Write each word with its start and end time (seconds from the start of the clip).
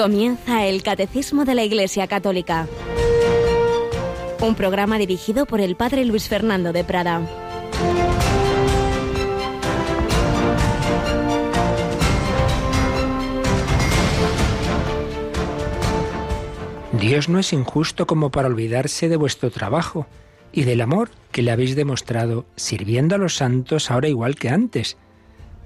Comienza 0.00 0.64
el 0.64 0.82
Catecismo 0.82 1.44
de 1.44 1.54
la 1.54 1.62
Iglesia 1.62 2.06
Católica. 2.06 2.66
Un 4.40 4.54
programa 4.54 4.96
dirigido 4.96 5.44
por 5.44 5.60
el 5.60 5.76
Padre 5.76 6.06
Luis 6.06 6.26
Fernando 6.26 6.72
de 6.72 6.84
Prada. 6.84 7.20
Dios 16.98 17.28
no 17.28 17.38
es 17.38 17.52
injusto 17.52 18.06
como 18.06 18.30
para 18.30 18.48
olvidarse 18.48 19.10
de 19.10 19.16
vuestro 19.18 19.50
trabajo 19.50 20.06
y 20.50 20.62
del 20.62 20.80
amor 20.80 21.10
que 21.30 21.42
le 21.42 21.50
habéis 21.50 21.76
demostrado 21.76 22.46
sirviendo 22.56 23.16
a 23.16 23.18
los 23.18 23.36
santos 23.36 23.90
ahora 23.90 24.08
igual 24.08 24.36
que 24.36 24.48
antes. 24.48 24.96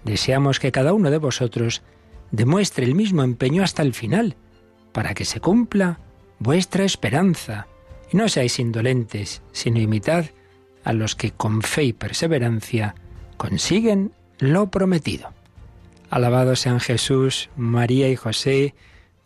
Deseamos 0.02 0.58
que 0.58 0.72
cada 0.72 0.92
uno 0.92 1.12
de 1.12 1.18
vosotros 1.18 1.82
demuestre 2.30 2.84
el 2.84 2.94
mismo 2.94 3.22
empeño 3.22 3.62
hasta 3.62 3.82
el 3.82 3.94
final, 3.94 4.36
para 4.92 5.14
que 5.14 5.24
se 5.24 5.40
cumpla 5.40 5.98
vuestra 6.38 6.84
esperanza. 6.84 7.66
Y 8.12 8.16
no 8.16 8.28
seáis 8.28 8.58
indolentes, 8.58 9.42
sino 9.52 9.80
imitad 9.80 10.26
a 10.84 10.92
los 10.92 11.14
que 11.14 11.32
con 11.32 11.62
fe 11.62 11.84
y 11.84 11.92
perseverancia 11.92 12.94
consiguen 13.36 14.12
lo 14.38 14.70
prometido. 14.70 15.32
Alabado 16.10 16.54
sean 16.54 16.80
Jesús, 16.80 17.50
María 17.56 18.08
y 18.08 18.16
José. 18.16 18.74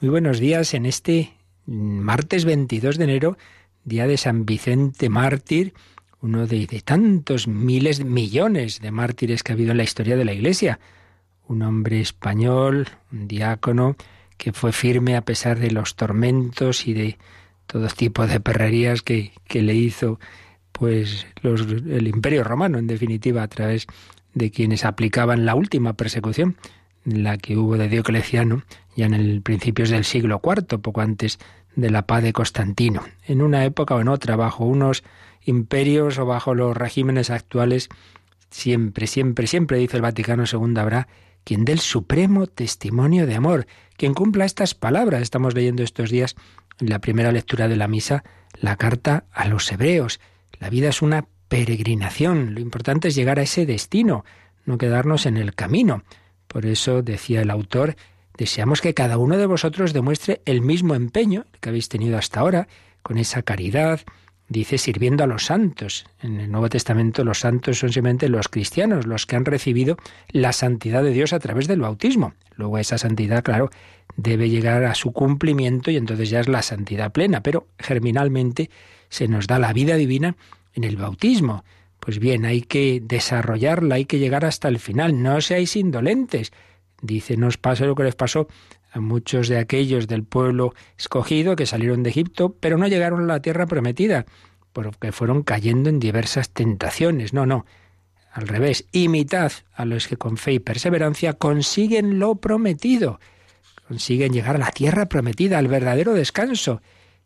Muy 0.01 0.11
buenos 0.11 0.39
días 0.39 0.75
en 0.75 0.87
este 0.87 1.35
martes 1.67 2.45
22 2.45 2.97
de 2.97 3.05
enero, 3.05 3.37
día 3.85 4.07
de 4.07 4.17
San 4.17 4.47
Vicente 4.47 5.09
Mártir, 5.09 5.75
uno 6.21 6.47
de 6.47 6.67
tantos 6.85 7.47
miles, 7.47 8.05
millones 8.05 8.81
de 8.81 8.91
mártires 8.91 9.43
que 9.43 9.53
ha 9.53 9.55
habido 9.55 9.73
en 9.73 9.77
la 9.77 9.85
historia 9.85 10.17
de 10.17 10.25
la 10.25 10.33
Iglesia 10.33 10.81
un 11.49 11.63
hombre 11.63 12.01
español, 12.01 12.89
un 13.13 13.27
diácono, 13.27 13.97
que 14.37 14.53
fue 14.53 14.73
firme 14.73 15.17
a 15.17 15.23
pesar 15.23 15.59
de 15.59 15.71
los 15.71 15.97
tormentos 15.97 16.87
y 16.87 16.95
de 16.95 17.19
todo 17.67 17.89
tipo 17.89 18.27
de 18.27 18.41
perrerías 18.41 19.03
que, 19.03 19.33
que 19.47 19.63
le 19.63 19.75
hizo 19.75 20.21
pues 20.73 21.27
los, 21.43 21.63
el 21.63 22.07
imperio 22.07 22.45
romano, 22.45 22.79
en 22.79 22.87
definitiva, 22.87 23.43
a 23.43 23.49
través 23.49 23.87
de 24.35 24.51
quienes 24.51 24.85
aplicaban 24.85 25.45
la 25.45 25.55
última 25.55 25.95
persecución, 25.95 26.57
la 27.05 27.37
que 27.37 27.57
hubo 27.57 27.77
de 27.77 27.89
Diocleciano, 27.89 28.63
ya 28.95 29.07
en 29.07 29.15
el 29.15 29.43
principios 29.43 29.91
del 29.91 30.05
siglo 30.05 30.41
IV, 30.43 30.79
poco 30.79 31.01
antes 31.01 31.39
de 31.75 31.91
la 31.91 32.03
paz 32.03 32.23
de 32.23 32.33
Constantino. 32.33 33.03
En 33.27 33.43
una 33.43 33.65
época 33.65 33.95
o 33.95 34.01
en 34.01 34.09
otra, 34.09 34.37
bajo 34.37 34.65
unos 34.65 35.03
imperios 35.45 36.19
o 36.19 36.27
bajo 36.27 36.55
los 36.55 36.77
regímenes 36.77 37.31
actuales, 37.31 37.89
siempre, 38.51 39.07
siempre, 39.07 39.47
siempre, 39.47 39.79
dice 39.79 39.97
el 39.97 40.03
Vaticano 40.03 40.45
II, 40.51 40.79
habrá 40.79 41.09
quien 41.45 41.65
dé 41.65 41.73
el 41.73 41.81
supremo 41.81 42.47
testimonio 42.47 43.27
de 43.27 43.35
amor, 43.35 43.67
quien 43.97 44.15
cumpla 44.15 44.45
estas 44.45 44.75
palabras. 44.75 45.23
Estamos 45.23 45.55
leyendo 45.55 45.83
estos 45.83 46.11
días 46.11 46.37
en 46.81 46.91
la 46.91 47.01
primera 47.01 47.33
lectura 47.33 47.69
de 47.69 47.77
la 47.77 47.89
misa 47.89 48.25
la 48.61 48.77
carta 48.77 49.25
a 49.33 49.47
los 49.49 49.71
hebreos. 49.71 50.21
La 50.59 50.71
vida 50.71 50.89
es 50.89 51.03
una 51.03 51.27
peregrinación, 51.49 52.55
lo 52.55 52.61
importante 52.61 53.09
es 53.09 53.15
llegar 53.15 53.39
a 53.39 53.43
ese 53.43 53.67
destino, 53.67 54.25
no 54.65 54.79
quedarnos 54.79 55.27
en 55.27 55.37
el 55.37 55.55
camino. 55.55 56.03
Por 56.47 56.67
eso 56.67 57.03
decía 57.03 57.43
el 57.43 57.51
autor, 57.51 57.97
deseamos 58.37 58.81
que 58.81 58.95
cada 58.95 59.19
uno 59.19 59.37
de 59.37 59.47
vosotros 59.47 59.93
demuestre 59.93 60.43
el 60.45 60.61
mismo 60.61 60.95
empeño 60.95 61.47
que 61.61 61.71
habéis 61.71 61.89
tenido 61.89 62.19
hasta 62.19 62.41
ahora, 62.41 62.69
con 63.03 63.19
esa 63.19 63.43
caridad, 63.43 64.01
dice 64.49 64.79
sirviendo 64.79 65.25
a 65.25 65.27
los 65.27 65.45
santos. 65.45 66.07
En 66.23 66.41
el 66.41 66.51
Nuevo 66.51 66.69
Testamento 66.69 67.25
los 67.25 67.41
santos 67.41 67.79
son 67.79 67.93
simplemente 67.93 68.29
los 68.29 68.49
cristianos, 68.49 69.07
los 69.07 69.27
que 69.27 69.37
han 69.37 69.45
recibido 69.45 69.97
la 70.31 70.53
santidad 70.53 71.03
de 71.03 71.13
Dios 71.13 71.33
a 71.33 71.39
través 71.39 71.69
del 71.69 71.81
bautismo. 71.81 72.35
Luego 72.57 72.79
esa 72.79 72.99
santidad, 72.99 73.43
claro, 73.43 73.71
debe 74.17 74.49
llegar 74.51 74.85
a 74.85 74.95
su 74.95 75.13
cumplimiento 75.13 75.91
y 75.91 75.97
entonces 75.97 76.31
ya 76.31 76.41
es 76.41 76.49
la 76.49 76.63
santidad 76.63 77.13
plena, 77.13 77.43
pero 77.43 77.69
germinalmente 77.79 78.71
se 79.09 79.29
nos 79.29 79.47
da 79.47 79.59
la 79.59 79.73
vida 79.73 79.97
divina 79.97 80.37
en 80.75 80.85
el 80.85 80.97
bautismo. 80.97 81.65
Pues 82.01 82.19
bien, 82.19 82.45
hay 82.45 82.63
que 82.63 83.01
desarrollarla, 83.05 83.97
hay 83.97 84.07
que 84.07 84.19
llegar 84.19 84.45
hasta 84.45 84.69
el 84.69 84.79
final, 84.79 85.23
no 85.23 85.41
seáis 85.41 85.77
indolentes. 85.77 86.53
Dice, 87.01 87.37
no 87.37 87.49
os 87.49 87.59
lo 87.81 87.95
que 87.95 88.05
les 88.05 88.17
pasó 88.17 88.49
a 88.91 89.01
muchos 89.01 89.49
de 89.49 89.59
aquellos 89.59 90.09
del 90.09 90.25
pueblo 90.25 90.75
escogido 90.97 91.57
que 91.57 91.67
salieron 91.67 92.03
de 92.03 92.11
Egipto, 92.11 92.57
pero 92.61 92.79
no 92.79 92.89
llegaron 92.89 93.23
a 93.23 93.27
la 93.27 93.43
tierra 93.43 93.67
prometida, 93.67 94.27
porque 94.73 95.13
fueron 95.13 95.43
cayendo 95.43 95.91
en 95.91 95.99
diversas 95.99 96.51
tentaciones. 96.51 97.33
No, 97.33 97.47
no. 97.47 97.67
Al 98.33 98.47
revés, 98.47 98.87
imitad 98.93 99.53
a 99.73 99.85
los 99.85 100.07
que 100.07 100.17
con 100.17 100.37
fe 100.37 100.55
y 100.55 100.59
perseverancia 100.59 101.33
consiguen 101.33 102.19
lo 102.19 102.37
prometido, 102.37 103.21
consiguen 103.87 104.33
llegar 104.33 104.57
a 104.57 104.61
la 104.61 104.71
tierra 104.71 105.07
prometida, 105.07 105.59
al 105.59 105.69
verdadero 105.69 106.13
descanso, 106.13 106.83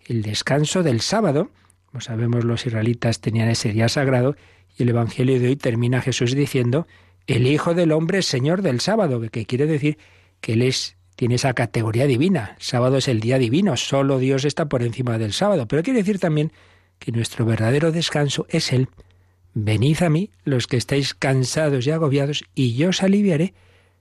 el 0.07 0.23
descanso 0.23 0.83
del 0.83 1.01
sábado. 1.01 1.51
Como 1.87 2.01
sabemos, 2.01 2.45
los 2.45 2.65
israelitas 2.67 3.21
tenían 3.21 3.49
ese 3.49 3.73
día 3.73 3.89
sagrado 3.89 4.37
y 4.79 4.85
el 4.85 4.91
Evangelio 4.91 5.39
de 5.39 5.49
hoy 5.49 5.57
termina 5.57 6.01
Jesús 6.01 6.35
diciendo, 6.35 6.87
el 7.27 7.47
Hijo 7.47 7.75
del 7.75 7.93
Hombre 7.93 8.19
es 8.19 8.27
Señor 8.27 8.63
del 8.63 8.81
sábado, 8.81 9.21
que 9.31 9.45
quiere 9.45 9.67
decir 9.67 9.99
que 10.41 10.55
Él 10.55 10.63
es 10.63 10.97
tiene 11.17 11.37
esa 11.37 11.53
categoría 11.55 12.07
divina. 12.07 12.57
sábado 12.59 12.97
es 12.97 13.09
el 13.09 13.21
día 13.21 13.39
divino, 13.39 13.77
solo 13.77 14.19
Dios 14.19 14.45
está 14.45 14.67
por 14.67 14.83
encima 14.83 15.19
del 15.19 15.33
sábado. 15.33 15.67
Pero 15.69 15.83
quiere 15.83 16.01
decir 16.01 16.19
también 16.19 16.53
que 16.99 17.13
nuestro 17.13 17.45
verdadero 17.45 17.93
descanso 17.93 18.47
es 18.49 18.73
Él. 18.73 18.89
Venid 19.55 20.03
a 20.03 20.09
mí 20.09 20.31
los 20.45 20.67
que 20.67 20.77
estáis 20.77 21.15
cansados 21.15 21.87
y 21.87 21.91
agobiados, 21.91 22.45
y 22.55 22.75
yo 22.75 22.89
os 22.89 23.03
aliviaré. 23.03 23.55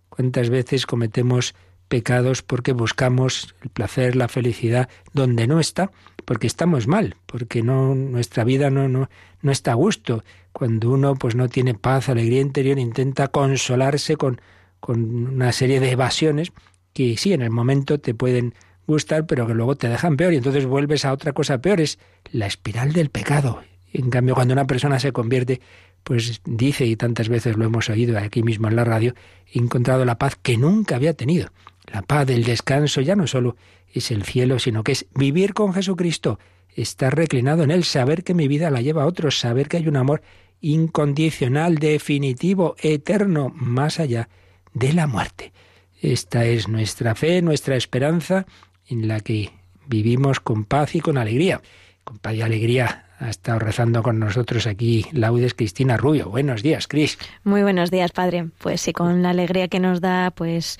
¿Cuántas 0.09 0.49
veces 0.49 0.85
cometemos 0.85 1.55
pecados 1.87 2.41
porque 2.41 2.71
buscamos 2.71 3.53
el 3.61 3.69
placer, 3.69 4.15
la 4.15 4.27
felicidad 4.27 4.89
donde 5.13 5.47
no 5.47 5.59
está? 5.59 5.91
Porque 6.25 6.47
estamos 6.47 6.87
mal, 6.87 7.17
porque 7.25 7.63
no 7.63 7.95
nuestra 7.95 8.43
vida 8.43 8.69
no, 8.69 8.87
no, 8.87 9.09
no 9.41 9.51
está 9.51 9.71
a 9.71 9.75
gusto. 9.75 10.23
Cuando 10.53 10.91
uno 10.91 11.15
pues 11.15 11.35
no 11.35 11.49
tiene 11.49 11.73
paz, 11.73 12.07
alegría 12.07 12.41
interior, 12.41 12.79
intenta 12.79 13.27
consolarse 13.27 14.15
con, 14.15 14.39
con 14.79 15.27
una 15.33 15.51
serie 15.51 15.79
de 15.79 15.91
evasiones 15.91 16.53
que 16.93 17.17
sí, 17.17 17.33
en 17.33 17.41
el 17.41 17.49
momento 17.49 17.99
te 17.99 18.13
pueden 18.13 18.53
gustar, 18.87 19.25
pero 19.25 19.47
que 19.47 19.53
luego 19.53 19.75
te 19.75 19.89
dejan 19.89 20.17
peor 20.17 20.33
y 20.33 20.37
entonces 20.37 20.65
vuelves 20.65 21.05
a 21.05 21.13
otra 21.13 21.33
cosa 21.33 21.61
peor. 21.61 21.81
Es 21.81 21.99
la 22.31 22.47
espiral 22.47 22.93
del 22.93 23.09
pecado. 23.09 23.61
En 23.93 24.09
cambio, 24.09 24.35
cuando 24.35 24.53
una 24.53 24.67
persona 24.67 24.99
se 24.99 25.11
convierte, 25.11 25.61
pues 26.03 26.41
dice, 26.45 26.85
y 26.85 26.95
tantas 26.95 27.29
veces 27.29 27.57
lo 27.57 27.65
hemos 27.65 27.89
oído 27.89 28.17
aquí 28.17 28.43
mismo 28.43 28.67
en 28.67 28.75
la 28.75 28.83
radio, 28.83 29.13
he 29.51 29.59
encontrado 29.59 30.05
la 30.05 30.17
paz 30.17 30.37
que 30.41 30.57
nunca 30.57 30.95
había 30.95 31.13
tenido. 31.13 31.49
La 31.91 32.01
paz 32.01 32.25
del 32.25 32.43
descanso 32.43 33.01
ya 33.01 33.15
no 33.15 33.27
solo 33.27 33.55
es 33.93 34.11
el 34.11 34.23
cielo, 34.23 34.59
sino 34.59 34.83
que 34.83 34.93
es 34.93 35.05
vivir 35.13 35.53
con 35.53 35.73
Jesucristo, 35.73 36.39
estar 36.73 37.15
reclinado 37.15 37.63
en 37.63 37.71
Él, 37.71 37.83
saber 37.83 38.23
que 38.23 38.33
mi 38.33 38.47
vida 38.47 38.69
la 38.71 38.81
lleva 38.81 39.03
a 39.03 39.07
otros, 39.07 39.37
saber 39.37 39.67
que 39.67 39.77
hay 39.77 39.87
un 39.87 39.97
amor 39.97 40.21
incondicional, 40.61 41.79
definitivo, 41.79 42.75
eterno, 42.81 43.51
más 43.53 43.99
allá 43.99 44.29
de 44.73 44.93
la 44.93 45.07
muerte. 45.07 45.51
Esta 46.01 46.45
es 46.45 46.67
nuestra 46.67 47.13
fe, 47.13 47.43
nuestra 47.43 47.75
esperanza, 47.75 48.47
en 48.87 49.07
la 49.07 49.19
que 49.19 49.51
vivimos 49.85 50.39
con 50.39 50.65
paz 50.65 50.95
y 50.95 50.99
con 50.99 51.19
alegría. 51.19 51.61
Con 52.03 52.17
paz 52.17 52.33
y 52.33 52.41
alegría 52.41 53.05
ha 53.19 53.29
estado 53.29 53.59
rezando 53.59 54.01
con 54.01 54.17
nosotros 54.19 54.65
aquí 54.65 55.05
Laudes 55.11 55.53
Cristina 55.53 55.97
Rubio. 55.97 56.29
Buenos 56.29 56.63
días, 56.63 56.87
Cris. 56.87 57.19
Muy 57.43 57.61
buenos 57.61 57.91
días, 57.91 58.11
padre. 58.11 58.47
Pues 58.57 58.81
sí, 58.81 58.93
con 58.93 59.21
la 59.21 59.29
alegría 59.29 59.67
que 59.67 59.79
nos 59.79 60.01
da, 60.01 60.31
pues 60.31 60.79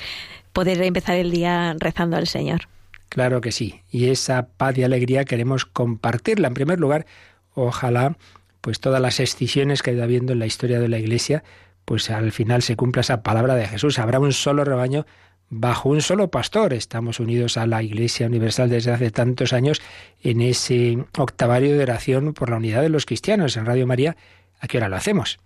poder 0.54 0.82
empezar 0.82 1.18
el 1.18 1.30
día 1.30 1.76
rezando 1.80 2.18
al 2.18 2.26
Señor. 2.26 2.62
Claro 3.10 3.42
que 3.42 3.52
sí. 3.52 3.82
Y 3.92 4.10
esa 4.10 4.48
paz 4.48 4.76
y 4.80 4.84
alegría 4.84 5.24
queremos 5.26 5.66
compartirla. 5.66 6.48
En 6.48 6.56
primer 6.56 6.80
lugar, 6.80 7.06
ojalá, 7.54 8.18
pues 8.62 8.80
todas 8.80 9.02
las 9.02 9.20
excisiones 9.20 9.84
que 9.84 9.92
ha 9.92 9.94
ido 9.94 10.04
habiendo 10.04 10.34
en 10.34 10.40
la 10.40 10.48
historia 10.48 10.80
de 10.80 10.88
la 10.88 10.98
Iglesia, 10.98 11.44
pues 11.86 12.10
al 12.10 12.32
final 12.32 12.62
se 12.62 12.76
cumpla 12.76 13.02
esa 13.02 13.24
palabra 13.24 13.56
de 13.56 13.68
Jesús. 13.68 14.00
Habrá 14.00 14.20
un 14.20 14.34
solo 14.34 14.64
rebaño 14.64 15.06
bajo 15.50 15.90
un 15.90 16.02
solo 16.02 16.32
pastor. 16.32 16.74
Estamos 16.74 17.20
unidos 17.20 17.58
a 17.58 17.68
la 17.68 17.84
Iglesia 17.84 18.26
Universal 18.26 18.70
desde 18.70 18.92
hace 18.92 19.12
tantos 19.12 19.54
años 19.54 19.82
en 20.24 20.42
ese 20.42 21.06
octavario 21.18 21.78
de 21.78 21.84
oración 21.84 22.34
por 22.34 22.50
la 22.50 22.58
unidad 22.58 22.82
de 22.82 22.90
los 22.90 23.06
cristianos 23.06 23.58
en 23.58 23.66
Radio 23.66 23.86
María. 23.86 24.16
¿A 24.60 24.68
qué 24.68 24.78
hora 24.78 24.90
lo 24.90 24.96
hacemos? 24.96 25.40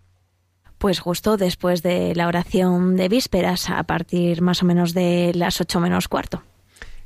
Pues 0.78 1.00
justo 1.00 1.38
después 1.38 1.82
de 1.84 2.14
la 2.16 2.28
oración 2.28 2.96
de 2.96 3.10
vísperas, 3.10 3.70
a 3.70 3.82
partir 3.84 4.42
más 4.42 4.62
o 4.62 4.66
menos 4.66 4.94
de 4.94 5.32
las 5.34 5.60
ocho 5.60 5.80
menos 5.80 6.08
cuarto. 6.08 6.44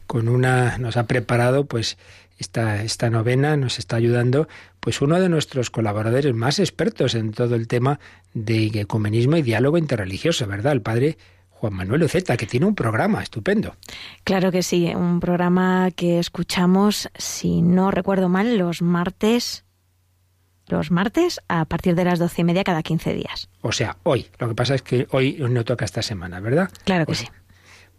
Con 0.07 0.27
una 0.27 0.77
nos 0.79 0.97
ha 0.97 1.05
preparado 1.05 1.65
pues 1.65 1.97
esta, 2.39 2.83
esta 2.83 3.09
novena 3.09 3.57
nos 3.57 3.79
está 3.79 3.95
ayudando 3.95 4.47
pues 4.79 5.01
uno 5.01 5.19
de 5.19 5.29
nuestros 5.29 5.69
colaboradores 5.69 6.33
más 6.33 6.59
expertos 6.59 7.15
en 7.15 7.31
todo 7.31 7.55
el 7.55 7.67
tema 7.67 7.99
de 8.33 8.67
ecumenismo 8.67 9.37
y 9.37 9.41
diálogo 9.41 9.77
interreligioso, 9.77 10.47
¿verdad? 10.47 10.73
El 10.73 10.81
padre 10.81 11.17
Juan 11.49 11.73
Manuel 11.73 12.03
Uceta, 12.03 12.37
que 12.37 12.45
tiene 12.45 12.65
un 12.65 12.75
programa 12.75 13.21
estupendo. 13.21 13.75
Claro 14.23 14.51
que 14.51 14.63
sí, 14.63 14.93
un 14.95 15.19
programa 15.19 15.91
que 15.91 16.19
escuchamos, 16.19 17.09
si 17.17 17.61
no 17.61 17.91
recuerdo 17.91 18.29
mal, 18.29 18.57
los 18.57 18.81
martes 18.81 19.65
los 20.69 20.91
martes 20.91 21.41
a 21.47 21.65
partir 21.65 21.95
de 21.95 22.05
las 22.05 22.19
doce 22.19 22.41
y 22.41 22.43
media 22.43 22.63
cada 22.63 22.83
quince 22.83 23.13
días. 23.13 23.49
O 23.61 23.71
sea, 23.71 23.97
hoy. 24.03 24.27
Lo 24.37 24.47
que 24.47 24.55
pasa 24.55 24.75
es 24.75 24.81
que 24.83 25.07
hoy 25.11 25.37
no 25.39 25.65
toca 25.65 25.83
esta 25.83 26.01
semana, 26.01 26.39
¿verdad? 26.39 26.69
Claro 26.85 27.05
que 27.05 27.15
sí. 27.15 27.27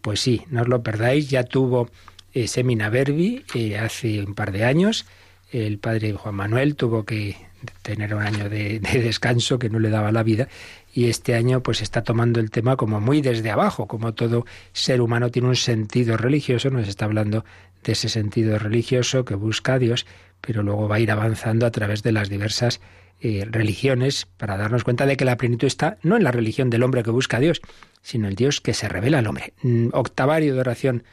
Pues 0.01 0.21
sí, 0.21 0.43
no 0.49 0.61
os 0.61 0.67
lo 0.67 0.81
perdáis. 0.81 1.29
Ya 1.29 1.43
tuvo 1.43 1.89
eh, 2.33 2.47
Semina 2.47 2.89
Verbi 2.89 3.45
eh, 3.53 3.77
hace 3.77 4.23
un 4.23 4.33
par 4.33 4.51
de 4.51 4.65
años. 4.65 5.05
El 5.51 5.79
padre 5.79 6.13
Juan 6.13 6.35
Manuel 6.35 6.75
tuvo 6.75 7.03
que 7.03 7.35
tener 7.81 8.15
un 8.15 8.21
año 8.23 8.49
de, 8.49 8.79
descanso 8.79 9.59
que 9.59 9.69
no 9.69 9.79
le 9.79 9.89
daba 9.89 10.11
la 10.11 10.23
vida 10.23 10.47
y 10.93 11.09
este 11.09 11.35
año 11.35 11.61
pues 11.61 11.81
está 11.81 12.03
tomando 12.03 12.39
el 12.39 12.49
tema 12.51 12.75
como 12.75 12.99
muy 12.99 13.21
desde 13.21 13.51
abajo, 13.51 13.87
como 13.87 14.13
todo 14.13 14.45
ser 14.73 15.01
humano 15.01 15.29
tiene 15.29 15.49
un 15.49 15.55
sentido 15.55 16.17
religioso, 16.17 16.69
nos 16.69 16.87
está 16.87 17.05
hablando 17.05 17.45
de 17.83 17.93
ese 17.93 18.09
sentido 18.09 18.59
religioso 18.59 19.25
que 19.25 19.35
busca 19.35 19.73
a 19.73 19.79
Dios, 19.79 20.05
pero 20.39 20.63
luego 20.63 20.87
va 20.87 20.95
a 20.95 20.99
ir 20.99 21.11
avanzando 21.11 21.65
a 21.65 21.71
través 21.71 22.03
de 22.03 22.11
las 22.11 22.29
diversas 22.29 22.81
eh, 23.21 23.45
religiones 23.49 24.27
para 24.37 24.57
darnos 24.57 24.83
cuenta 24.83 25.05
de 25.05 25.15
que 25.15 25.25
la 25.25 25.37
plenitud 25.37 25.67
está 25.67 25.97
no 26.01 26.17
en 26.17 26.23
la 26.23 26.31
religión 26.31 26.69
del 26.69 26.83
hombre 26.83 27.03
que 27.03 27.11
busca 27.11 27.37
a 27.37 27.39
Dios, 27.39 27.61
sino 28.01 28.27
el 28.27 28.35
Dios 28.35 28.61
que 28.61 28.73
se 28.73 28.89
revela 28.89 29.19
al 29.19 29.27
hombre. 29.27 29.53
Mm, 29.61 29.89
octavario 29.93 30.55
de 30.55 30.59
oración 30.59 31.03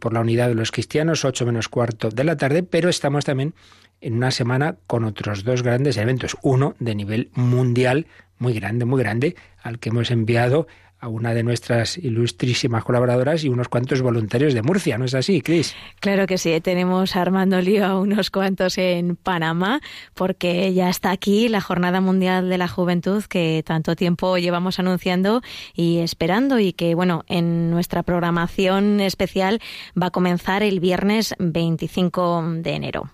por 0.00 0.12
la 0.12 0.20
unidad 0.20 0.48
de 0.48 0.54
los 0.54 0.70
cristianos, 0.70 1.24
ocho 1.24 1.46
menos 1.46 1.68
cuarto 1.68 2.10
de 2.10 2.24
la 2.24 2.36
tarde, 2.36 2.62
pero 2.62 2.88
estamos 2.88 3.24
también 3.24 3.54
en 4.00 4.14
una 4.14 4.30
semana 4.30 4.76
con 4.86 5.04
otros 5.04 5.44
dos 5.44 5.62
grandes 5.62 5.96
eventos. 5.96 6.36
Uno 6.42 6.74
de 6.78 6.94
nivel 6.94 7.30
mundial, 7.34 8.06
muy 8.38 8.52
grande, 8.52 8.84
muy 8.84 9.02
grande, 9.02 9.36
al 9.62 9.78
que 9.78 9.88
hemos 9.88 10.10
enviado 10.10 10.66
a 10.98 11.08
una 11.08 11.34
de 11.34 11.42
nuestras 11.42 11.98
ilustrísimas 11.98 12.84
colaboradoras 12.84 13.44
y 13.44 13.48
unos 13.48 13.68
cuantos 13.68 14.00
voluntarios 14.00 14.54
de 14.54 14.62
Murcia, 14.62 14.96
¿no 14.98 15.04
es 15.04 15.14
así, 15.14 15.42
Cris? 15.42 15.74
Claro 16.00 16.26
que 16.26 16.38
sí, 16.38 16.58
tenemos 16.60 17.16
Armando 17.16 17.60
Lío 17.60 17.84
a 17.84 18.00
unos 18.00 18.30
cuantos 18.30 18.78
en 18.78 19.16
Panamá, 19.16 19.80
porque 20.14 20.72
ya 20.72 20.88
está 20.88 21.10
aquí 21.10 21.48
la 21.48 21.60
Jornada 21.60 22.00
Mundial 22.00 22.48
de 22.48 22.58
la 22.58 22.68
Juventud 22.68 23.22
que 23.24 23.62
tanto 23.64 23.94
tiempo 23.94 24.38
llevamos 24.38 24.78
anunciando 24.78 25.42
y 25.74 25.98
esperando 25.98 26.58
y 26.58 26.72
que, 26.72 26.94
bueno, 26.94 27.24
en 27.28 27.70
nuestra 27.70 28.02
programación 28.02 29.00
especial 29.00 29.60
va 30.00 30.06
a 30.06 30.10
comenzar 30.10 30.62
el 30.62 30.80
viernes 30.80 31.34
25 31.38 32.44
de 32.58 32.70
enero. 32.70 33.10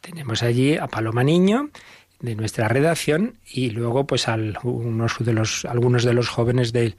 Tenemos 0.00 0.42
allí 0.42 0.76
a 0.76 0.88
Paloma 0.88 1.22
Niño, 1.22 1.70
de 2.22 2.36
nuestra 2.36 2.68
redacción 2.68 3.38
y 3.52 3.70
luego 3.70 4.06
pues 4.06 4.28
algunos 4.28 5.16
de 5.18 5.32
los 5.32 5.64
algunos 5.64 6.04
de 6.04 6.14
los 6.14 6.28
jóvenes 6.28 6.72
del, 6.72 6.96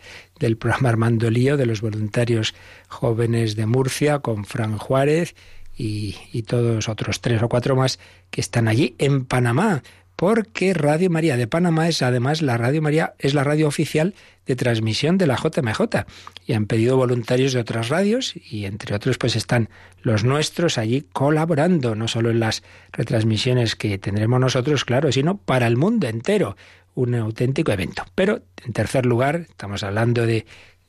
programa 0.58 0.90
Armando 0.90 1.32
Lío, 1.32 1.58
de 1.58 1.66
los 1.66 1.82
voluntarios 1.82 2.54
jóvenes 2.90 3.56
de 3.56 3.66
Murcia, 3.66 4.20
con 4.20 4.46
Fran 4.46 4.78
Juárez 4.78 5.34
y, 5.76 6.16
y 6.32 6.44
todos 6.44 6.90
otros 6.90 7.22
tres 7.22 7.42
o 7.42 7.50
cuatro 7.50 7.76
más 7.76 8.00
que 8.30 8.42
están 8.42 8.68
allí 8.68 8.96
en 9.00 9.26
Panamá 9.26 9.82
porque 10.16 10.74
Radio 10.74 11.10
María 11.10 11.38
de 11.38 11.48
Panamá 11.48 11.88
es 11.88 12.02
además 12.02 12.42
la 12.42 12.58
Radio 12.58 12.82
María 12.82 13.14
es 13.20 13.34
la 13.34 13.44
radio 13.44 13.68
oficial 13.68 14.14
de 14.46 14.56
transmisión 14.56 15.18
de 15.18 15.28
la 15.28 15.36
JMJ 15.36 16.06
y 16.46 16.54
han 16.54 16.66
pedido 16.66 16.98
voluntarios 16.98 17.54
de 17.54 17.60
otras 17.60 17.90
radios 17.90 18.34
y 18.36 18.66
entre 18.66 18.96
otros 18.96 19.18
pues 19.18 19.36
están 19.36 19.70
los 20.02 20.24
nuestros 20.24 20.78
allí 20.78 21.06
colaborando 21.14 21.96
no 21.96 22.08
solo 22.08 22.30
en 22.30 22.40
las 22.40 22.64
retransmisiones 22.92 23.76
que 23.76 23.98
tendremos 23.98 24.40
nosotros, 24.40 24.86
claro, 24.86 25.12
sino 25.12 25.38
para 25.38 25.68
el 25.68 25.78
mundo 25.78 26.08
entero, 26.08 26.56
un 26.96 27.16
auténtico 27.16 27.72
evento. 27.72 28.04
Pero 28.16 28.42
en 28.66 28.74
tercer 28.74 29.06
lugar, 29.06 29.48
estamos 29.50 29.84
hablando 29.84 30.26
de 30.26 30.46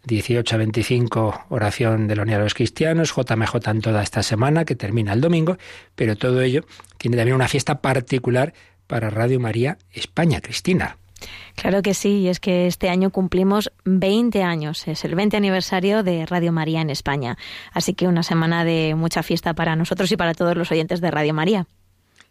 18 0.07 0.55
a 0.55 0.59
25 0.59 1.47
oración 1.49 2.09
de 2.09 2.17
la 2.17 2.23
Unidad 2.23 2.39
de 2.39 2.45
los 2.45 2.55
Cristianos, 2.55 3.15
JMJ 3.15 3.69
en 3.71 3.81
toda 3.81 4.03
esta 4.03 4.23
semana 4.23 4.65
que 4.65 4.77
termina 4.77 5.13
el 5.13 5.21
domingo, 5.21 5.57
pero 5.95 6.17
todo 6.17 6.43
ello 6.43 6.67
tiene 6.99 7.17
también 7.17 7.37
una 7.37 7.49
fiesta 7.49 7.81
particular 7.81 8.53
para 8.87 9.11
Radio 9.11 9.41
María 9.41 9.79
España, 9.93 10.41
Cristina. 10.41 10.99
Claro 11.55 11.83
que 11.83 11.95
sí, 11.95 12.21
y 12.21 12.29
es 12.29 12.41
que 12.41 12.67
este 12.67 12.89
año 12.89 13.11
cumplimos 13.11 13.73
20 13.85 14.43
años, 14.43 14.87
es 14.89 15.05
el 15.05 15.15
20 15.15 15.37
aniversario 15.37 16.03
de 16.03 16.27
Radio 16.27 16.53
María 16.53 16.81
en 16.81 16.91
España. 16.91 17.39
Así 17.73 17.95
que 17.95 18.09
una 18.09 18.23
semana 18.23 18.65
de 18.65 18.95
mucha 18.95 19.23
fiesta 19.23 19.55
para 19.55 19.77
nosotros 19.77 20.11
y 20.13 20.17
para 20.17 20.35
todos 20.35 20.57
los 20.57 20.71
oyentes 20.71 21.01
de 21.01 21.11
Radio 21.11 21.35
María. 21.35 21.67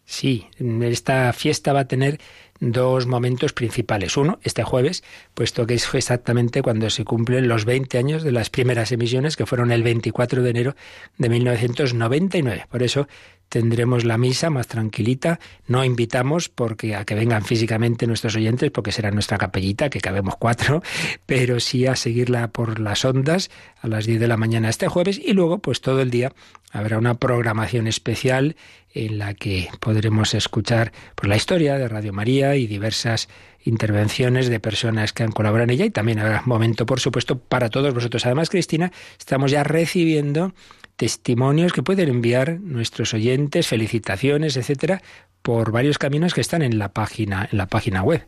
Sí, 0.06 0.48
esta 0.82 1.32
fiesta 1.32 1.72
va 1.72 1.80
a 1.80 1.88
tener 1.88 2.20
dos 2.60 3.06
momentos 3.06 3.54
principales. 3.54 4.18
Uno, 4.18 4.38
este 4.42 4.62
jueves, 4.62 5.02
puesto 5.32 5.66
que 5.66 5.74
es 5.74 5.94
exactamente 5.94 6.60
cuando 6.60 6.90
se 6.90 7.04
cumplen 7.04 7.48
los 7.48 7.64
20 7.64 7.96
años 7.96 8.22
de 8.22 8.32
las 8.32 8.50
primeras 8.50 8.92
emisiones, 8.92 9.36
que 9.36 9.46
fueron 9.46 9.72
el 9.72 9.82
24 9.82 10.42
de 10.42 10.50
enero 10.50 10.76
de 11.16 11.28
1999. 11.30 12.66
Por 12.68 12.82
eso 12.82 13.08
tendremos 13.54 14.04
la 14.04 14.18
misa 14.18 14.50
más 14.50 14.66
tranquilita. 14.66 15.38
No 15.68 15.84
invitamos 15.84 16.48
porque 16.48 16.96
a 16.96 17.04
que 17.04 17.14
vengan 17.14 17.44
físicamente 17.44 18.08
nuestros 18.08 18.34
oyentes, 18.34 18.72
porque 18.72 18.90
será 18.90 19.12
nuestra 19.12 19.38
capellita, 19.38 19.90
que 19.90 20.00
cabemos 20.00 20.34
cuatro, 20.40 20.82
pero 21.26 21.60
sí 21.60 21.86
a 21.86 21.94
seguirla 21.94 22.48
por 22.48 22.80
las 22.80 23.04
ondas 23.04 23.52
a 23.80 23.86
las 23.86 24.06
10 24.06 24.18
de 24.18 24.26
la 24.26 24.36
mañana 24.36 24.68
este 24.68 24.88
jueves 24.88 25.20
y 25.24 25.34
luego 25.34 25.58
pues 25.58 25.80
todo 25.80 26.00
el 26.00 26.10
día 26.10 26.32
habrá 26.72 26.98
una 26.98 27.14
programación 27.14 27.86
especial 27.86 28.56
en 28.92 29.18
la 29.18 29.34
que 29.34 29.68
podremos 29.78 30.34
escuchar 30.34 30.90
por 31.14 31.28
la 31.28 31.36
historia 31.36 31.78
de 31.78 31.86
Radio 31.86 32.12
María 32.12 32.56
y 32.56 32.66
diversas 32.66 33.28
intervenciones 33.64 34.48
de 34.48 34.58
personas 34.58 35.12
que 35.12 35.22
han 35.22 35.30
colaborado 35.30 35.70
en 35.70 35.70
ella 35.70 35.84
y 35.84 35.90
también 35.90 36.18
habrá 36.18 36.42
momento, 36.44 36.86
por 36.86 36.98
supuesto, 36.98 37.38
para 37.38 37.70
todos 37.70 37.94
vosotros. 37.94 38.26
Además, 38.26 38.50
Cristina, 38.50 38.90
estamos 39.16 39.52
ya 39.52 39.62
recibiendo 39.62 40.54
testimonios 40.96 41.72
que 41.72 41.82
pueden 41.82 42.08
enviar 42.08 42.60
nuestros 42.60 43.14
oyentes, 43.14 43.66
felicitaciones, 43.66 44.56
etcétera, 44.56 45.02
por 45.42 45.72
varios 45.72 45.98
caminos 45.98 46.34
que 46.34 46.40
están 46.40 46.62
en 46.62 46.78
la 46.78 46.90
página, 46.90 47.48
en 47.50 47.58
la 47.58 47.66
página 47.66 48.02
web. 48.02 48.26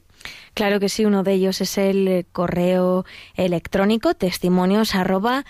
Claro 0.54 0.80
que 0.80 0.88
sí, 0.88 1.04
uno 1.04 1.22
de 1.22 1.34
ellos 1.34 1.60
es 1.60 1.78
el 1.78 2.26
correo 2.32 3.04
electrónico 3.36 4.14
testimonios 4.14 4.94
arroba. 4.94 5.44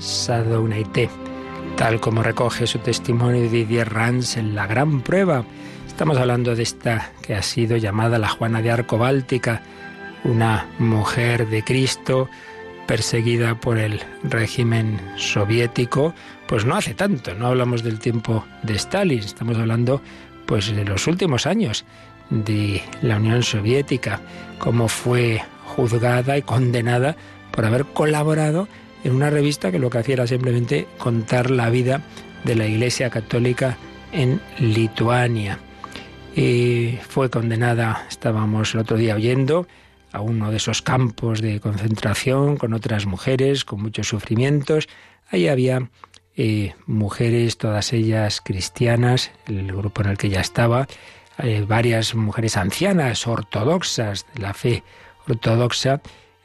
Nicole 0.09 0.45
Sadouneité, 0.45 1.11
tal 1.77 2.01
como 2.01 2.23
recoge 2.23 2.67
su 2.67 2.79
testimonio 2.79 3.51
Didier 3.51 3.93
Rans 3.93 4.39
en 4.39 4.55
La 4.55 4.67
Gran 4.67 5.03
Prueba. 5.03 5.45
Estamos 5.87 6.17
hablando 6.17 6.57
de 6.57 6.63
esta 6.63 7.13
que 7.23 7.35
ha 7.35 7.43
sido 7.43 7.77
llamada 7.77 8.19
la 8.19 8.29
Juana 8.29 8.63
de 8.63 8.71
Arco 8.71 8.97
Báltica, 8.97 9.63
una 10.25 10.67
mujer 10.79 11.47
de 11.49 11.63
Cristo 11.63 12.31
perseguida 12.87 13.61
por 13.61 13.77
el 13.77 14.01
régimen 14.23 14.99
soviético, 15.17 16.15
pues 16.47 16.65
no 16.65 16.75
hace 16.75 16.95
tanto, 16.95 17.35
no 17.35 17.49
hablamos 17.49 17.83
del 17.83 17.99
tiempo 17.99 18.47
de 18.63 18.77
Stalin, 18.77 19.19
estamos 19.19 19.59
hablando 19.59 20.01
pues 20.47 20.75
de 20.75 20.85
los 20.87 21.07
últimos 21.07 21.47
años 21.47 21.85
de 22.31 22.81
la 23.03 23.17
Unión 23.17 23.43
Soviética, 23.43 24.21
cómo 24.59 24.89
fue 24.89 25.43
juzgada 25.67 26.39
y 26.39 26.43
condenada 26.43 27.15
por 27.51 27.67
haber 27.67 27.85
colaborado 27.85 28.69
en 29.05 29.15
una 29.15 29.31
revista 29.31 29.71
que 29.71 29.79
lo 29.79 29.91
que 29.91 29.99
hacía 29.99 30.15
era 30.15 30.27
simplemente 30.27 30.87
contar 30.99 31.51
la 31.51 31.71
vida 31.71 32.03
de 32.45 32.55
la 32.55 32.67
Iglesia 32.67 33.11
Católica 33.11 33.77
en 34.13 34.41
Lituania 34.59 35.59
fue 37.09 37.31
condenada, 37.31 38.07
estábamos 38.09 38.75
el 38.75 38.81
otro 38.81 38.97
día 38.97 39.17
oyendo, 39.17 39.67
a 40.13 40.21
uno 40.21 40.51
de 40.51 40.59
esos 40.59 40.83
campos 40.83 41.43
de 41.43 41.59
concentración 41.59 42.57
con 42.57 42.75
otras 42.75 43.07
mujeres, 43.07 43.65
con 43.65 43.83
muchos 43.83 44.09
sufrimientos. 44.09 44.89
Ahí 45.31 45.49
había 45.49 45.91
eh, 46.37 46.75
mujeres, 46.87 47.59
todas 47.59 47.93
ellas 47.93 48.41
cristianas, 48.41 49.33
el 49.47 49.67
grupo 49.73 50.03
en 50.03 50.11
el 50.11 50.17
que 50.17 50.29
ella 50.29 50.41
estaba, 50.41 50.87
eh, 51.39 51.65
varias 51.67 52.15
mujeres 52.15 52.57
ancianas, 52.57 53.27
ortodoxas, 53.27 54.25
de 54.35 54.43
la 54.43 54.55
fe 54.55 54.85
ortodoxa, 55.27 56.01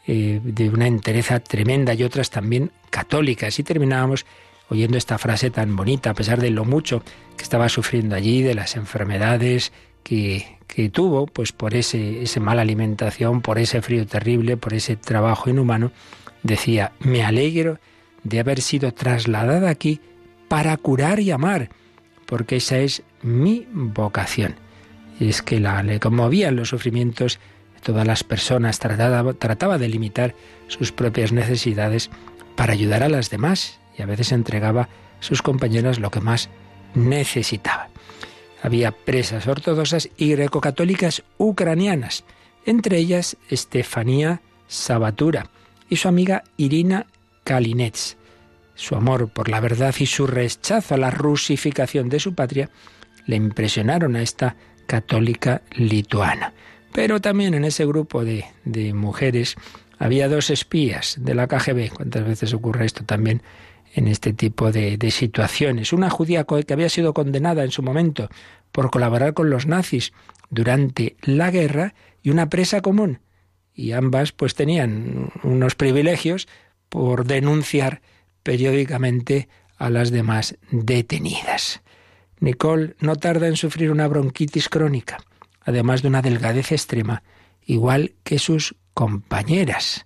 eh, 0.05 0.39
de 0.43 0.69
una 0.69 0.87
entereza 0.87 1.39
tremenda 1.39 1.93
y 1.93 2.03
otras 2.03 2.29
también 2.29 2.71
católicas. 2.89 3.57
Y 3.59 3.63
terminábamos 3.63 4.25
oyendo 4.69 4.97
esta 4.97 5.17
frase 5.17 5.49
tan 5.49 5.75
bonita, 5.75 6.09
a 6.09 6.13
pesar 6.13 6.39
de 6.39 6.49
lo 6.49 6.65
mucho 6.65 7.03
que 7.37 7.43
estaba 7.43 7.69
sufriendo 7.69 8.15
allí, 8.15 8.41
de 8.41 8.55
las 8.55 8.75
enfermedades 8.75 9.71
que, 10.03 10.57
que 10.67 10.89
tuvo, 10.89 11.27
pues 11.27 11.51
por 11.51 11.75
ese, 11.75 12.23
ese 12.23 12.39
mala 12.39 12.63
alimentación, 12.63 13.41
por 13.41 13.59
ese 13.59 13.81
frío 13.81 14.05
terrible, 14.07 14.57
por 14.57 14.73
ese 14.73 14.95
trabajo 14.95 15.49
inhumano, 15.49 15.91
decía, 16.41 16.93
me 16.99 17.23
alegro 17.23 17.79
de 18.23 18.39
haber 18.39 18.61
sido 18.61 18.93
trasladada 18.93 19.69
aquí 19.69 20.01
para 20.47 20.75
curar 20.77 21.19
y 21.19 21.31
amar, 21.31 21.69
porque 22.25 22.57
esa 22.57 22.77
es 22.77 23.03
mi 23.21 23.67
vocación. 23.71 24.55
Y 25.19 25.29
es 25.29 25.41
que 25.41 25.59
la, 25.59 25.83
le 25.83 25.99
conmovían 25.99 26.55
los 26.55 26.69
sufrimientos 26.69 27.39
todas 27.83 28.07
las 28.07 28.23
personas, 28.23 28.79
trataba, 28.79 29.33
trataba 29.33 29.77
de 29.77 29.89
limitar 29.89 30.35
sus 30.67 30.91
propias 30.91 31.31
necesidades 31.31 32.09
para 32.55 32.73
ayudar 32.73 33.03
a 33.03 33.09
las 33.09 33.29
demás 33.29 33.79
y 33.97 34.01
a 34.01 34.05
veces 34.05 34.31
entregaba 34.31 34.83
a 34.83 34.89
sus 35.19 35.41
compañeras 35.41 35.99
lo 35.99 36.09
que 36.09 36.21
más 36.21 36.49
necesitaba. 36.95 37.89
Había 38.61 38.91
presas 38.91 39.47
ortodoxas 39.47 40.09
y 40.17 40.31
grecocatólicas 40.31 41.23
ucranianas, 41.37 42.23
entre 42.65 42.97
ellas 42.97 43.37
Estefanía 43.49 44.41
Sabatura 44.67 45.49
y 45.89 45.97
su 45.97 46.07
amiga 46.07 46.43
Irina 46.57 47.05
Kalinets. 47.43 48.17
Su 48.75 48.95
amor 48.95 49.29
por 49.29 49.49
la 49.49 49.59
verdad 49.59 49.93
y 49.99 50.05
su 50.05 50.25
rechazo 50.25 50.95
a 50.95 50.97
la 50.97 51.11
rusificación 51.11 52.09
de 52.09 52.19
su 52.19 52.33
patria 52.33 52.69
le 53.25 53.35
impresionaron 53.35 54.15
a 54.15 54.21
esta 54.21 54.55
católica 54.87 55.61
lituana. 55.71 56.53
Pero 56.93 57.21
también 57.21 57.53
en 57.53 57.65
ese 57.65 57.85
grupo 57.85 58.23
de, 58.23 58.45
de 58.65 58.93
mujeres 58.93 59.55
había 59.97 60.29
dos 60.29 60.49
espías 60.49 61.17
de 61.19 61.35
la 61.35 61.47
KGB. 61.47 61.91
¿Cuántas 61.93 62.25
veces 62.25 62.53
ocurre 62.53 62.85
esto 62.85 63.03
también 63.03 63.41
en 63.93 64.07
este 64.07 64.33
tipo 64.33 64.71
de, 64.71 64.97
situaciones. 65.11 65.93
Una 65.93 66.09
judía 66.09 66.45
que 66.45 66.73
había 66.73 66.89
sido 66.89 67.13
condenada 67.13 67.63
en 67.63 67.71
su 67.71 67.83
momento 67.83 68.29
por 68.71 68.89
colaborar 68.89 69.33
con 69.33 69.49
los 69.49 69.67
nazis 69.67 70.13
durante 70.49 71.15
la 71.21 71.51
guerra 71.51 71.93
y 72.21 72.31
una 72.31 72.49
presa 72.49 72.81
común. 72.81 73.19
Y 73.73 73.91
ambas 73.91 74.31
pues 74.31 74.55
tenían 74.55 75.31
unos 75.43 75.75
privilegios 75.75 76.47
por 76.89 77.25
denunciar 77.25 78.01
periódicamente 78.43 79.47
a 79.77 79.89
las 79.89 80.11
demás 80.11 80.57
detenidas. 80.71 81.81
Nicole 82.39 82.95
no 82.99 83.15
tarda 83.15 83.47
en 83.47 83.55
sufrir 83.55 83.91
una 83.91 84.07
bronquitis 84.07 84.69
crónica, 84.69 85.17
además 85.65 86.01
de 86.01 86.07
una 86.09 86.21
delgadez 86.21 86.71
extrema, 86.71 87.23
igual 87.65 88.13
que 88.23 88.39
sus 88.39 88.75
compañeras. 88.93 90.05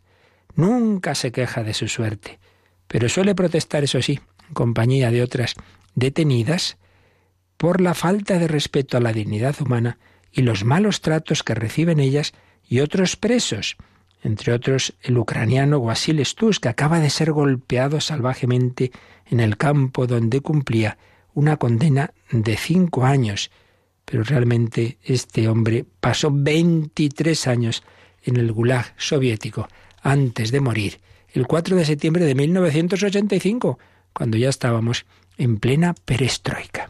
Nunca 0.56 1.16
se 1.16 1.32
queja 1.32 1.64
de 1.64 1.74
su 1.74 1.88
suerte 1.88 2.40
pero 2.88 3.10
suele 3.10 3.36
protestar, 3.36 3.84
eso 3.84 4.02
sí, 4.02 4.20
en 4.48 4.54
compañía 4.54 5.12
de 5.12 5.22
otras 5.22 5.56
detenidas, 5.96 6.78
por 7.58 7.82
la 7.82 7.94
falta 7.94 8.40
de 8.40 8.48
respeto 8.48 8.98
a 8.98 9.02
la 9.02 9.14
dignidad 9.14 9.56
humana 9.62 9.98
y 10.32 10.42
los 10.42 10.64
malos 10.64 11.02
tratos 11.02 11.44
que 11.44 11.56
reciben 11.56 12.00
ellas 12.00 12.34
y 12.68 12.80
otros 12.80 13.16
presos, 13.16 13.78
entre 14.24 14.54
otros 14.54 14.94
el 15.02 15.18
ucraniano 15.18 15.80
Wasil 15.80 16.20
Stus, 16.26 16.60
que 16.60 16.70
acaba 16.70 17.00
de 17.00 17.10
ser 17.10 17.32
golpeado 17.32 18.00
salvajemente 18.00 18.92
en 19.26 19.40
el 19.40 19.58
campo 19.58 20.08
donde 20.08 20.42
cumplía 20.42 20.98
una 21.34 21.58
condena 21.58 22.14
de 22.32 22.58
cinco 22.58 23.06
años. 23.06 23.52
Pero 24.10 24.24
realmente 24.24 24.98
este 25.04 25.50
hombre 25.50 25.86
pasó 26.00 26.30
23 26.32 27.48
años 27.48 27.84
en 28.24 28.38
el 28.38 28.54
Gulag 28.54 28.94
soviético 28.98 29.68
antes 30.02 30.52
de 30.52 30.62
morir 30.62 31.02
el 31.34 31.46
4 31.46 31.76
de 31.76 31.86
septiembre 31.86 32.24
de 32.24 32.34
1985, 32.34 33.78
cuando 34.14 34.38
ya 34.38 34.48
estábamos 34.48 35.06
en 35.38 35.58
plena 35.58 35.94
perestroika. 35.94 36.90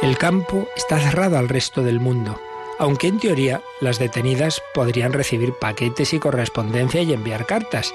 El 0.00 0.16
campo 0.16 0.68
está 0.76 0.98
cerrado 0.98 1.36
al 1.36 1.48
resto 1.48 1.82
del 1.82 2.00
mundo, 2.00 2.40
aunque 2.80 3.08
en 3.08 3.20
teoría 3.20 3.62
las 3.80 3.98
detenidas 3.98 4.62
podrían 4.72 5.12
recibir 5.12 5.52
paquetes 5.52 6.14
y 6.14 6.18
correspondencia 6.18 7.02
y 7.02 7.12
enviar 7.12 7.44
cartas. 7.44 7.94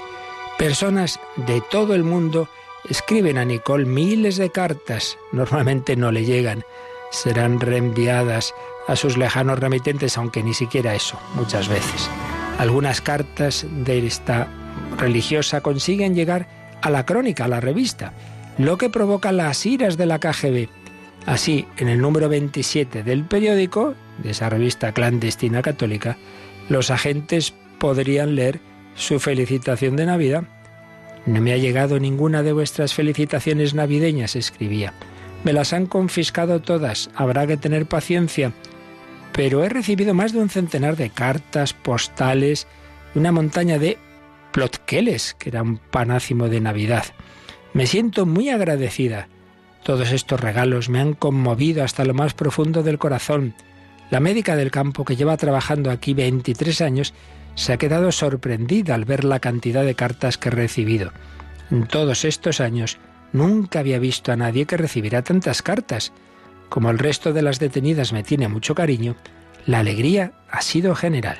Personas 0.58 1.18
de 1.34 1.60
todo 1.60 1.94
el 1.94 2.04
mundo 2.04 2.48
Escriben 2.88 3.36
a 3.36 3.44
Nicole 3.44 3.84
miles 3.84 4.36
de 4.36 4.50
cartas, 4.50 5.18
normalmente 5.32 5.96
no 5.96 6.12
le 6.12 6.24
llegan, 6.24 6.62
serán 7.10 7.58
reenviadas 7.58 8.54
a 8.86 8.94
sus 8.94 9.16
lejanos 9.16 9.58
remitentes, 9.58 10.16
aunque 10.16 10.44
ni 10.44 10.54
siquiera 10.54 10.94
eso, 10.94 11.18
muchas 11.34 11.66
veces. 11.66 12.08
Algunas 12.58 13.00
cartas 13.00 13.66
de 13.68 14.06
esta 14.06 14.46
religiosa 14.98 15.62
consiguen 15.62 16.14
llegar 16.14 16.46
a 16.80 16.90
la 16.90 17.04
crónica, 17.04 17.46
a 17.46 17.48
la 17.48 17.60
revista, 17.60 18.12
lo 18.56 18.78
que 18.78 18.88
provoca 18.88 19.32
las 19.32 19.66
iras 19.66 19.96
de 19.96 20.06
la 20.06 20.20
KGB. 20.20 20.68
Así, 21.26 21.66
en 21.76 21.88
el 21.88 22.00
número 22.00 22.28
27 22.28 23.02
del 23.02 23.24
periódico, 23.24 23.94
de 24.22 24.30
esa 24.30 24.48
revista 24.48 24.92
clandestina 24.92 25.60
católica, 25.60 26.16
los 26.68 26.90
agentes 26.90 27.52
podrían 27.78 28.34
leer 28.34 28.60
su 28.94 29.20
felicitación 29.20 29.96
de 29.96 30.06
Navidad 30.06 30.44
no 31.26 31.40
me 31.40 31.52
ha 31.52 31.56
llegado 31.56 31.98
ninguna 31.98 32.44
de 32.44 32.52
vuestras 32.52 32.94
felicitaciones 32.94 33.74
navideñas, 33.74 34.36
escribía. 34.36 34.94
Me 35.42 35.52
las 35.52 35.72
han 35.72 35.86
confiscado 35.86 36.60
todas, 36.62 37.10
habrá 37.16 37.48
que 37.48 37.56
tener 37.56 37.86
paciencia. 37.86 38.52
Pero 39.32 39.64
he 39.64 39.68
recibido 39.68 40.14
más 40.14 40.32
de 40.32 40.38
un 40.38 40.48
centenar 40.48 40.96
de 40.96 41.10
cartas, 41.10 41.72
postales, 41.72 42.68
una 43.16 43.32
montaña 43.32 43.78
de 43.80 43.98
plotkeles, 44.52 45.34
que 45.34 45.48
era 45.48 45.62
un 45.62 45.78
panácimo 45.78 46.48
de 46.48 46.60
Navidad. 46.60 47.04
Me 47.74 47.88
siento 47.88 48.24
muy 48.24 48.48
agradecida. 48.48 49.28
Todos 49.86 50.10
estos 50.10 50.40
regalos 50.40 50.88
me 50.88 50.98
han 50.98 51.14
conmovido 51.14 51.84
hasta 51.84 52.04
lo 52.04 52.12
más 52.12 52.34
profundo 52.34 52.82
del 52.82 52.98
corazón. 52.98 53.54
La 54.10 54.18
médica 54.18 54.56
del 54.56 54.72
campo, 54.72 55.04
que 55.04 55.14
lleva 55.14 55.36
trabajando 55.36 55.92
aquí 55.92 56.12
23 56.12 56.80
años, 56.80 57.14
se 57.54 57.72
ha 57.72 57.76
quedado 57.76 58.10
sorprendida 58.10 58.96
al 58.96 59.04
ver 59.04 59.22
la 59.22 59.38
cantidad 59.38 59.84
de 59.84 59.94
cartas 59.94 60.38
que 60.38 60.48
he 60.48 60.50
recibido. 60.50 61.12
En 61.70 61.86
todos 61.86 62.24
estos 62.24 62.60
años 62.60 62.98
nunca 63.32 63.78
había 63.78 64.00
visto 64.00 64.32
a 64.32 64.36
nadie 64.36 64.66
que 64.66 64.76
recibiera 64.76 65.22
tantas 65.22 65.62
cartas. 65.62 66.12
Como 66.68 66.90
el 66.90 66.98
resto 66.98 67.32
de 67.32 67.42
las 67.42 67.60
detenidas 67.60 68.12
me 68.12 68.24
tiene 68.24 68.48
mucho 68.48 68.74
cariño, 68.74 69.14
la 69.66 69.78
alegría 69.78 70.32
ha 70.50 70.62
sido 70.62 70.96
general. 70.96 71.38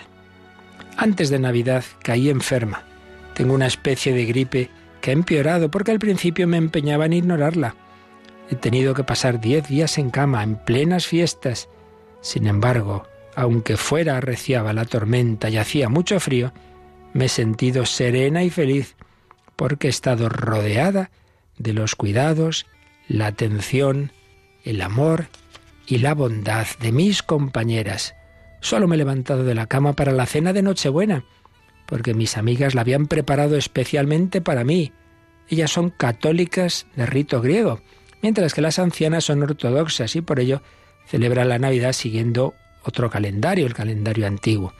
Antes 0.96 1.30
de 1.30 1.40
Navidad 1.40 1.82
caí 2.00 2.30
enferma. 2.30 2.84
Tengo 3.34 3.54
una 3.54 3.66
especie 3.66 4.14
de 4.14 4.24
gripe 4.24 4.70
que 5.00 5.10
ha 5.10 5.14
empeorado 5.14 5.68
porque 5.68 5.90
al 5.90 5.98
principio 5.98 6.46
me 6.46 6.58
empeñaba 6.58 7.06
en 7.06 7.14
ignorarla. 7.14 7.74
He 8.48 8.56
tenido 8.56 8.94
que 8.94 9.04
pasar 9.04 9.40
diez 9.40 9.68
días 9.68 9.98
en 9.98 10.10
cama, 10.10 10.42
en 10.42 10.56
plenas 10.56 11.06
fiestas. 11.06 11.68
Sin 12.20 12.46
embargo, 12.46 13.06
aunque 13.34 13.76
fuera 13.76 14.16
arreciaba 14.16 14.72
la 14.72 14.84
tormenta 14.84 15.50
y 15.50 15.56
hacía 15.56 15.88
mucho 15.88 16.20
frío, 16.20 16.52
me 17.12 17.26
he 17.26 17.28
sentido 17.28 17.86
serena 17.86 18.44
y 18.44 18.50
feliz 18.50 18.96
porque 19.56 19.88
he 19.88 19.90
estado 19.90 20.28
rodeada 20.28 21.10
de 21.58 21.72
los 21.72 21.96
cuidados, 21.96 22.66
la 23.08 23.26
atención, 23.26 24.12
el 24.64 24.82
amor 24.82 25.28
y 25.86 25.98
la 25.98 26.14
bondad 26.14 26.66
de 26.80 26.92
mis 26.92 27.22
compañeras. 27.22 28.14
Solo 28.60 28.86
me 28.86 28.96
he 28.96 28.98
levantado 28.98 29.44
de 29.44 29.54
la 29.54 29.66
cama 29.66 29.94
para 29.94 30.12
la 30.12 30.26
cena 30.26 30.52
de 30.52 30.62
Nochebuena, 30.62 31.24
porque 31.86 32.14
mis 32.14 32.36
amigas 32.36 32.74
la 32.74 32.82
habían 32.82 33.06
preparado 33.06 33.56
especialmente 33.56 34.40
para 34.40 34.64
mí. 34.64 34.92
Ellas 35.48 35.70
son 35.70 35.90
católicas 35.90 36.86
de 36.96 37.06
rito 37.06 37.40
griego, 37.40 37.80
mientras 38.26 38.54
que 38.54 38.60
las 38.60 38.80
ancianas 38.80 39.22
son 39.22 39.44
ortodoxas 39.44 40.16
y 40.16 40.20
por 40.20 40.40
ello 40.40 40.60
celebran 41.06 41.48
la 41.48 41.60
Navidad 41.60 41.92
siguiendo 41.92 42.54
otro 42.82 43.08
calendario, 43.08 43.66
el 43.66 43.72
calendario 43.72 44.26
antiguo. 44.26 44.72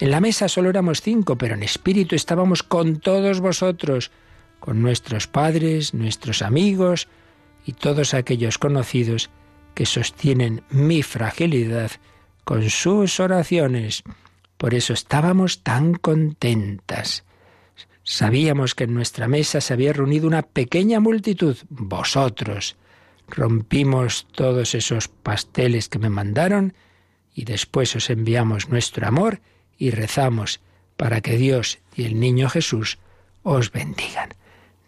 En 0.00 0.10
la 0.10 0.20
mesa 0.20 0.48
solo 0.48 0.68
éramos 0.68 1.00
cinco, 1.00 1.38
pero 1.38 1.54
en 1.54 1.62
espíritu 1.62 2.16
estábamos 2.16 2.64
con 2.64 2.98
todos 2.98 3.38
vosotros, 3.38 4.10
con 4.58 4.82
nuestros 4.82 5.28
padres, 5.28 5.94
nuestros 5.94 6.42
amigos 6.42 7.06
y 7.64 7.74
todos 7.74 8.14
aquellos 8.14 8.58
conocidos 8.58 9.30
que 9.74 9.86
sostienen 9.86 10.64
mi 10.68 11.04
fragilidad 11.04 11.92
con 12.42 12.68
sus 12.68 13.20
oraciones. 13.20 14.02
Por 14.56 14.74
eso 14.74 14.92
estábamos 14.92 15.62
tan 15.62 15.94
contentas. 15.94 17.22
Sabíamos 18.02 18.74
que 18.74 18.84
en 18.84 18.94
nuestra 18.94 19.28
mesa 19.28 19.60
se 19.60 19.72
había 19.72 19.92
reunido 19.92 20.26
una 20.26 20.42
pequeña 20.42 20.98
multitud, 20.98 21.56
vosotros. 21.68 22.76
Rompimos 23.28 24.26
todos 24.32 24.74
esos 24.74 25.08
pasteles 25.08 25.88
que 25.88 25.98
me 25.98 26.08
mandaron 26.08 26.74
y 27.34 27.44
después 27.44 27.94
os 27.94 28.10
enviamos 28.10 28.68
nuestro 28.68 29.06
amor 29.06 29.40
y 29.76 29.90
rezamos 29.90 30.60
para 30.96 31.20
que 31.20 31.36
Dios 31.36 31.78
y 31.94 32.04
el 32.04 32.18
niño 32.18 32.48
Jesús 32.48 32.98
os 33.42 33.70
bendigan. 33.70 34.30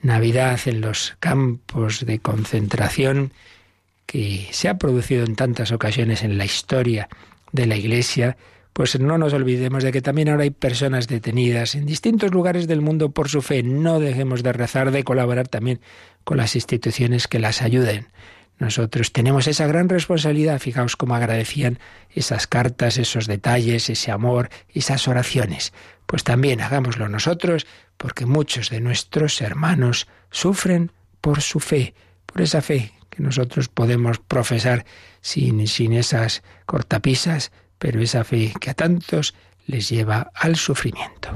Navidad 0.02 0.60
en 0.66 0.80
los 0.80 1.16
campos 1.20 2.04
de 2.04 2.18
concentración 2.18 3.32
que 4.06 4.48
se 4.50 4.68
ha 4.68 4.78
producido 4.78 5.24
en 5.24 5.36
tantas 5.36 5.70
ocasiones 5.70 6.22
en 6.22 6.38
la 6.38 6.44
historia 6.44 7.08
de 7.52 7.66
la 7.66 7.76
Iglesia, 7.76 8.36
pues 8.72 8.98
no 8.98 9.18
nos 9.18 9.32
olvidemos 9.32 9.82
de 9.82 9.92
que 9.92 10.02
también 10.02 10.28
ahora 10.28 10.44
hay 10.44 10.50
personas 10.50 11.08
detenidas 11.08 11.74
en 11.74 11.86
distintos 11.86 12.30
lugares 12.30 12.66
del 12.66 12.80
mundo 12.80 13.10
por 13.10 13.28
su 13.28 13.42
fe. 13.42 13.62
No 13.62 14.00
dejemos 14.00 14.42
de 14.42 14.52
rezar, 14.52 14.90
de 14.90 15.04
colaborar 15.04 15.48
también 15.48 15.80
con 16.24 16.36
las 16.36 16.54
instituciones 16.54 17.26
que 17.26 17.40
las 17.40 17.62
ayuden. 17.62 18.08
Nosotros 18.58 19.12
tenemos 19.12 19.46
esa 19.46 19.66
gran 19.66 19.88
responsabilidad. 19.88 20.60
Fijaos 20.60 20.94
cómo 20.94 21.14
agradecían 21.14 21.78
esas 22.10 22.46
cartas, 22.46 22.98
esos 22.98 23.26
detalles, 23.26 23.88
ese 23.88 24.12
amor, 24.12 24.50
esas 24.68 25.08
oraciones. 25.08 25.72
Pues 26.06 26.24
también 26.24 26.60
hagámoslo 26.60 27.08
nosotros, 27.08 27.66
porque 27.96 28.26
muchos 28.26 28.68
de 28.68 28.80
nuestros 28.80 29.40
hermanos 29.40 30.08
sufren 30.30 30.92
por 31.20 31.40
su 31.40 31.58
fe, 31.58 31.94
por 32.26 32.42
esa 32.42 32.60
fe 32.60 32.92
que 33.08 33.22
nosotros 33.22 33.68
podemos 33.68 34.18
profesar 34.18 34.84
sin, 35.20 35.66
sin 35.66 35.94
esas 35.94 36.42
cortapisas, 36.66 37.52
pero 37.80 38.00
esa 38.00 38.22
fe 38.22 38.52
que 38.60 38.70
a 38.70 38.74
tantos 38.74 39.34
les 39.66 39.88
lleva 39.88 40.30
al 40.34 40.54
sufrimiento. 40.56 41.30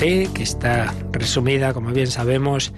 Fe 0.00 0.30
que 0.32 0.42
está 0.42 0.94
resumida, 1.12 1.74
como 1.74 1.90
bien 1.90 2.06
sabemos, 2.06 2.72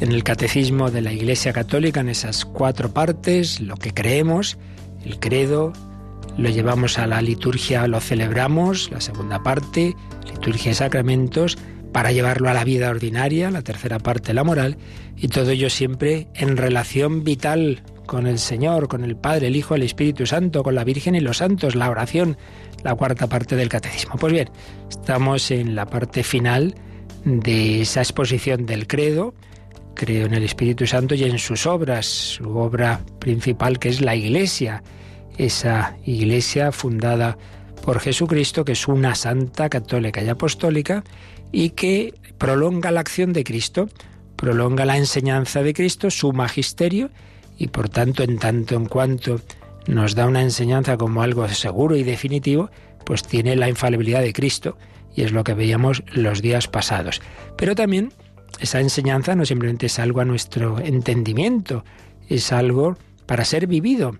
en 0.00 0.10
el 0.10 0.24
catecismo 0.24 0.90
de 0.90 1.02
la 1.02 1.12
Iglesia 1.12 1.52
Católica, 1.52 2.00
en 2.00 2.08
esas 2.08 2.44
cuatro 2.44 2.92
partes, 2.92 3.60
lo 3.60 3.76
que 3.76 3.94
creemos, 3.94 4.58
el 5.04 5.20
credo, 5.20 5.72
lo 6.36 6.48
llevamos 6.48 6.98
a 6.98 7.06
la 7.06 7.22
liturgia, 7.22 7.86
lo 7.86 8.00
celebramos, 8.00 8.90
la 8.90 9.00
segunda 9.00 9.40
parte, 9.44 9.94
liturgia 10.26 10.72
y 10.72 10.74
sacramentos, 10.74 11.58
para 11.92 12.10
llevarlo 12.10 12.50
a 12.50 12.54
la 12.54 12.64
vida 12.64 12.90
ordinaria, 12.90 13.52
la 13.52 13.62
tercera 13.62 14.00
parte, 14.00 14.34
la 14.34 14.42
moral, 14.42 14.76
y 15.16 15.28
todo 15.28 15.50
ello 15.50 15.70
siempre 15.70 16.26
en 16.34 16.56
relación 16.56 17.22
vital 17.22 17.84
con 18.06 18.26
el 18.26 18.38
Señor, 18.38 18.88
con 18.88 19.04
el 19.04 19.16
Padre, 19.16 19.48
el 19.48 19.56
Hijo, 19.56 19.74
el 19.74 19.82
Espíritu 19.82 20.26
Santo, 20.26 20.62
con 20.62 20.74
la 20.74 20.84
Virgen 20.84 21.14
y 21.14 21.20
los 21.20 21.38
santos, 21.38 21.74
la 21.74 21.90
oración, 21.90 22.36
la 22.82 22.94
cuarta 22.94 23.26
parte 23.26 23.56
del 23.56 23.68
catecismo. 23.68 24.16
Pues 24.16 24.32
bien, 24.32 24.50
estamos 24.88 25.50
en 25.50 25.74
la 25.74 25.86
parte 25.86 26.22
final 26.22 26.74
de 27.24 27.82
esa 27.82 28.00
exposición 28.00 28.66
del 28.66 28.86
credo. 28.86 29.34
Creo 29.94 30.26
en 30.26 30.34
el 30.34 30.44
Espíritu 30.44 30.86
Santo 30.86 31.14
y 31.14 31.24
en 31.24 31.38
sus 31.38 31.66
obras, 31.66 32.06
su 32.06 32.56
obra 32.58 33.00
principal 33.18 33.78
que 33.78 33.88
es 33.88 34.00
la 34.00 34.16
Iglesia, 34.16 34.82
esa 35.38 35.96
Iglesia 36.04 36.72
fundada 36.72 37.38
por 37.84 38.00
Jesucristo, 38.00 38.64
que 38.64 38.72
es 38.72 38.88
una 38.88 39.14
santa 39.14 39.68
católica 39.68 40.22
y 40.22 40.28
apostólica, 40.28 41.04
y 41.52 41.70
que 41.70 42.14
prolonga 42.38 42.90
la 42.90 43.00
acción 43.00 43.32
de 43.32 43.44
Cristo, 43.44 43.88
prolonga 44.36 44.84
la 44.84 44.96
enseñanza 44.96 45.62
de 45.62 45.74
Cristo, 45.74 46.10
su 46.10 46.32
magisterio, 46.32 47.10
y 47.58 47.68
por 47.68 47.88
tanto, 47.88 48.22
en 48.22 48.38
tanto 48.38 48.74
en 48.74 48.86
cuanto 48.86 49.40
nos 49.86 50.14
da 50.14 50.26
una 50.26 50.42
enseñanza 50.42 50.96
como 50.96 51.22
algo 51.22 51.46
seguro 51.48 51.96
y 51.96 52.02
definitivo, 52.02 52.70
pues 53.04 53.22
tiene 53.22 53.56
la 53.56 53.68
infalibilidad 53.68 54.22
de 54.22 54.32
Cristo, 54.32 54.78
y 55.14 55.22
es 55.22 55.32
lo 55.32 55.44
que 55.44 55.54
veíamos 55.54 56.02
los 56.12 56.42
días 56.42 56.68
pasados. 56.68 57.20
Pero 57.56 57.74
también 57.74 58.12
esa 58.60 58.80
enseñanza 58.80 59.34
no 59.34 59.44
simplemente 59.44 59.86
es 59.86 59.98
algo 59.98 60.20
a 60.20 60.24
nuestro 60.24 60.78
entendimiento, 60.80 61.84
es 62.28 62.52
algo 62.52 62.96
para 63.26 63.44
ser 63.44 63.66
vivido. 63.66 64.16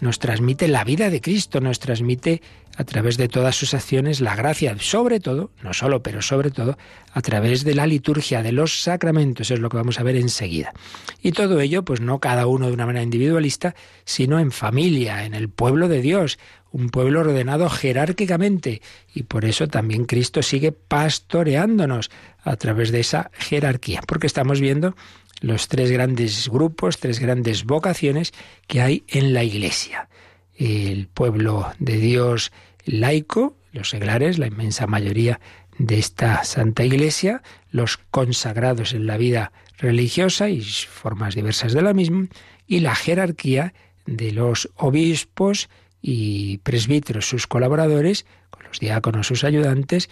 Nos 0.00 0.18
transmite 0.18 0.68
la 0.68 0.84
vida 0.84 1.10
de 1.10 1.20
Cristo, 1.20 1.60
nos 1.60 1.80
transmite 1.80 2.40
a 2.78 2.84
través 2.84 3.16
de 3.16 3.26
todas 3.26 3.56
sus 3.56 3.74
acciones 3.74 4.20
la 4.20 4.36
gracia, 4.36 4.76
sobre 4.78 5.18
todo, 5.18 5.50
no 5.64 5.74
solo, 5.74 6.00
pero 6.00 6.22
sobre 6.22 6.52
todo, 6.52 6.78
a 7.12 7.20
través 7.22 7.64
de 7.64 7.74
la 7.74 7.88
liturgia, 7.88 8.40
de 8.44 8.52
los 8.52 8.82
sacramentos, 8.82 9.50
es 9.50 9.58
lo 9.58 9.68
que 9.68 9.78
vamos 9.78 9.98
a 9.98 10.04
ver 10.04 10.14
enseguida. 10.14 10.72
Y 11.20 11.32
todo 11.32 11.58
ello, 11.58 11.84
pues 11.84 12.00
no 12.00 12.20
cada 12.20 12.46
uno 12.46 12.68
de 12.68 12.74
una 12.74 12.86
manera 12.86 13.02
individualista, 13.02 13.74
sino 14.04 14.38
en 14.38 14.52
familia, 14.52 15.24
en 15.24 15.34
el 15.34 15.48
pueblo 15.48 15.88
de 15.88 16.00
Dios, 16.00 16.38
un 16.70 16.90
pueblo 16.90 17.20
ordenado 17.20 17.68
jerárquicamente, 17.68 18.80
y 19.12 19.24
por 19.24 19.44
eso 19.44 19.66
también 19.66 20.04
Cristo 20.04 20.40
sigue 20.40 20.70
pastoreándonos 20.70 22.12
a 22.44 22.54
través 22.54 22.92
de 22.92 23.00
esa 23.00 23.32
jerarquía, 23.32 24.02
porque 24.06 24.28
estamos 24.28 24.60
viendo 24.60 24.94
los 25.40 25.66
tres 25.66 25.90
grandes 25.90 26.48
grupos, 26.48 26.98
tres 26.98 27.18
grandes 27.18 27.64
vocaciones 27.64 28.32
que 28.68 28.82
hay 28.82 29.02
en 29.08 29.34
la 29.34 29.42
Iglesia. 29.42 30.08
El 30.54 31.08
pueblo 31.08 31.72
de 31.80 31.96
Dios 31.96 32.52
laico, 32.88 33.56
los 33.72 33.90
seglares, 33.90 34.38
la 34.38 34.46
inmensa 34.46 34.86
mayoría 34.86 35.40
de 35.78 35.98
esta 35.98 36.42
Santa 36.44 36.84
Iglesia, 36.84 37.42
los 37.70 37.98
consagrados 38.10 38.92
en 38.92 39.06
la 39.06 39.16
vida 39.16 39.52
religiosa 39.78 40.48
y 40.48 40.62
formas 40.62 41.34
diversas 41.34 41.72
de 41.72 41.82
la 41.82 41.92
misma, 41.92 42.26
y 42.66 42.80
la 42.80 42.94
jerarquía 42.94 43.74
de 44.06 44.32
los 44.32 44.70
obispos 44.76 45.68
y 46.02 46.58
presbíteros, 46.58 47.28
sus 47.28 47.46
colaboradores, 47.46 48.26
con 48.50 48.64
los 48.64 48.80
diáconos, 48.80 49.26
sus 49.26 49.44
ayudantes, 49.44 50.08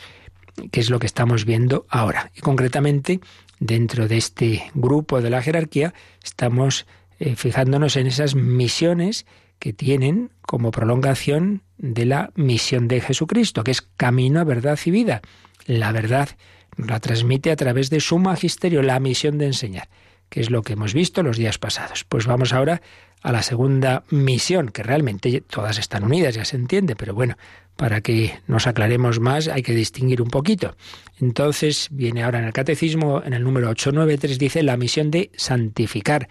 que 0.70 0.80
es 0.80 0.90
lo 0.90 0.98
que 0.98 1.06
estamos 1.06 1.44
viendo 1.44 1.86
ahora. 1.88 2.30
Y 2.36 2.40
concretamente, 2.40 3.20
dentro 3.58 4.06
de 4.08 4.18
este 4.18 4.70
grupo 4.74 5.20
de 5.20 5.30
la 5.30 5.42
jerarquía, 5.42 5.94
estamos 6.22 6.86
eh, 7.18 7.36
fijándonos 7.36 7.96
en 7.96 8.06
esas 8.06 8.34
misiones 8.34 9.26
que 9.58 9.72
tienen 9.72 10.30
como 10.42 10.70
prolongación 10.70 11.62
de 11.78 12.06
la 12.06 12.30
misión 12.34 12.88
de 12.88 13.00
Jesucristo, 13.00 13.64
que 13.64 13.70
es 13.70 13.82
camino, 13.82 14.44
verdad 14.44 14.78
y 14.84 14.90
vida. 14.90 15.22
La 15.66 15.92
verdad 15.92 16.28
la 16.76 17.00
transmite 17.00 17.50
a 17.50 17.56
través 17.56 17.90
de 17.90 18.00
su 18.00 18.18
magisterio, 18.18 18.82
la 18.82 19.00
misión 19.00 19.38
de 19.38 19.46
enseñar, 19.46 19.88
que 20.28 20.40
es 20.40 20.50
lo 20.50 20.62
que 20.62 20.74
hemos 20.74 20.94
visto 20.94 21.22
los 21.22 21.36
días 21.36 21.58
pasados. 21.58 22.04
Pues 22.04 22.26
vamos 22.26 22.52
ahora 22.52 22.82
a 23.22 23.32
la 23.32 23.42
segunda 23.42 24.04
misión, 24.10 24.68
que 24.68 24.82
realmente 24.82 25.40
todas 25.40 25.78
están 25.78 26.04
unidas, 26.04 26.34
ya 26.34 26.44
se 26.44 26.56
entiende, 26.56 26.96
pero 26.96 27.14
bueno, 27.14 27.36
para 27.76 28.00
que 28.00 28.38
nos 28.46 28.66
aclaremos 28.66 29.20
más 29.20 29.48
hay 29.48 29.62
que 29.62 29.74
distinguir 29.74 30.22
un 30.22 30.28
poquito. 30.28 30.76
Entonces 31.20 31.88
viene 31.90 32.22
ahora 32.22 32.38
en 32.38 32.44
el 32.44 32.52
catecismo, 32.52 33.22
en 33.24 33.32
el 33.32 33.42
número 33.42 33.68
893, 33.70 34.38
dice 34.38 34.62
la 34.62 34.76
misión 34.76 35.10
de 35.10 35.30
santificar 35.36 36.28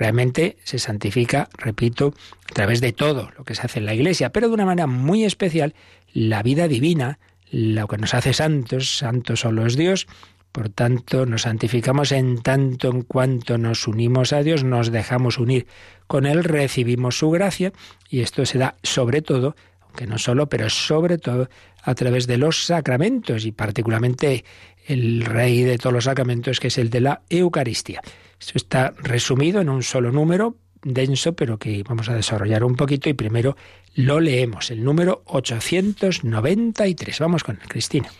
realmente 0.00 0.56
se 0.64 0.78
santifica, 0.78 1.50
repito, 1.58 2.14
a 2.50 2.54
través 2.54 2.80
de 2.80 2.92
todo 2.92 3.30
lo 3.36 3.44
que 3.44 3.54
se 3.54 3.62
hace 3.62 3.80
en 3.80 3.84
la 3.84 3.94
Iglesia, 3.94 4.32
pero 4.32 4.48
de 4.48 4.54
una 4.54 4.64
manera 4.64 4.86
muy 4.86 5.24
especial, 5.24 5.74
la 6.14 6.42
vida 6.42 6.68
divina, 6.68 7.18
lo 7.52 7.86
que 7.86 7.98
nos 7.98 8.14
hace 8.14 8.32
santos, 8.32 8.96
santos 8.96 9.40
solo 9.40 9.66
es 9.66 9.76
Dios, 9.76 10.06
Por 10.52 10.68
tanto, 10.68 11.26
nos 11.26 11.42
santificamos 11.42 12.10
en 12.10 12.42
tanto 12.42 12.90
en 12.90 13.02
cuanto 13.02 13.56
nos 13.56 13.86
unimos 13.86 14.32
a 14.32 14.42
Dios, 14.42 14.64
nos 14.64 14.90
dejamos 14.90 15.38
unir 15.38 15.68
con 16.08 16.26
Él, 16.26 16.42
recibimos 16.42 17.18
su 17.18 17.30
gracia 17.30 17.72
y 18.08 18.20
esto 18.20 18.44
se 18.44 18.58
da 18.58 18.74
sobre 18.82 19.22
todo, 19.22 19.54
aunque 19.82 20.08
no 20.08 20.18
solo, 20.18 20.48
pero 20.48 20.68
sobre 20.68 21.18
todo 21.18 21.48
a 21.84 21.94
través 21.94 22.26
de 22.26 22.36
los 22.36 22.64
sacramentos 22.64 23.44
y 23.44 23.52
particularmente 23.52 24.44
el 24.86 25.24
rey 25.24 25.62
de 25.62 25.78
todos 25.78 25.92
los 25.92 26.04
sacramentos 26.04 26.58
que 26.58 26.66
es 26.66 26.78
el 26.78 26.90
de 26.90 27.00
la 27.00 27.22
Eucaristía. 27.30 28.00
Esto 28.40 28.52
está 28.56 28.94
resumido 29.02 29.60
en 29.60 29.68
un 29.68 29.82
solo 29.82 30.10
número, 30.10 30.56
denso, 30.82 31.34
pero 31.34 31.58
que 31.58 31.82
vamos 31.82 32.08
a 32.08 32.14
desarrollar 32.14 32.64
un 32.64 32.74
poquito 32.74 33.10
y 33.10 33.14
primero 33.14 33.56
lo 33.94 34.18
leemos, 34.18 34.70
el 34.70 34.82
número 34.82 35.22
893. 35.26 37.20
Vamos 37.20 37.44
con 37.44 37.56
Cristina. 37.56 38.10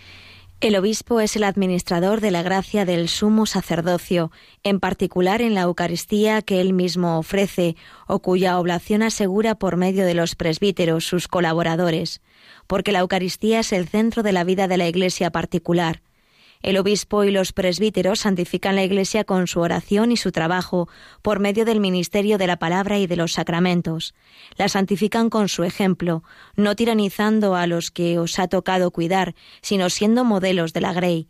El 0.60 0.76
obispo 0.76 1.20
es 1.20 1.36
el 1.36 1.44
administrador 1.44 2.20
de 2.20 2.30
la 2.30 2.42
gracia 2.42 2.84
del 2.84 3.08
sumo 3.08 3.46
sacerdocio, 3.46 4.30
en 4.62 4.78
particular 4.78 5.40
en 5.40 5.54
la 5.54 5.62
Eucaristía 5.62 6.42
que 6.42 6.60
él 6.60 6.74
mismo 6.74 7.18
ofrece 7.18 7.76
o 8.06 8.18
cuya 8.18 8.58
oblación 8.58 9.02
asegura 9.02 9.54
por 9.54 9.78
medio 9.78 10.04
de 10.04 10.12
los 10.12 10.34
presbíteros, 10.34 11.06
sus 11.06 11.28
colaboradores, 11.28 12.20
porque 12.66 12.92
la 12.92 12.98
Eucaristía 12.98 13.60
es 13.60 13.72
el 13.72 13.88
centro 13.88 14.22
de 14.22 14.32
la 14.32 14.44
vida 14.44 14.68
de 14.68 14.76
la 14.76 14.86
Iglesia 14.86 15.30
particular. 15.30 16.02
El 16.62 16.76
obispo 16.76 17.24
y 17.24 17.30
los 17.30 17.52
presbíteros 17.52 18.20
santifican 18.20 18.76
la 18.76 18.84
Iglesia 18.84 19.24
con 19.24 19.46
su 19.46 19.60
oración 19.60 20.12
y 20.12 20.18
su 20.18 20.30
trabajo, 20.30 20.88
por 21.22 21.40
medio 21.40 21.64
del 21.64 21.80
ministerio 21.80 22.36
de 22.36 22.46
la 22.46 22.58
palabra 22.58 22.98
y 22.98 23.06
de 23.06 23.16
los 23.16 23.32
sacramentos. 23.32 24.14
La 24.56 24.68
santifican 24.68 25.30
con 25.30 25.48
su 25.48 25.64
ejemplo, 25.64 26.22
no 26.56 26.76
tiranizando 26.76 27.56
a 27.56 27.66
los 27.66 27.90
que 27.90 28.18
os 28.18 28.38
ha 28.38 28.48
tocado 28.48 28.90
cuidar, 28.90 29.34
sino 29.62 29.88
siendo 29.88 30.24
modelos 30.24 30.74
de 30.74 30.82
la 30.82 30.92
Grey. 30.92 31.28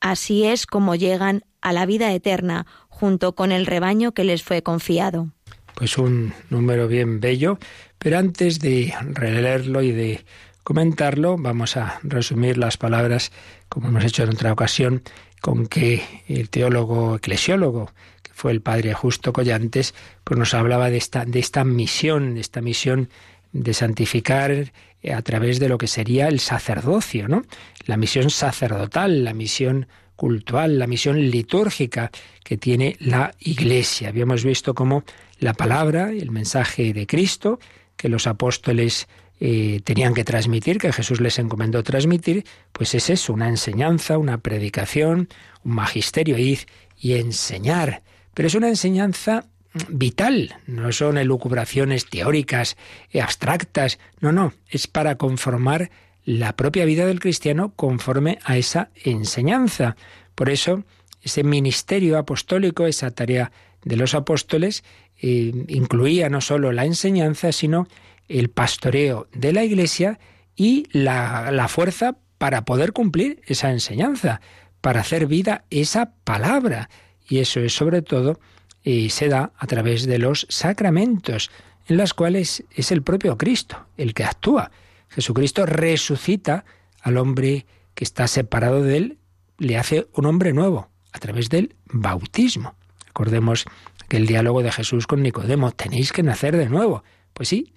Así 0.00 0.44
es 0.44 0.64
como 0.64 0.94
llegan 0.94 1.44
a 1.60 1.72
la 1.74 1.84
vida 1.84 2.12
eterna, 2.12 2.66
junto 2.88 3.34
con 3.34 3.52
el 3.52 3.66
rebaño 3.66 4.12
que 4.12 4.24
les 4.24 4.42
fue 4.42 4.62
confiado. 4.62 5.28
Pues 5.74 5.98
un 5.98 6.32
número 6.48 6.88
bien 6.88 7.20
bello, 7.20 7.58
pero 7.98 8.18
antes 8.18 8.60
de 8.60 8.94
releerlo 9.12 9.82
y 9.82 9.92
de 9.92 10.24
comentarlo, 10.68 11.38
vamos 11.38 11.78
a 11.78 11.98
resumir 12.02 12.58
las 12.58 12.76
palabras 12.76 13.32
como 13.70 13.88
hemos 13.88 14.04
hecho 14.04 14.24
en 14.24 14.28
otra 14.28 14.52
ocasión, 14.52 15.02
con 15.40 15.66
que 15.66 16.02
el 16.28 16.50
teólogo 16.50 17.16
eclesiólogo, 17.16 17.90
que 18.22 18.32
fue 18.34 18.52
el 18.52 18.60
padre 18.60 18.92
Justo 18.92 19.32
Collantes, 19.32 19.94
pues 20.24 20.38
nos 20.38 20.52
hablaba 20.52 20.90
de 20.90 20.98
esta, 20.98 21.24
de 21.24 21.38
esta 21.38 21.64
misión, 21.64 22.34
de 22.34 22.42
esta 22.42 22.60
misión 22.60 23.08
de 23.52 23.72
santificar 23.72 24.70
a 25.10 25.22
través 25.22 25.58
de 25.58 25.70
lo 25.70 25.78
que 25.78 25.86
sería 25.86 26.28
el 26.28 26.38
sacerdocio, 26.38 27.28
¿no? 27.28 27.46
La 27.86 27.96
misión 27.96 28.28
sacerdotal, 28.28 29.24
la 29.24 29.32
misión 29.32 29.88
cultural, 30.16 30.78
la 30.78 30.86
misión 30.86 31.30
litúrgica 31.30 32.10
que 32.44 32.58
tiene 32.58 32.98
la 33.00 33.34
Iglesia. 33.38 34.10
Habíamos 34.10 34.44
visto 34.44 34.74
cómo 34.74 35.04
la 35.38 35.54
palabra, 35.54 36.10
el 36.10 36.30
mensaje 36.30 36.92
de 36.92 37.06
Cristo, 37.06 37.58
que 37.96 38.10
los 38.10 38.26
apóstoles 38.26 39.08
tenían 39.38 40.14
que 40.14 40.24
transmitir, 40.24 40.78
que 40.78 40.92
Jesús 40.92 41.20
les 41.20 41.38
encomendó 41.38 41.82
transmitir, 41.82 42.44
pues 42.72 42.94
es 42.94 43.08
eso, 43.08 43.32
una 43.32 43.48
enseñanza, 43.48 44.18
una 44.18 44.38
predicación, 44.38 45.28
un 45.64 45.72
magisterio, 45.74 46.36
y 46.38 47.14
enseñar. 47.14 48.02
Pero 48.34 48.48
es 48.48 48.54
una 48.54 48.68
enseñanza 48.68 49.46
vital, 49.88 50.56
no 50.66 50.92
son 50.92 51.18
elucubraciones 51.18 52.06
teóricas, 52.06 52.76
eh, 53.10 53.20
abstractas, 53.20 53.98
no, 54.20 54.32
no, 54.32 54.52
es 54.68 54.86
para 54.86 55.16
conformar 55.16 55.90
la 56.24 56.56
propia 56.56 56.84
vida 56.84 57.06
del 57.06 57.20
cristiano 57.20 57.72
conforme 57.74 58.38
a 58.44 58.56
esa 58.56 58.90
enseñanza. 59.04 59.96
Por 60.34 60.50
eso, 60.50 60.84
ese 61.22 61.42
ministerio 61.42 62.18
apostólico, 62.18 62.86
esa 62.86 63.10
tarea 63.10 63.52
de 63.84 63.96
los 63.96 64.14
apóstoles, 64.14 64.84
eh, 65.20 65.52
incluía 65.68 66.28
no 66.28 66.40
solo 66.40 66.72
la 66.72 66.84
enseñanza, 66.84 67.52
sino 67.52 67.88
el 68.28 68.50
pastoreo 68.50 69.28
de 69.32 69.52
la 69.52 69.64
Iglesia 69.64 70.18
y 70.56 70.86
la, 70.92 71.66
fuerza 71.68 72.16
para 72.38 72.64
poder 72.64 72.92
cumplir 72.92 73.40
esa 73.46 73.70
enseñanza, 73.70 74.40
para 74.80 75.00
hacer 75.00 75.26
vida 75.26 75.64
esa 75.70 76.12
palabra. 76.24 76.90
Y 77.28 77.38
eso 77.38 77.60
es 77.60 77.74
sobre 77.74 78.02
todo, 78.02 78.40
y 78.82 79.10
se 79.10 79.28
da 79.28 79.52
a 79.56 79.66
través 79.66 80.06
de 80.06 80.18
los 80.18 80.46
sacramentos, 80.48 81.50
en 81.86 81.96
las 81.96 82.14
cuales 82.14 82.64
es 82.74 82.92
el 82.92 83.02
propio 83.02 83.38
Cristo 83.38 83.86
el 83.96 84.14
que 84.14 84.24
actúa. 84.24 84.70
Jesucristo 85.08 85.64
resucita 85.64 86.64
al 87.00 87.16
hombre 87.16 87.66
que 87.94 88.04
está 88.04 88.28
separado 88.28 88.82
de 88.82 88.96
él, 88.96 89.18
le 89.58 89.76
hace 89.78 90.06
un 90.12 90.26
hombre 90.26 90.52
nuevo 90.52 90.90
a 91.12 91.18
través 91.18 91.48
del 91.48 91.74
bautismo. 91.86 92.76
Recordemos 93.06 93.64
que 94.08 94.16
el 94.16 94.26
diálogo 94.26 94.62
de 94.62 94.72
Jesús 94.72 95.06
con 95.06 95.22
Nicodemo, 95.22 95.72
tenéis 95.72 96.12
que 96.12 96.22
nacer 96.22 96.56
de 96.56 96.68
nuevo. 96.68 97.04
Pues 97.32 97.48
sí, 97.48 97.72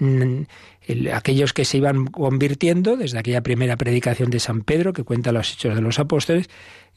aquellos 1.14 1.54
que 1.54 1.66
se 1.66 1.78
iban 1.78 2.08
convirtiendo 2.08 2.98
desde 2.98 3.20
aquella 3.20 3.42
primera 3.42 3.78
predicación 3.78 4.30
de 4.32 4.40
San 4.40 4.62
Pedro, 4.62 4.94
que 4.94 5.04
cuenta 5.04 5.32
los 5.32 5.54
hechos 5.54 5.76
de 5.76 5.82
los 5.82 6.00
apóstoles, 6.00 6.50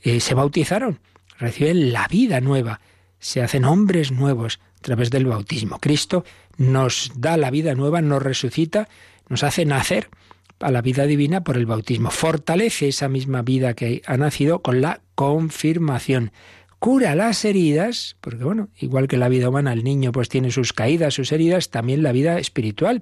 eh, 0.03 0.21
se 0.21 0.35
bautizaron, 0.35 1.01
reciben 1.39 1.93
la 1.93 2.09
vida 2.09 2.41
nueva, 2.41 2.81
se 3.19 3.43
hacen 3.43 3.65
hombres 3.65 4.13
nuevos 4.13 4.61
a 4.79 4.83
través 4.83 5.11
del 5.11 5.27
bautismo. 5.27 5.79
Cristo 5.79 6.25
nos 6.57 7.13
da 7.17 7.37
la 7.37 7.51
vida 7.51 7.75
nueva, 7.75 8.01
nos 8.01 8.23
resucita, 8.23 8.89
nos 9.29 9.43
hace 9.43 9.65
nacer 9.65 10.09
a 10.61 10.71
la 10.71 10.83
vida 10.83 11.07
divina 11.07 11.43
por 11.43 11.57
el 11.57 11.67
bautismo. 11.67 12.11
Fortalece 12.11 12.89
esa 12.89 13.09
misma 13.09 13.43
vida 13.43 13.75
que 13.75 14.03
ha 14.07 14.17
nacido 14.17 14.63
con 14.63 14.81
la 14.81 15.01
confirmación 15.15 16.33
cura 16.85 17.15
las 17.15 17.47
heridas, 17.47 18.15
porque 18.21 18.45
bueno, 18.45 18.69
igual 18.77 19.09
que 19.09 19.17
la 19.17 19.31
vida 19.31 19.49
humana, 19.49 19.73
el 19.73 19.85
niño 19.85 20.13
pues 20.13 20.29
tiene 20.29 20.51
sus 20.51 20.75
caídas, 20.75 21.15
sus 21.15 21.33
heridas, 21.33 21.71
también 21.71 22.03
la 22.03 22.13
vida 22.13 22.39
espiritual. 22.39 23.01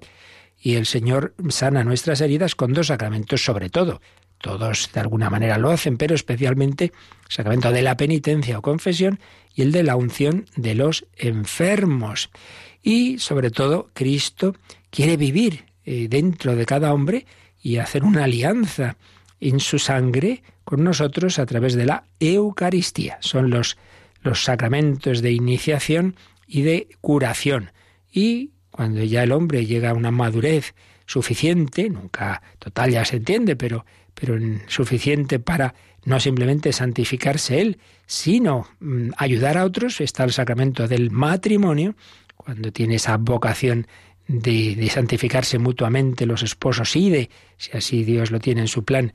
Y 0.57 0.77
el 0.77 0.87
Señor 0.87 1.35
sana 1.49 1.83
nuestras 1.83 2.21
heridas 2.21 2.55
con 2.55 2.75
dos 2.75 2.87
sacramentos 2.87 3.45
sobre 3.45 3.71
todo. 3.71 4.01
Todos 4.38 4.88
de 4.95 5.01
alguna 5.01 5.31
manera 5.31 5.59
lo 5.59 5.73
hacen, 5.73 5.97
pero 5.97 6.14
especialmente 6.14 6.85
el 6.85 6.92
sacramento 7.29 7.73
de 7.73 7.83
la 7.83 7.97
penitencia 7.97 8.57
o 8.57 8.62
confesión 8.62 9.18
y 9.53 9.62
el 9.62 9.73
de 9.73 9.83
la 9.83 9.97
unción 9.97 10.47
de 10.55 10.77
los 10.77 11.05
enfermos. 11.16 12.31
Y 12.85 13.18
sobre 13.18 13.51
todo, 13.51 13.90
Cristo 13.95 14.55
quiere 14.90 15.16
vivir 15.16 15.64
eh, 15.85 16.07
dentro 16.09 16.55
de 16.55 16.66
cada 16.66 16.95
hombre 16.95 17.27
y 17.61 17.79
hacer 17.79 18.05
una 18.05 18.23
alianza 18.23 18.97
en 19.40 19.59
su 19.59 19.81
sangre 19.81 20.45
con 20.64 20.85
nosotros 20.85 21.38
a 21.38 21.46
través 21.46 21.75
de 21.75 21.87
la 21.87 22.05
Eucaristía. 22.20 23.18
Son 23.20 23.51
los, 23.51 23.77
los 24.22 24.44
sacramentos 24.44 25.22
de 25.22 25.33
iniciación 25.33 26.16
y 26.46 26.62
de 26.62 26.88
curación. 27.01 27.72
Y 28.12 28.51
cuando 28.70 29.03
ya 29.05 29.22
el 29.22 29.33
hombre 29.33 29.66
llega 29.66 29.90
a 29.90 29.94
una 29.94 30.11
madurez 30.11 30.75
suficiente, 31.07 31.88
nunca 31.90 32.42
total 32.59 32.90
ya 32.90 33.05
se 33.05 33.16
entiende, 33.16 33.57
pero, 33.57 33.85
pero 34.14 34.38
suficiente 34.66 35.38
para 35.38 35.75
no 36.05 36.18
simplemente 36.20 36.72
santificarse 36.72 37.61
él, 37.61 37.79
sino 38.07 38.66
mm, 38.81 39.11
ayudar 39.16 39.59
a 39.59 39.64
otros, 39.64 40.01
está 40.01 40.25
el 40.25 40.33
sacramento 40.33 40.88
del 40.88 41.11
matrimonio, 41.11 41.94
cuando 42.37 42.72
tiene 42.72 42.96
esa 42.96 43.16
vocación 43.18 43.87
de, 44.27 44.75
de, 44.75 44.88
santificarse 44.88 45.59
mutuamente 45.59 46.27
los 46.27 46.42
esposos 46.42 46.96
y 46.96 47.11
de, 47.11 47.31
si 47.57 47.77
así 47.77 48.05
Dios 48.05 48.31
lo 48.31 48.40
tiene 48.40 48.62
en 48.62 48.68
su 48.68 48.85
plan, 48.85 49.12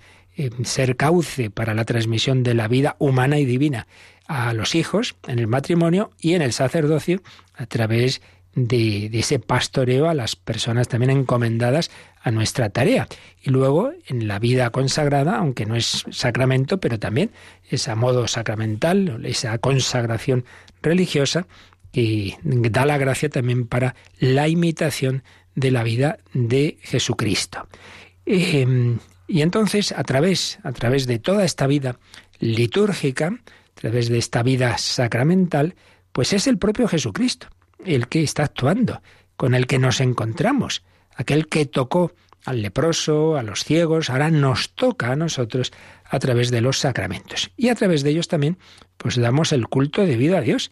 ser 0.63 0.95
cauce 0.95 1.50
para 1.50 1.73
la 1.73 1.86
transmisión 1.86 2.43
de 2.43 2.54
la 2.54 2.67
vida 2.67 2.95
humana 3.00 3.39
y 3.39 3.45
divina 3.45 3.88
a 4.28 4.54
los 4.54 4.76
hijos 4.76 5.15
en 5.28 5.39
el 5.39 5.47
matrimonio 5.47 6.12
y 6.19 6.34
en 6.34 6.41
el 6.41 6.54
sacerdocio 6.54 7.21
a 7.56 7.65
través 7.65 8.21
de, 8.56 9.10
ese 9.13 9.39
pastoreo 9.39 10.10
a 10.10 10.13
las 10.13 10.36
personas 10.36 10.88
también 10.88 11.12
encomendadas 11.12 11.91
a 12.21 12.32
nuestra 12.32 12.69
tarea. 12.69 13.08
Y 13.41 13.52
luego 13.52 13.91
en 14.08 14.28
la 14.28 14.39
vida 14.39 14.69
consagrada, 14.71 15.38
aunque 15.38 15.65
no 15.65 15.76
es 15.76 16.06
sacramento, 16.10 16.80
pero 16.80 17.00
también 17.00 17.32
es 17.69 17.88
modo 17.95 18.28
sacramental, 18.28 19.26
esa 19.26 19.58
consagración 19.60 20.43
religiosa 20.82 21.47
que 21.93 22.38
da 22.43 22.86
la 22.86 22.97
gracia 22.97 23.30
también 23.30 23.67
para 23.67 23.95
la 24.19 24.47
imitación 24.47 25.23
de 25.56 25.71
la 25.71 25.84
vida 25.84 26.17
de 26.34 26.78
Jesucristo. 26.82 27.67
Eh, 28.26 28.97
y 29.27 29.41
entonces, 29.41 29.91
a 29.91 30.03
través, 30.03 30.59
a 30.63 30.71
través 30.71 31.05
de 31.05 31.19
toda 31.19 31.43
esta 31.43 31.67
vida 31.67 31.99
litúrgica, 32.39 33.27
a 33.27 33.79
través 33.79 34.09
de 34.09 34.17
esta 34.17 34.41
vida 34.41 34.77
sacramental, 34.77 35.75
pues 36.11 36.33
es 36.33 36.47
el 36.47 36.57
propio 36.57 36.87
Jesucristo 36.87 37.47
el 37.85 38.07
que 38.07 38.23
está 38.23 38.43
actuando, 38.43 39.01
con 39.35 39.53
el 39.53 39.67
que 39.67 39.79
nos 39.79 40.01
encontramos, 40.01 40.83
aquel 41.15 41.47
que 41.47 41.65
tocó 41.65 42.13
al 42.45 42.61
leproso, 42.61 43.35
a 43.35 43.43
los 43.43 43.63
ciegos, 43.65 44.09
ahora 44.09 44.31
nos 44.31 44.69
toca 44.73 45.11
a 45.11 45.15
nosotros 45.15 45.73
a 46.05 46.17
través 46.19 46.49
de 46.49 46.61
los 46.61 46.79
sacramentos. 46.79 47.51
Y 47.57 47.69
a 47.69 47.75
través 47.75 48.03
de 48.03 48.11
ellos 48.11 48.29
también, 48.29 48.57
pues 48.95 49.17
damos 49.17 49.51
el 49.51 49.67
culto 49.67 50.05
debido 50.05 50.37
a 50.37 50.41
Dios. 50.41 50.71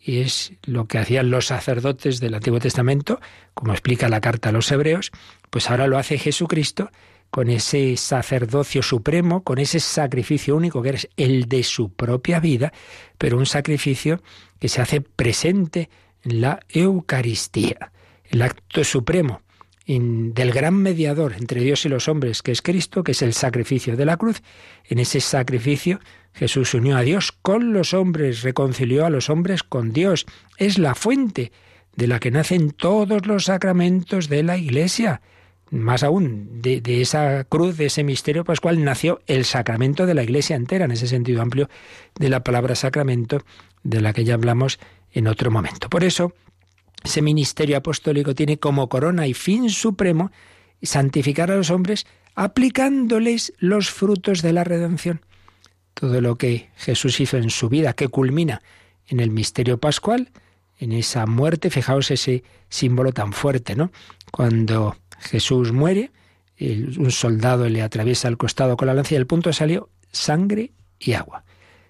Y 0.00 0.20
es 0.20 0.52
lo 0.62 0.86
que 0.86 0.98
hacían 0.98 1.30
los 1.30 1.46
sacerdotes 1.46 2.20
del 2.20 2.34
Antiguo 2.34 2.60
Testamento, 2.60 3.20
como 3.54 3.72
explica 3.72 4.08
la 4.08 4.20
carta 4.20 4.50
a 4.50 4.52
los 4.52 4.70
hebreos, 4.70 5.10
pues 5.50 5.68
ahora 5.68 5.88
lo 5.88 5.98
hace 5.98 6.16
Jesucristo 6.16 6.90
con 7.36 7.50
ese 7.50 7.98
sacerdocio 7.98 8.82
supremo, 8.82 9.42
con 9.42 9.58
ese 9.58 9.78
sacrificio 9.78 10.56
único 10.56 10.80
que 10.80 10.88
es 10.88 11.06
el 11.18 11.50
de 11.50 11.64
su 11.64 11.90
propia 11.90 12.40
vida, 12.40 12.72
pero 13.18 13.36
un 13.36 13.44
sacrificio 13.44 14.22
que 14.58 14.70
se 14.70 14.80
hace 14.80 15.02
presente 15.02 15.90
en 16.24 16.40
la 16.40 16.60
Eucaristía, 16.70 17.92
el 18.30 18.40
acto 18.40 18.82
supremo 18.84 19.42
del 19.86 20.50
gran 20.50 20.76
mediador 20.76 21.34
entre 21.34 21.60
Dios 21.60 21.84
y 21.84 21.90
los 21.90 22.08
hombres, 22.08 22.40
que 22.40 22.52
es 22.52 22.62
Cristo, 22.62 23.04
que 23.04 23.12
es 23.12 23.20
el 23.20 23.34
sacrificio 23.34 23.98
de 23.98 24.06
la 24.06 24.16
cruz. 24.16 24.42
En 24.86 24.98
ese 24.98 25.20
sacrificio 25.20 26.00
Jesús 26.32 26.72
unió 26.72 26.96
a 26.96 27.02
Dios 27.02 27.32
con 27.32 27.74
los 27.74 27.92
hombres, 27.92 28.44
reconcilió 28.44 29.04
a 29.04 29.10
los 29.10 29.28
hombres 29.28 29.62
con 29.62 29.92
Dios. 29.92 30.24
Es 30.56 30.78
la 30.78 30.94
fuente 30.94 31.52
de 31.96 32.06
la 32.06 32.18
que 32.18 32.30
nacen 32.30 32.70
todos 32.70 33.26
los 33.26 33.44
sacramentos 33.44 34.30
de 34.30 34.42
la 34.42 34.56
Iglesia. 34.56 35.20
Más 35.70 36.04
aún, 36.04 36.62
de, 36.62 36.80
esa 37.00 37.44
cruz, 37.44 37.76
de 37.76 37.86
ese 37.86 38.04
misterio 38.04 38.44
pascual, 38.44 38.84
nació 38.84 39.20
el 39.26 39.44
sacramento 39.44 40.06
de 40.06 40.14
la 40.14 40.22
Iglesia 40.22 40.54
entera, 40.54 40.84
en 40.84 40.92
ese 40.92 41.08
sentido 41.08 41.42
amplio 41.42 41.68
de 42.18 42.28
la 42.28 42.44
palabra 42.44 42.76
sacramento, 42.76 43.42
de 43.82 44.00
la 44.00 44.12
que 44.12 44.24
ya 44.24 44.34
hablamos 44.34 44.78
en 45.12 45.26
otro 45.26 45.50
momento. 45.50 45.88
Por 45.90 46.04
eso, 46.04 46.34
ese 47.02 47.20
ministerio 47.20 47.76
apostólico 47.76 48.34
tiene 48.34 48.58
como 48.58 48.88
corona 48.88 49.26
y 49.26 49.34
fin 49.34 49.70
supremo 49.70 50.30
santificar 50.82 51.50
a 51.50 51.56
los 51.56 51.70
hombres 51.70 52.06
aplicándoles 52.34 53.52
los 53.58 53.90
frutos 53.90 54.42
de 54.42 54.52
la 54.52 54.62
redención. 54.62 55.20
Todo 55.94 56.20
lo 56.20 56.36
que 56.36 56.68
Jesús 56.76 57.18
hizo 57.20 57.38
en 57.38 57.50
su 57.50 57.68
vida, 57.68 57.94
que 57.94 58.08
culmina 58.08 58.62
en 59.08 59.20
el 59.20 59.30
misterio 59.30 59.78
pascual, 59.78 60.30
en 60.78 60.92
esa 60.92 61.26
muerte, 61.26 61.70
fijaos 61.70 62.10
ese 62.10 62.44
símbolo 62.68 63.12
tan 63.12 63.32
fuerte, 63.32 63.74
¿no? 63.74 63.90
Cuando 64.30 64.96
Jesús 65.18 65.72
muere, 65.72 66.10
un 66.60 67.10
soldado 67.10 67.68
le 67.68 67.82
atraviesa 67.82 68.28
el 68.28 68.36
costado 68.36 68.76
con 68.76 68.86
la 68.86 68.94
lanza 68.94 69.14
y 69.14 69.16
el 69.18 69.26
punto 69.26 69.52
salió 69.52 69.90
sangre 70.12 70.72
y 70.98 71.12
agua. 71.12 71.44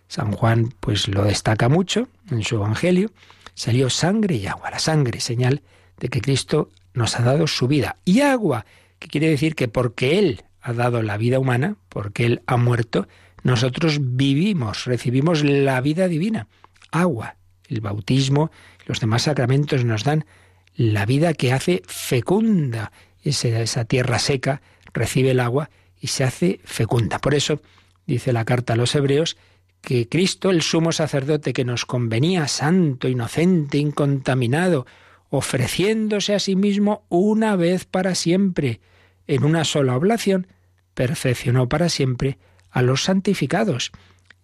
San 0.08 0.32
Juan 0.32 0.74
pues 0.80 1.08
lo 1.08 1.24
destaca 1.24 1.68
mucho 1.68 2.08
en 2.30 2.42
su 2.42 2.56
evangelio 2.56 3.10
salió 3.56 3.90
sangre 3.90 4.36
y 4.36 4.46
agua. 4.46 4.70
La 4.70 4.78
sangre, 4.78 5.18
señal 5.18 5.62
de 5.98 6.08
que 6.08 6.20
Cristo 6.20 6.70
nos 6.94 7.18
ha 7.18 7.24
dado 7.24 7.48
su 7.48 7.66
vida. 7.66 7.96
Y 8.04 8.20
agua, 8.20 8.64
que 9.00 9.08
quiere 9.08 9.28
decir 9.28 9.56
que 9.56 9.66
porque 9.66 10.20
Él 10.20 10.44
ha 10.60 10.72
dado 10.72 11.02
la 11.02 11.16
vida 11.16 11.40
humana, 11.40 11.76
porque 11.88 12.26
Él 12.26 12.42
ha 12.46 12.56
muerto, 12.56 13.08
nosotros 13.42 13.98
vivimos, 14.00 14.84
recibimos 14.84 15.42
la 15.42 15.80
vida 15.80 16.06
divina. 16.06 16.46
Agua, 16.92 17.36
el 17.68 17.80
bautismo, 17.80 18.50
los 18.86 19.00
demás 19.00 19.22
sacramentos 19.22 19.84
nos 19.84 20.04
dan 20.04 20.26
la 20.76 21.06
vida 21.06 21.32
que 21.32 21.52
hace 21.52 21.82
fecunda. 21.86 22.92
Esa, 23.26 23.84
tierra 23.84 24.18
seca 24.18 24.62
recibe 24.92 25.32
el 25.32 25.40
agua 25.40 25.70
y 26.00 26.08
se 26.08 26.24
hace 26.24 26.60
fecunda. 26.64 27.18
Por 27.18 27.34
eso, 27.34 27.60
dice 28.06 28.32
la 28.32 28.44
carta 28.44 28.74
a 28.74 28.76
los 28.76 28.94
hebreos, 28.94 29.36
que 29.80 30.08
Cristo, 30.08 30.50
el 30.50 30.62
sumo 30.62 30.92
sacerdote 30.92 31.52
que 31.52 31.64
nos 31.64 31.86
convenía, 31.86 32.46
santo, 32.48 33.08
inocente, 33.08 33.78
incontaminado, 33.78 34.86
ofreciéndose 35.28 36.34
a 36.34 36.38
sí 36.38 36.56
mismo 36.56 37.04
una 37.08 37.56
vez 37.56 37.84
para 37.84 38.14
siempre, 38.14 38.80
en 39.26 39.44
una 39.44 39.64
sola 39.64 39.96
oblación, 39.96 40.46
perfeccionó 40.94 41.68
para 41.68 41.88
siempre 41.88 42.38
a 42.70 42.82
los 42.82 43.02
santificados. 43.04 43.90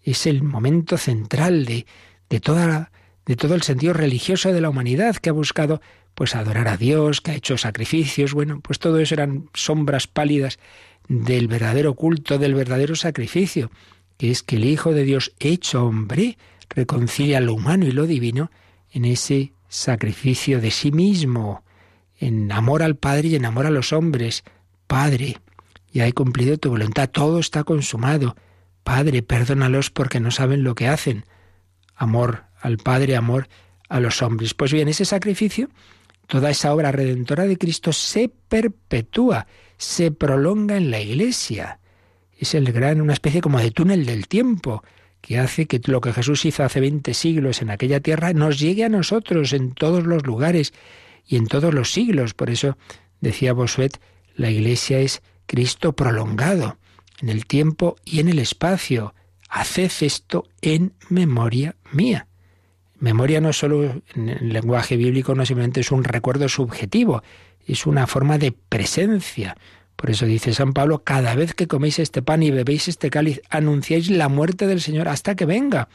Es 0.02 0.26
el 0.26 0.42
momento 0.42 0.96
central 0.98 1.64
de, 1.66 1.86
de, 2.28 2.40
toda, 2.40 2.90
de 3.26 3.36
todo 3.36 3.54
el 3.54 3.62
sentido 3.62 3.92
religioso 3.92 4.52
de 4.52 4.60
la 4.60 4.70
humanidad 4.70 5.16
que 5.16 5.30
ha 5.30 5.32
buscado 5.32 5.80
pues 6.22 6.36
adorar 6.36 6.68
a 6.68 6.76
Dios, 6.76 7.20
que 7.20 7.32
ha 7.32 7.34
hecho 7.34 7.58
sacrificios, 7.58 8.32
bueno, 8.32 8.60
pues 8.60 8.78
todo 8.78 9.00
eso 9.00 9.14
eran 9.14 9.48
sombras 9.54 10.06
pálidas 10.06 10.58
del 11.08 11.48
verdadero 11.48 11.94
culto, 11.94 12.38
del 12.38 12.54
verdadero 12.54 12.94
sacrificio 12.94 13.70
que 14.22 14.30
es 14.30 14.44
que 14.44 14.54
el 14.54 14.64
Hijo 14.66 14.92
de 14.92 15.02
Dios 15.02 15.32
hecho 15.40 15.84
hombre 15.84 16.38
reconcilia 16.70 17.40
lo 17.40 17.54
humano 17.54 17.86
y 17.86 17.90
lo 17.90 18.06
divino 18.06 18.52
en 18.92 19.04
ese 19.04 19.52
sacrificio 19.68 20.60
de 20.60 20.70
sí 20.70 20.92
mismo, 20.92 21.64
en 22.20 22.52
amor 22.52 22.84
al 22.84 22.94
Padre 22.94 23.26
y 23.26 23.34
en 23.34 23.44
amor 23.44 23.66
a 23.66 23.70
los 23.70 23.92
hombres. 23.92 24.44
Padre, 24.86 25.38
ya 25.92 26.06
he 26.06 26.12
cumplido 26.12 26.56
tu 26.56 26.70
voluntad, 26.70 27.10
todo 27.10 27.40
está 27.40 27.64
consumado. 27.64 28.36
Padre, 28.84 29.24
perdónalos 29.24 29.90
porque 29.90 30.20
no 30.20 30.30
saben 30.30 30.62
lo 30.62 30.76
que 30.76 30.86
hacen. 30.86 31.24
Amor 31.96 32.44
al 32.60 32.76
Padre, 32.76 33.16
amor 33.16 33.48
a 33.88 33.98
los 33.98 34.22
hombres. 34.22 34.54
Pues 34.54 34.72
bien, 34.72 34.86
ese 34.86 35.04
sacrificio, 35.04 35.68
toda 36.32 36.50
esa 36.50 36.72
obra 36.72 36.92
redentora 36.92 37.44
de 37.44 37.58
Cristo 37.58 37.92
se 37.92 38.30
perpetúa, 38.48 39.46
se 39.76 40.10
prolonga 40.10 40.76
en 40.78 40.90
la 40.90 41.00
Iglesia 41.00 41.78
es 42.42 42.54
el 42.54 42.72
gran, 42.72 43.00
una 43.00 43.12
especie 43.12 43.40
como 43.40 43.60
de 43.60 43.70
túnel 43.70 44.04
del 44.04 44.26
tiempo, 44.26 44.82
que 45.20 45.38
hace 45.38 45.66
que 45.66 45.80
lo 45.84 46.00
que 46.00 46.12
Jesús 46.12 46.44
hizo 46.44 46.64
hace 46.64 46.80
20 46.80 47.14
siglos 47.14 47.62
en 47.62 47.70
aquella 47.70 48.00
tierra 48.00 48.32
nos 48.32 48.58
llegue 48.58 48.84
a 48.84 48.88
nosotros 48.88 49.52
en 49.52 49.72
todos 49.72 50.04
los 50.04 50.26
lugares 50.26 50.72
y 51.24 51.36
en 51.36 51.46
todos 51.46 51.72
los 51.72 51.92
siglos. 51.92 52.34
Por 52.34 52.50
eso 52.50 52.76
decía 53.20 53.52
Bosuet, 53.52 54.00
la 54.34 54.50
Iglesia 54.50 54.98
es 54.98 55.22
Cristo 55.46 55.92
prolongado 55.92 56.78
en 57.20 57.28
el 57.28 57.46
tiempo 57.46 57.94
y 58.04 58.18
en 58.18 58.28
el 58.28 58.40
espacio. 58.40 59.14
Haced 59.48 59.92
esto 60.00 60.48
en 60.62 60.94
memoria 61.08 61.76
mía. 61.92 62.26
Memoria 63.02 63.40
no 63.40 63.52
solo 63.52 64.00
en 64.14 64.28
el 64.28 64.52
lenguaje 64.52 64.96
bíblico, 64.96 65.34
no 65.34 65.44
simplemente 65.44 65.80
es 65.80 65.90
un 65.90 66.04
recuerdo 66.04 66.48
subjetivo, 66.48 67.24
es 67.66 67.84
una 67.84 68.06
forma 68.06 68.38
de 68.38 68.52
presencia, 68.52 69.56
por 69.96 70.10
eso 70.12 70.24
dice 70.24 70.54
San 70.54 70.72
Pablo, 70.72 71.02
cada 71.02 71.34
vez 71.34 71.52
que 71.52 71.66
coméis 71.66 71.98
este 71.98 72.22
pan 72.22 72.44
y 72.44 72.52
bebéis 72.52 72.86
este 72.86 73.10
cáliz, 73.10 73.42
anunciáis 73.50 74.08
la 74.08 74.28
muerte 74.28 74.68
del 74.68 74.80
Señor 74.80 75.08
hasta 75.08 75.34
que 75.34 75.46
venga. 75.46 75.88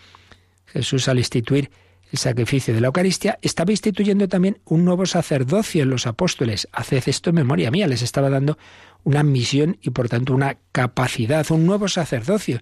Jesús 0.66 1.08
al 1.08 1.18
instituir 1.18 1.72
el 2.12 2.18
sacrificio 2.20 2.74
de 2.74 2.82
la 2.82 2.88
Eucaristía, 2.88 3.40
estaba 3.42 3.72
instituyendo 3.72 4.28
también 4.28 4.60
un 4.66 4.84
nuevo 4.84 5.06
sacerdocio 5.06 5.84
en 5.84 5.90
los 5.90 6.08
apóstoles. 6.08 6.68
Haced 6.74 7.04
esto 7.08 7.30
en 7.30 7.38
memoria 7.38 7.72
mía, 7.72 7.88
les 7.88 8.02
estaba 8.02 8.30
dando 8.30 8.58
una 9.06 9.24
misión 9.24 9.78
y 9.82 9.92
por 9.92 10.10
tanto 10.10 10.34
una 10.34 10.58
capacidad, 10.74 11.50
un 11.52 11.66
nuevo 11.66 11.88
sacerdocio 11.88 12.60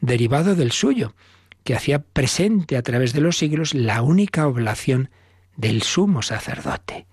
derivado 0.00 0.54
del 0.54 0.70
suyo, 0.70 1.14
que 1.64 1.74
hacía 1.74 2.00
presente 2.00 2.76
a 2.76 2.82
través 2.82 3.12
de 3.12 3.20
los 3.20 3.38
siglos 3.38 3.74
la 3.74 4.02
única 4.02 4.46
oblación 4.46 5.10
del 5.56 5.82
sumo 5.82 6.22
sacerdote. 6.22 7.06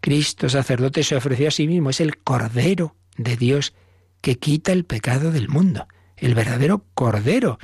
Cristo 0.00 0.48
sacerdote 0.48 1.02
se 1.02 1.16
ofreció 1.16 1.48
a 1.48 1.52
sí 1.52 1.66
mismo, 1.66 1.90
es 1.90 2.00
el 2.00 2.18
Cordero 2.18 2.94
de 3.16 3.36
Dios 3.36 3.74
que 4.20 4.38
quita 4.38 4.72
el 4.72 4.84
pecado 4.84 5.32
del 5.32 5.48
mundo, 5.48 5.88
el 6.16 6.34
verdadero 6.34 6.84
Cordero. 6.94 7.58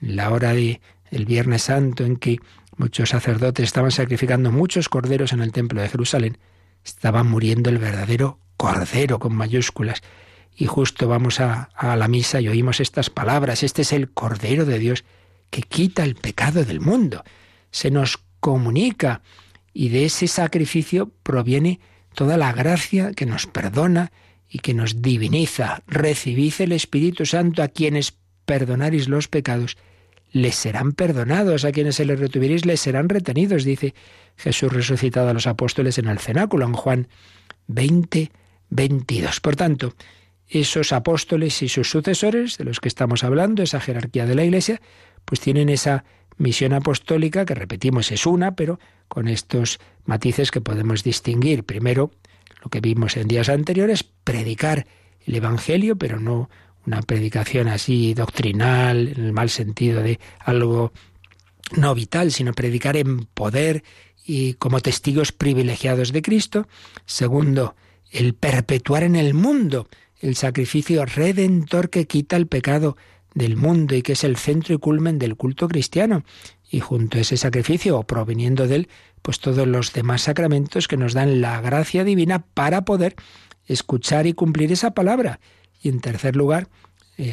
La 0.00 0.30
hora 0.30 0.52
de 0.52 0.80
el 1.10 1.26
Viernes 1.26 1.62
Santo 1.62 2.04
en 2.04 2.16
que 2.16 2.38
muchos 2.76 3.10
sacerdotes 3.10 3.64
estaban 3.64 3.90
sacrificando 3.90 4.50
muchos 4.50 4.88
corderos 4.88 5.32
en 5.32 5.40
el 5.42 5.52
templo 5.52 5.80
de 5.80 5.88
Jerusalén, 5.88 6.38
estaba 6.84 7.22
muriendo 7.22 7.70
el 7.70 7.78
verdadero 7.78 8.38
Cordero 8.56 9.18
con 9.18 9.34
mayúsculas. 9.34 10.02
Y 10.54 10.66
justo 10.66 11.08
vamos 11.08 11.40
a, 11.40 11.70
a 11.74 11.96
la 11.96 12.08
misa 12.08 12.40
y 12.40 12.48
oímos 12.48 12.80
estas 12.80 13.10
palabras. 13.10 13.62
Este 13.62 13.82
es 13.82 13.92
el 13.92 14.10
Cordero 14.10 14.64
de 14.64 14.78
Dios 14.78 15.04
que 15.52 15.62
quita 15.62 16.02
el 16.02 16.14
pecado 16.14 16.64
del 16.64 16.80
mundo. 16.80 17.22
Se 17.70 17.90
nos 17.90 18.18
comunica 18.40 19.20
y 19.74 19.90
de 19.90 20.06
ese 20.06 20.26
sacrificio 20.26 21.12
proviene 21.22 21.78
toda 22.14 22.38
la 22.38 22.52
gracia 22.54 23.12
que 23.12 23.26
nos 23.26 23.46
perdona 23.46 24.12
y 24.48 24.60
que 24.60 24.72
nos 24.72 25.02
diviniza. 25.02 25.82
Recibid 25.86 26.54
el 26.58 26.72
Espíritu 26.72 27.26
Santo 27.26 27.62
a 27.62 27.68
quienes 27.68 28.14
perdonaréis 28.46 29.08
los 29.08 29.28
pecados, 29.28 29.76
les 30.32 30.56
serán 30.56 30.92
perdonados, 30.92 31.66
a 31.66 31.72
quienes 31.72 31.96
se 31.96 32.06
les 32.06 32.18
retuviereis 32.18 32.64
les 32.64 32.80
serán 32.80 33.10
retenidos, 33.10 33.64
dice 33.64 33.94
Jesús 34.36 34.72
resucitado 34.72 35.28
a 35.28 35.34
los 35.34 35.46
apóstoles 35.46 35.98
en 35.98 36.08
el 36.08 36.18
cenáculo, 36.18 36.64
en 36.64 36.72
Juan 36.72 37.08
20, 37.66 38.32
22. 38.70 39.40
Por 39.40 39.56
tanto, 39.56 39.94
esos 40.48 40.92
apóstoles 40.92 41.62
y 41.62 41.68
sus 41.68 41.90
sucesores, 41.90 42.56
de 42.56 42.64
los 42.64 42.80
que 42.80 42.88
estamos 42.88 43.22
hablando, 43.22 43.62
esa 43.62 43.80
jerarquía 43.80 44.24
de 44.24 44.34
la 44.34 44.44
Iglesia, 44.44 44.80
pues 45.24 45.40
tienen 45.40 45.68
esa 45.68 46.04
misión 46.38 46.72
apostólica, 46.72 47.44
que 47.44 47.54
repetimos 47.54 48.10
es 48.10 48.26
una, 48.26 48.54
pero 48.54 48.78
con 49.08 49.28
estos 49.28 49.78
matices 50.04 50.50
que 50.50 50.60
podemos 50.60 51.02
distinguir. 51.04 51.64
Primero, 51.64 52.10
lo 52.62 52.70
que 52.70 52.80
vimos 52.80 53.16
en 53.16 53.28
días 53.28 53.48
anteriores, 53.48 54.02
predicar 54.02 54.86
el 55.26 55.34
Evangelio, 55.34 55.96
pero 55.96 56.18
no 56.18 56.50
una 56.86 57.02
predicación 57.02 57.68
así 57.68 58.14
doctrinal, 58.14 59.08
en 59.08 59.24
el 59.24 59.32
mal 59.32 59.50
sentido 59.50 60.02
de 60.02 60.18
algo 60.40 60.92
no 61.76 61.94
vital, 61.94 62.32
sino 62.32 62.52
predicar 62.52 62.96
en 62.96 63.24
poder 63.26 63.84
y 64.24 64.54
como 64.54 64.80
testigos 64.80 65.32
privilegiados 65.32 66.12
de 66.12 66.22
Cristo. 66.22 66.68
Segundo, 67.06 67.76
el 68.10 68.34
perpetuar 68.34 69.04
en 69.04 69.16
el 69.16 69.34
mundo 69.34 69.88
el 70.20 70.36
sacrificio 70.36 71.04
redentor 71.04 71.90
que 71.90 72.06
quita 72.06 72.36
el 72.36 72.46
pecado 72.46 72.96
del 73.34 73.56
mundo 73.56 73.94
y 73.94 74.02
que 74.02 74.12
es 74.12 74.24
el 74.24 74.36
centro 74.36 74.74
y 74.74 74.78
culmen 74.78 75.18
del 75.18 75.36
culto 75.36 75.68
cristiano. 75.68 76.24
Y 76.70 76.80
junto 76.80 77.18
a 77.18 77.20
ese 77.20 77.36
sacrificio, 77.36 77.98
o 77.98 78.04
proveniendo 78.04 78.66
de 78.66 78.76
él, 78.76 78.88
pues 79.20 79.40
todos 79.40 79.66
los 79.66 79.92
demás 79.92 80.22
sacramentos 80.22 80.88
que 80.88 80.96
nos 80.96 81.12
dan 81.12 81.40
la 81.40 81.60
gracia 81.60 82.04
divina 82.04 82.44
para 82.54 82.84
poder 82.84 83.14
escuchar 83.66 84.26
y 84.26 84.32
cumplir 84.32 84.72
esa 84.72 84.92
palabra. 84.92 85.40
Y 85.80 85.88
en 85.88 86.00
tercer 86.00 86.36
lugar, 86.36 86.68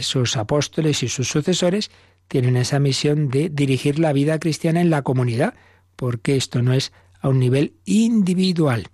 sus 0.02 0.38
apóstoles 0.38 1.04
y 1.04 1.08
sus 1.08 1.28
sucesores 1.28 1.90
tienen 2.28 2.58
esa 2.58 2.80
misión 2.80 3.30
de 3.30 3.50
dirigir 3.50 3.98
la 3.98 4.14
vida 4.14 4.40
cristiana 4.40 4.82
en 4.82 4.90
la 4.90 5.02
comunidad, 5.02 5.56
porque 5.96 6.36
esto 6.36 6.62
no 6.62 6.74
es 6.74 6.92
a 7.22 7.30
un 7.30 7.40
nivel 7.40 7.74
individual. 7.86 8.88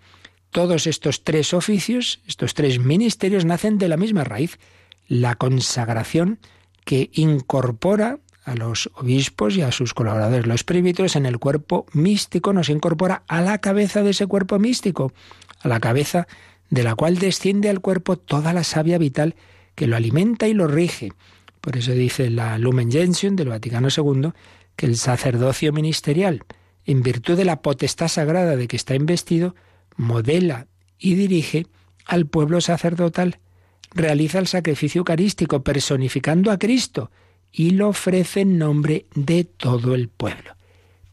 Todos 0.51 0.87
estos 0.87 1.23
tres 1.23 1.53
oficios, 1.53 2.21
estos 2.27 2.53
tres 2.53 2.79
ministerios, 2.79 3.45
nacen 3.45 3.77
de 3.77 3.89
la 3.89 3.97
misma 3.97 4.23
raíz, 4.23 4.57
la 5.07 5.35
consagración 5.35 6.39
que 6.85 7.09
incorpora 7.13 8.19
a 8.45 8.55
los 8.55 8.91
obispos 8.93 9.57
y 9.57 9.61
a 9.61 9.71
sus 9.71 9.93
colaboradores, 9.93 10.45
los 10.45 10.63
presbíteros, 10.63 11.15
en 11.15 11.25
el 11.25 11.39
cuerpo 11.39 11.87
místico, 11.93 12.53
nos 12.53 12.69
incorpora 12.69 13.23
a 13.27 13.41
la 13.41 13.57
cabeza 13.57 14.03
de 14.03 14.11
ese 14.11 14.27
cuerpo 14.27 14.59
místico, 14.59 15.11
a 15.61 15.67
la 15.67 15.79
cabeza 15.79 16.27
de 16.69 16.83
la 16.83 16.95
cual 16.95 17.17
desciende 17.17 17.69
al 17.69 17.81
cuerpo 17.81 18.17
toda 18.17 18.53
la 18.53 18.63
savia 18.63 18.97
vital 18.97 19.35
que 19.73 19.87
lo 19.87 19.95
alimenta 19.95 20.47
y 20.47 20.53
lo 20.53 20.67
rige. 20.67 21.11
Por 21.59 21.75
eso 21.75 21.91
dice 21.91 22.29
la 22.29 22.57
Lumen 22.59 22.91
Gentium 22.91 23.35
del 23.35 23.49
Vaticano 23.49 23.87
II 23.89 24.29
que 24.75 24.85
el 24.85 24.97
sacerdocio 24.97 25.73
ministerial, 25.73 26.43
en 26.85 27.01
virtud 27.01 27.35
de 27.35 27.45
la 27.45 27.61
potestad 27.61 28.07
sagrada 28.07 28.55
de 28.55 28.67
que 28.67 28.75
está 28.75 28.93
investido, 28.93 29.55
modela 29.95 30.67
y 30.99 31.15
dirige 31.15 31.65
al 32.05 32.27
pueblo 32.27 32.61
sacerdotal, 32.61 33.39
realiza 33.95 34.39
el 34.39 34.47
sacrificio 34.47 34.99
eucarístico 34.99 35.63
personificando 35.63 36.51
a 36.51 36.59
Cristo 36.59 37.09
y 37.51 37.71
lo 37.71 37.87
ofrece 37.87 38.41
en 38.41 38.57
nombre 38.57 39.05
de 39.15 39.45
todo 39.45 39.95
el 39.95 40.09
pueblo, 40.09 40.55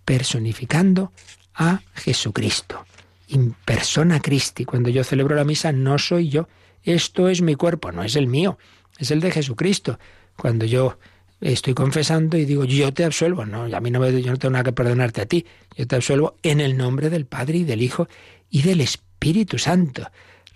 personificando 0.04 1.12
a 1.54 1.80
Jesucristo. 1.94 2.84
In 3.28 3.54
persona 3.64 4.20
Christi. 4.20 4.64
Cuando 4.64 4.90
yo 4.90 5.04
celebro 5.04 5.36
la 5.36 5.44
misa 5.44 5.72
no 5.72 5.96
soy 5.98 6.28
yo, 6.28 6.48
esto 6.82 7.28
es 7.28 7.40
mi 7.40 7.54
cuerpo, 7.54 7.92
no 7.92 8.02
es 8.02 8.16
el 8.16 8.26
mío, 8.26 8.58
es 8.98 9.10
el 9.12 9.20
de 9.20 9.30
Jesucristo. 9.30 9.98
Cuando 10.36 10.66
yo 10.66 10.98
estoy 11.40 11.74
confesando 11.74 12.36
y 12.36 12.44
digo, 12.44 12.64
yo 12.64 12.92
te 12.92 13.04
absuelvo, 13.04 13.46
no, 13.46 13.64
a 13.64 13.80
mí 13.80 13.90
no 13.90 14.00
me, 14.00 14.20
yo 14.20 14.32
no 14.32 14.38
tengo 14.38 14.52
nada 14.52 14.64
que 14.64 14.72
perdonarte 14.72 15.22
a 15.22 15.26
ti, 15.26 15.46
yo 15.76 15.86
te 15.86 15.96
absuelvo 15.96 16.36
en 16.42 16.60
el 16.60 16.76
nombre 16.76 17.08
del 17.10 17.26
Padre 17.26 17.58
y 17.58 17.64
del 17.64 17.80
Hijo 17.80 18.08
y 18.50 18.62
del 18.62 18.80
Espíritu 18.80 19.58
Santo. 19.58 20.10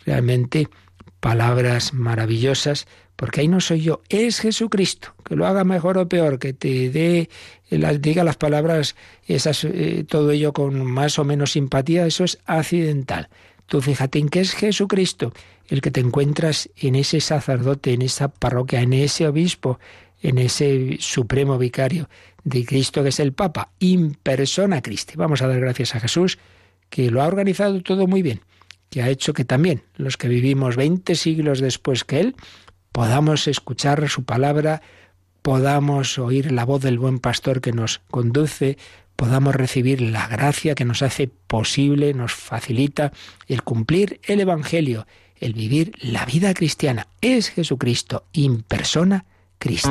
Realmente 0.05 0.69
palabras 1.21 1.95
maravillosas, 1.95 2.87
porque 3.17 3.41
ahí 3.41 3.49
no 3.49 3.61
soy 3.61 3.81
yo, 3.83 4.03
es 4.09 4.41
Jesucristo, 4.41 5.15
que 5.25 5.37
lo 5.37 5.47
haga 5.47 5.65
mejor 5.65 5.99
o 5.99 6.09
peor, 6.09 6.39
que 6.39 6.53
te 6.53 6.91
dé, 6.91 7.31
diga 7.71 8.25
las 8.25 8.37
palabras, 8.37 8.95
esas, 9.27 9.65
eh, 9.65 10.05
todo 10.09 10.31
ello 10.31 10.53
con 10.53 10.85
más 10.85 11.19
o 11.19 11.25
menos 11.25 11.53
simpatía, 11.53 12.07
eso 12.07 12.25
es 12.25 12.39
accidental. 12.45 13.29
Tú 13.67 13.81
fíjate 13.81 14.19
en 14.19 14.29
que 14.29 14.41
es 14.41 14.53
Jesucristo 14.53 15.33
el 15.69 15.81
que 15.81 15.91
te 15.91 16.01
encuentras 16.01 16.71
en 16.77 16.95
ese 16.95 17.21
sacerdote, 17.21 17.93
en 17.93 18.03
esa 18.03 18.29
parroquia, 18.29 18.83
en 18.83 18.93
ese 18.93 19.27
obispo, 19.27 19.81
en 20.23 20.39
ese 20.39 20.97
supremo 21.01 21.59
vicario 21.59 22.09
de 22.45 22.65
Cristo 22.65 23.03
que 23.03 23.09
es 23.09 23.21
el 23.21 23.33
Papa, 23.33 23.71
in 23.81 24.15
persona 24.15 24.83
Christi. 24.83 25.15
Vamos 25.17 25.43
a 25.43 25.49
dar 25.49 25.61
gracias 25.61 25.95
a 25.95 26.01
Jesús 26.01 26.39
que 26.89 27.11
lo 27.11 27.23
ha 27.23 27.27
organizado 27.27 27.83
todo 27.83 28.07
muy 28.07 28.23
bien, 28.23 28.41
que 28.97 29.03
ha 29.03 29.11
hecho 29.11 29.35
que 29.35 29.45
también 29.45 29.83
los 29.97 30.17
que 30.17 30.27
vivimos 30.27 30.75
20 30.75 31.17
siglos 31.17 31.61
después 31.61 32.03
que 32.05 32.19
Él 32.19 32.35
podamos 32.93 33.47
escuchar 33.47 34.09
su 34.09 34.25
palabra, 34.25 34.81
podamos 35.43 36.19
oír 36.19 36.51
la 36.51 36.65
voz 36.65 36.81
del 36.81 36.99
buen 36.99 37.19
pastor 37.19 37.61
que 37.61 37.73
nos 37.73 38.01
conduce, 38.11 38.79
podamos 39.15 39.55
recibir 39.55 40.01
la 40.01 40.27
gracia 40.29 40.75
que 40.75 40.87
nos 40.87 41.03
hace 41.03 41.29
posible, 41.29 42.15
nos 42.15 42.33
facilita 42.33 43.13
el 43.49 43.63
cumplir 43.65 44.19
el 44.23 44.41
Evangelio, 44.41 45.07
el 45.41 45.53
vivir 45.53 45.93
la 46.01 46.25
vida 46.25 46.55
cristiana. 46.55 47.07
Es 47.21 47.51
Jesucristo, 47.51 48.25
in 48.33 48.63
persona 48.63 49.27
Christi. 49.59 49.91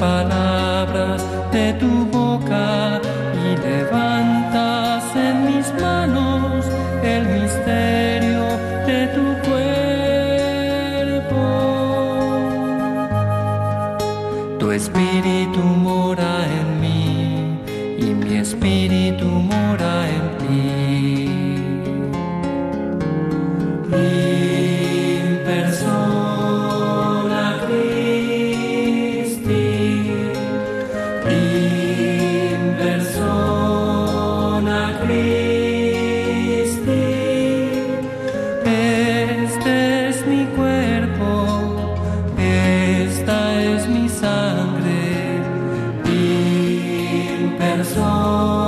Este 0.00 0.59
es 47.80 47.96
mi 47.96 48.59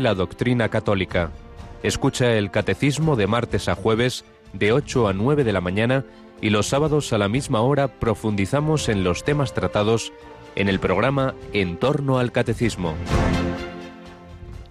La 0.00 0.14
doctrina 0.14 0.68
católica. 0.68 1.32
Escucha 1.82 2.36
el 2.36 2.50
catecismo 2.50 3.16
de 3.16 3.26
martes 3.26 3.68
a 3.68 3.74
jueves 3.74 4.24
de 4.52 4.72
8 4.72 5.08
a 5.08 5.12
9 5.12 5.42
de 5.42 5.52
la 5.52 5.60
mañana 5.60 6.04
y 6.40 6.50
los 6.50 6.68
sábados 6.68 7.12
a 7.12 7.18
la 7.18 7.28
misma 7.28 7.62
hora 7.62 7.88
profundizamos 7.88 8.88
en 8.88 9.02
los 9.02 9.24
temas 9.24 9.54
tratados 9.54 10.12
en 10.54 10.68
el 10.68 10.78
programa 10.78 11.34
En 11.52 11.78
torno 11.78 12.18
al 12.18 12.30
catecismo. 12.30 12.94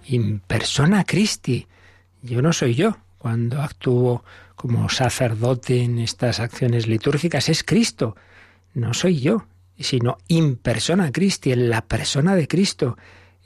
In 0.06 0.40
persona 0.40 1.04
Christi. 1.04 1.66
Yo 2.22 2.40
no 2.40 2.52
soy 2.52 2.74
yo. 2.74 2.96
Cuando 3.18 3.60
actúo 3.60 4.24
como 4.54 4.88
sacerdote 4.88 5.82
en 5.82 5.98
estas 5.98 6.40
acciones 6.40 6.86
litúrgicas 6.86 7.48
es 7.50 7.64
Cristo. 7.64 8.16
No 8.72 8.94
soy 8.94 9.20
yo, 9.20 9.46
sino 9.78 10.16
in 10.28 10.56
persona 10.56 11.12
Christi, 11.12 11.52
en 11.52 11.68
la 11.68 11.82
persona 11.82 12.34
de 12.34 12.48
Cristo 12.48 12.96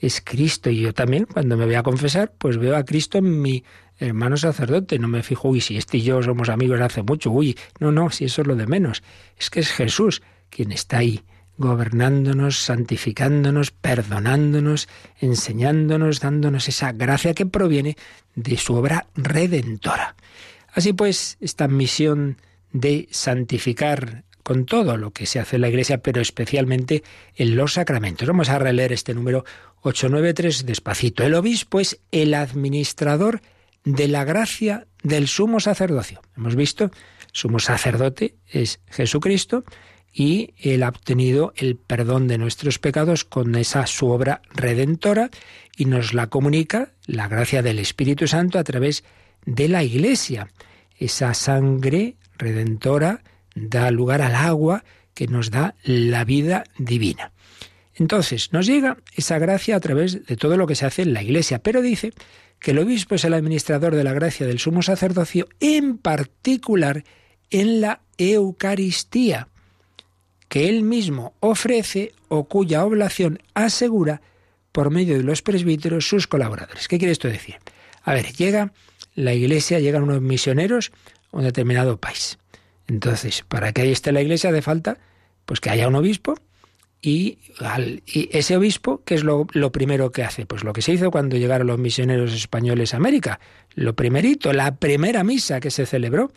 es 0.02 0.20
Cristo. 0.20 0.68
Y 0.68 0.80
yo 0.80 0.92
también, 0.92 1.24
cuando 1.24 1.56
me 1.56 1.64
voy 1.64 1.76
a 1.76 1.82
confesar, 1.82 2.32
pues 2.36 2.58
veo 2.58 2.76
a 2.76 2.84
Cristo 2.84 3.18
en 3.18 3.40
mi 3.40 3.64
hermano 3.98 4.36
sacerdote. 4.36 4.98
No 4.98 5.08
me 5.08 5.22
fijo, 5.22 5.48
uy, 5.48 5.60
si 5.60 5.78
este 5.78 5.98
y 5.98 6.02
yo 6.02 6.22
somos 6.22 6.48
amigos 6.48 6.80
hace 6.80 7.02
mucho, 7.02 7.30
uy, 7.30 7.56
no, 7.78 7.92
no, 7.92 8.10
si 8.10 8.26
eso 8.26 8.42
es 8.42 8.48
lo 8.48 8.56
de 8.56 8.66
menos. 8.66 9.02
Es 9.38 9.48
que 9.48 9.60
es 9.60 9.70
Jesús 9.70 10.20
quien 10.50 10.72
está 10.72 10.98
ahí, 10.98 11.22
gobernándonos, 11.56 12.58
santificándonos, 12.58 13.70
perdonándonos, 13.70 14.88
enseñándonos, 15.20 16.20
dándonos 16.20 16.68
esa 16.68 16.92
gracia 16.92 17.32
que 17.32 17.46
proviene 17.46 17.96
de 18.34 18.56
su 18.56 18.74
obra 18.74 19.06
redentora. 19.14 20.16
Así 20.74 20.92
pues, 20.92 21.38
esta 21.40 21.68
misión 21.68 22.38
de 22.72 23.08
santificar 23.10 24.24
con 24.42 24.66
todo 24.66 24.96
lo 24.96 25.12
que 25.12 25.26
se 25.26 25.38
hace 25.38 25.56
en 25.56 25.62
la 25.62 25.68
Iglesia, 25.68 25.98
pero 25.98 26.20
especialmente 26.20 27.02
en 27.36 27.56
los 27.56 27.74
sacramentos. 27.74 28.26
Vamos 28.26 28.48
a 28.48 28.58
releer 28.58 28.92
este 28.92 29.14
número 29.14 29.44
893 29.82 30.66
despacito. 30.66 31.24
El 31.24 31.34
obispo 31.34 31.80
es 31.80 32.00
el 32.10 32.34
administrador 32.34 33.40
de 33.84 34.08
la 34.08 34.24
gracia 34.24 34.86
del 35.02 35.28
sumo 35.28 35.60
sacerdocio. 35.60 36.20
Hemos 36.36 36.56
visto, 36.56 36.90
sumo 37.32 37.58
sacerdote 37.58 38.36
es 38.48 38.80
Jesucristo 38.88 39.64
y 40.12 40.54
él 40.58 40.82
ha 40.82 40.88
obtenido 40.88 41.52
el 41.56 41.76
perdón 41.76 42.28
de 42.28 42.38
nuestros 42.38 42.78
pecados 42.78 43.24
con 43.24 43.54
esa 43.56 43.86
su 43.86 44.08
obra 44.08 44.42
redentora 44.54 45.30
y 45.76 45.86
nos 45.86 46.12
la 46.12 46.26
comunica 46.26 46.92
la 47.06 47.28
gracia 47.28 47.62
del 47.62 47.78
Espíritu 47.78 48.26
Santo 48.26 48.58
a 48.58 48.64
través 48.64 49.04
de 49.46 49.68
la 49.68 49.82
Iglesia. 49.82 50.48
Esa 50.98 51.34
sangre 51.34 52.16
redentora 52.36 53.22
da 53.54 53.90
lugar 53.90 54.22
al 54.22 54.34
agua 54.34 54.84
que 55.14 55.26
nos 55.26 55.50
da 55.50 55.74
la 55.84 56.24
vida 56.24 56.64
divina. 56.78 57.32
Entonces, 57.94 58.52
nos 58.52 58.66
llega 58.66 58.96
esa 59.14 59.38
gracia 59.38 59.76
a 59.76 59.80
través 59.80 60.24
de 60.24 60.36
todo 60.36 60.56
lo 60.56 60.66
que 60.66 60.74
se 60.74 60.86
hace 60.86 61.02
en 61.02 61.12
la 61.12 61.22
Iglesia, 61.22 61.58
pero 61.58 61.82
dice 61.82 62.12
que 62.58 62.70
el 62.70 62.78
obispo 62.78 63.16
es 63.16 63.24
el 63.24 63.34
administrador 63.34 63.94
de 63.94 64.04
la 64.04 64.14
gracia 64.14 64.46
del 64.46 64.58
sumo 64.58 64.82
sacerdocio, 64.82 65.48
en 65.60 65.98
particular 65.98 67.04
en 67.50 67.80
la 67.80 68.00
Eucaristía, 68.16 69.48
que 70.48 70.68
él 70.68 70.82
mismo 70.82 71.34
ofrece 71.40 72.12
o 72.28 72.44
cuya 72.44 72.84
oblación 72.84 73.40
asegura 73.54 74.22
por 74.70 74.90
medio 74.90 75.16
de 75.16 75.24
los 75.24 75.42
presbíteros 75.42 76.08
sus 76.08 76.26
colaboradores. 76.26 76.88
¿Qué 76.88 76.98
quiere 76.98 77.12
esto 77.12 77.28
decir? 77.28 77.56
A 78.02 78.14
ver, 78.14 78.32
llega 78.32 78.72
la 79.14 79.34
iglesia, 79.34 79.80
llegan 79.80 80.04
unos 80.04 80.22
misioneros 80.22 80.92
a 81.30 81.38
un 81.38 81.44
determinado 81.44 81.98
país. 81.98 82.38
Entonces, 82.88 83.44
para 83.48 83.72
que 83.72 83.82
ahí 83.82 83.92
esté 83.92 84.12
la 84.12 84.22
iglesia 84.22 84.50
hace 84.50 84.62
falta 84.62 84.98
pues 85.44 85.60
que 85.60 85.70
haya 85.70 85.88
un 85.88 85.94
obispo 85.94 86.34
y, 87.04 87.38
ese 88.06 88.56
obispo, 88.56 89.02
¿qué 89.04 89.16
es 89.16 89.24
lo, 89.24 89.44
primero 89.72 90.12
que 90.12 90.22
hace? 90.22 90.46
Pues 90.46 90.62
lo 90.62 90.72
que 90.72 90.82
se 90.82 90.92
hizo 90.92 91.10
cuando 91.10 91.36
llegaron 91.36 91.66
los 91.66 91.78
misioneros 91.78 92.32
españoles 92.32 92.94
a 92.94 92.98
América. 92.98 93.40
Lo 93.74 93.96
primerito, 93.96 94.52
la 94.52 94.76
primera 94.76 95.24
misa 95.24 95.58
que 95.58 95.72
se 95.72 95.84
celebró 95.84 96.30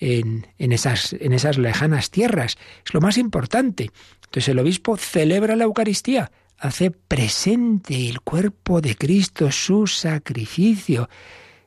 en, 0.00 0.44
esas, 0.58 1.12
en 1.12 1.32
esas 1.32 1.56
lejanas 1.56 2.10
tierras. 2.10 2.58
Es 2.84 2.94
lo 2.94 3.00
más 3.00 3.16
importante. 3.16 3.92
Entonces 4.24 4.48
el 4.48 4.58
obispo 4.58 4.96
celebra 4.96 5.54
la 5.54 5.64
Eucaristía, 5.64 6.32
hace 6.58 6.90
presente 6.90 8.08
el 8.08 8.20
cuerpo 8.20 8.80
de 8.80 8.96
Cristo, 8.96 9.52
su 9.52 9.86
sacrificio. 9.86 11.08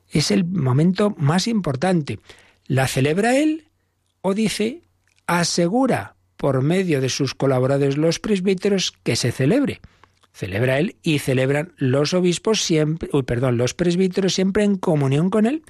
Es 0.09 0.29
el 0.29 0.43
momento 0.43 1.15
más 1.17 1.47
importante. 1.47 2.19
La 2.67 2.87
celebra 2.89 3.37
él 3.37 3.70
o 4.21 4.33
dice, 4.33 4.81
asegura 5.27 6.15
por 6.37 6.61
medio 6.61 7.01
de 7.01 7.09
sus 7.09 7.35
colaboradores 7.35 7.97
los 7.97 8.19
presbíteros 8.19 8.93
que 9.03 9.15
se 9.15 9.31
celebre. 9.31 9.81
Celebra 10.33 10.79
él 10.79 10.95
y 11.03 11.19
celebran 11.19 11.73
los 11.77 12.13
obispos 12.13 12.61
siempre, 12.61 13.09
uy, 13.13 13.23
perdón, 13.23 13.57
los 13.57 13.73
presbíteros 13.73 14.33
siempre 14.33 14.63
en 14.63 14.77
comunión 14.77 15.29
con 15.29 15.45
él. 15.45 15.63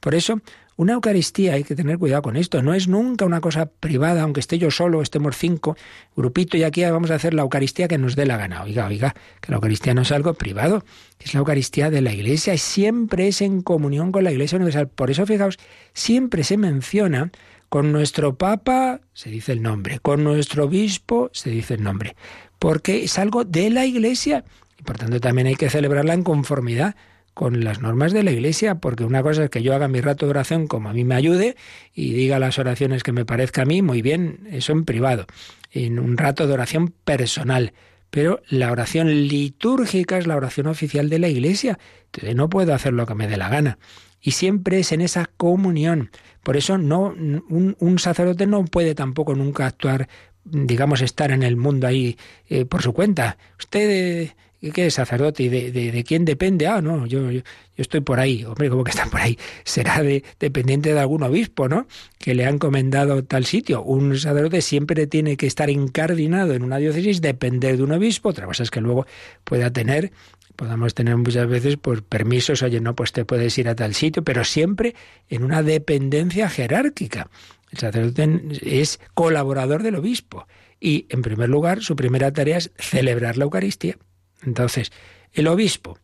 Por 0.00 0.14
eso, 0.14 0.40
una 0.76 0.92
Eucaristía, 0.94 1.54
hay 1.54 1.64
que 1.64 1.74
tener 1.74 1.98
cuidado 1.98 2.22
con 2.22 2.36
esto, 2.36 2.62
no 2.62 2.72
es 2.72 2.86
nunca 2.86 3.24
una 3.24 3.40
cosa 3.40 3.66
privada, 3.66 4.22
aunque 4.22 4.40
esté 4.40 4.58
yo 4.58 4.70
solo, 4.70 5.02
estemos 5.02 5.36
cinco, 5.36 5.76
grupito, 6.16 6.56
y 6.56 6.62
aquí 6.62 6.84
vamos 6.84 7.10
a 7.10 7.16
hacer 7.16 7.34
la 7.34 7.42
Eucaristía 7.42 7.88
que 7.88 7.98
nos 7.98 8.14
dé 8.14 8.26
la 8.26 8.36
gana. 8.36 8.62
Oiga, 8.62 8.86
oiga, 8.86 9.14
que 9.40 9.50
la 9.50 9.56
Eucaristía 9.56 9.92
no 9.92 10.02
es 10.02 10.12
algo 10.12 10.34
privado, 10.34 10.84
es 11.18 11.34
la 11.34 11.40
Eucaristía 11.40 11.90
de 11.90 12.00
la 12.00 12.12
Iglesia 12.12 12.54
y 12.54 12.58
siempre 12.58 13.26
es 13.26 13.42
en 13.42 13.60
comunión 13.60 14.12
con 14.12 14.22
la 14.22 14.30
Iglesia 14.30 14.56
Universal. 14.56 14.88
Por 14.88 15.10
eso, 15.10 15.26
fijaos, 15.26 15.58
siempre 15.94 16.44
se 16.44 16.56
menciona 16.56 17.32
con 17.68 17.92
nuestro 17.92 18.36
Papa 18.36 19.00
se 19.12 19.30
dice 19.30 19.52
el 19.52 19.62
nombre, 19.62 19.98
con 20.00 20.24
nuestro 20.24 20.64
obispo 20.64 21.30
se 21.32 21.50
dice 21.50 21.74
el 21.74 21.82
nombre, 21.82 22.16
porque 22.58 23.04
es 23.04 23.18
algo 23.18 23.44
de 23.44 23.70
la 23.70 23.84
Iglesia 23.86 24.44
y 24.78 24.82
por 24.82 24.96
tanto 24.96 25.20
también 25.20 25.46
hay 25.48 25.56
que 25.56 25.70
celebrarla 25.70 26.14
en 26.14 26.22
conformidad 26.22 26.94
con 27.34 27.62
las 27.62 27.80
normas 27.80 28.12
de 28.12 28.24
la 28.24 28.32
Iglesia, 28.32 28.76
porque 28.76 29.04
una 29.04 29.22
cosa 29.22 29.44
es 29.44 29.50
que 29.50 29.62
yo 29.62 29.74
haga 29.74 29.86
mi 29.86 30.00
rato 30.00 30.26
de 30.26 30.30
oración 30.30 30.66
como 30.66 30.88
a 30.88 30.92
mí 30.92 31.04
me 31.04 31.14
ayude 31.14 31.56
y 31.94 32.12
diga 32.12 32.40
las 32.40 32.58
oraciones 32.58 33.04
que 33.04 33.12
me 33.12 33.24
parezca 33.24 33.62
a 33.62 33.64
mí, 33.64 33.80
muy 33.80 34.02
bien, 34.02 34.40
eso 34.50 34.72
en 34.72 34.84
privado, 34.84 35.26
en 35.70 36.00
un 36.00 36.16
rato 36.16 36.48
de 36.48 36.54
oración 36.54 36.92
personal. 37.04 37.74
Pero 38.10 38.40
la 38.48 38.72
oración 38.72 39.28
litúrgica 39.28 40.18
es 40.18 40.26
la 40.26 40.34
oración 40.34 40.66
oficial 40.66 41.08
de 41.10 41.20
la 41.20 41.28
Iglesia, 41.28 41.78
entonces 42.06 42.34
no 42.34 42.48
puedo 42.48 42.74
hacer 42.74 42.92
lo 42.92 43.06
que 43.06 43.14
me 43.14 43.28
dé 43.28 43.36
la 43.36 43.48
gana 43.48 43.78
y 44.20 44.32
siempre 44.32 44.80
es 44.80 44.92
en 44.92 45.00
esa 45.00 45.26
comunión. 45.36 46.10
Por 46.42 46.56
eso 46.56 46.78
no 46.78 47.14
un, 47.48 47.98
sacerdote 47.98 48.46
no 48.46 48.64
puede 48.64 48.94
tampoco 48.94 49.34
nunca 49.34 49.66
actuar, 49.66 50.08
digamos, 50.44 51.00
estar 51.00 51.30
en 51.30 51.42
el 51.42 51.56
mundo 51.56 51.86
ahí 51.86 52.16
eh, 52.48 52.64
por 52.64 52.82
su 52.82 52.92
cuenta. 52.92 53.36
Usted 53.58 53.90
eh, 53.90 54.34
¿Qué 54.74 54.86
es 54.86 54.94
sacerdote? 54.94 55.44
¿Y 55.44 55.48
de, 55.48 56.04
quién 56.04 56.24
depende? 56.24 56.66
Ah, 56.66 56.82
no, 56.82 57.06
yo, 57.06 57.30
yo, 57.30 57.42
estoy 57.76 58.00
por 58.00 58.18
ahí. 58.18 58.44
Hombre, 58.44 58.68
¿cómo 58.68 58.82
que 58.82 58.90
está 58.90 59.06
por 59.06 59.20
ahí? 59.20 59.38
Será 59.64 60.02
de, 60.02 60.24
dependiente 60.40 60.92
de 60.92 60.98
algún 60.98 61.22
obispo, 61.22 61.68
¿no? 61.68 61.86
Que 62.18 62.34
le 62.34 62.44
ha 62.44 62.48
encomendado 62.48 63.22
tal 63.22 63.46
sitio. 63.46 63.82
Un 63.84 64.18
sacerdote 64.18 64.60
siempre 64.60 65.06
tiene 65.06 65.36
que 65.36 65.46
estar 65.46 65.70
incardinado 65.70 66.54
en 66.54 66.64
una 66.64 66.78
diócesis, 66.78 67.20
depender 67.20 67.76
de 67.76 67.84
un 67.84 67.92
obispo. 67.92 68.30
Otra 68.30 68.46
cosa 68.46 68.64
es 68.64 68.72
que 68.72 68.80
luego 68.80 69.06
pueda 69.44 69.72
tener 69.72 70.10
podamos 70.58 70.92
tener 70.92 71.16
muchas 71.16 71.46
veces 71.46 71.76
pues 71.80 72.02
permisos, 72.02 72.64
oye, 72.64 72.80
no, 72.80 72.96
pues 72.96 73.12
te 73.12 73.24
puedes 73.24 73.56
ir 73.58 73.68
a 73.68 73.76
tal 73.76 73.94
sitio, 73.94 74.24
pero 74.24 74.42
siempre 74.42 74.96
en 75.28 75.44
una 75.44 75.62
dependencia 75.62 76.50
jerárquica. 76.50 77.30
El 77.70 77.78
sacerdote 77.78 78.40
es 78.62 78.98
colaborador 79.14 79.84
del 79.84 79.94
obispo 79.94 80.48
y, 80.80 81.06
en 81.10 81.22
primer 81.22 81.48
lugar, 81.48 81.80
su 81.80 81.94
primera 81.94 82.32
tarea 82.32 82.56
es 82.56 82.72
celebrar 82.76 83.36
la 83.36 83.44
Eucaristía. 83.44 83.98
Entonces, 84.42 84.90
el 85.32 85.46
obispo 85.46 85.96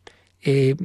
eh, 0.45 0.75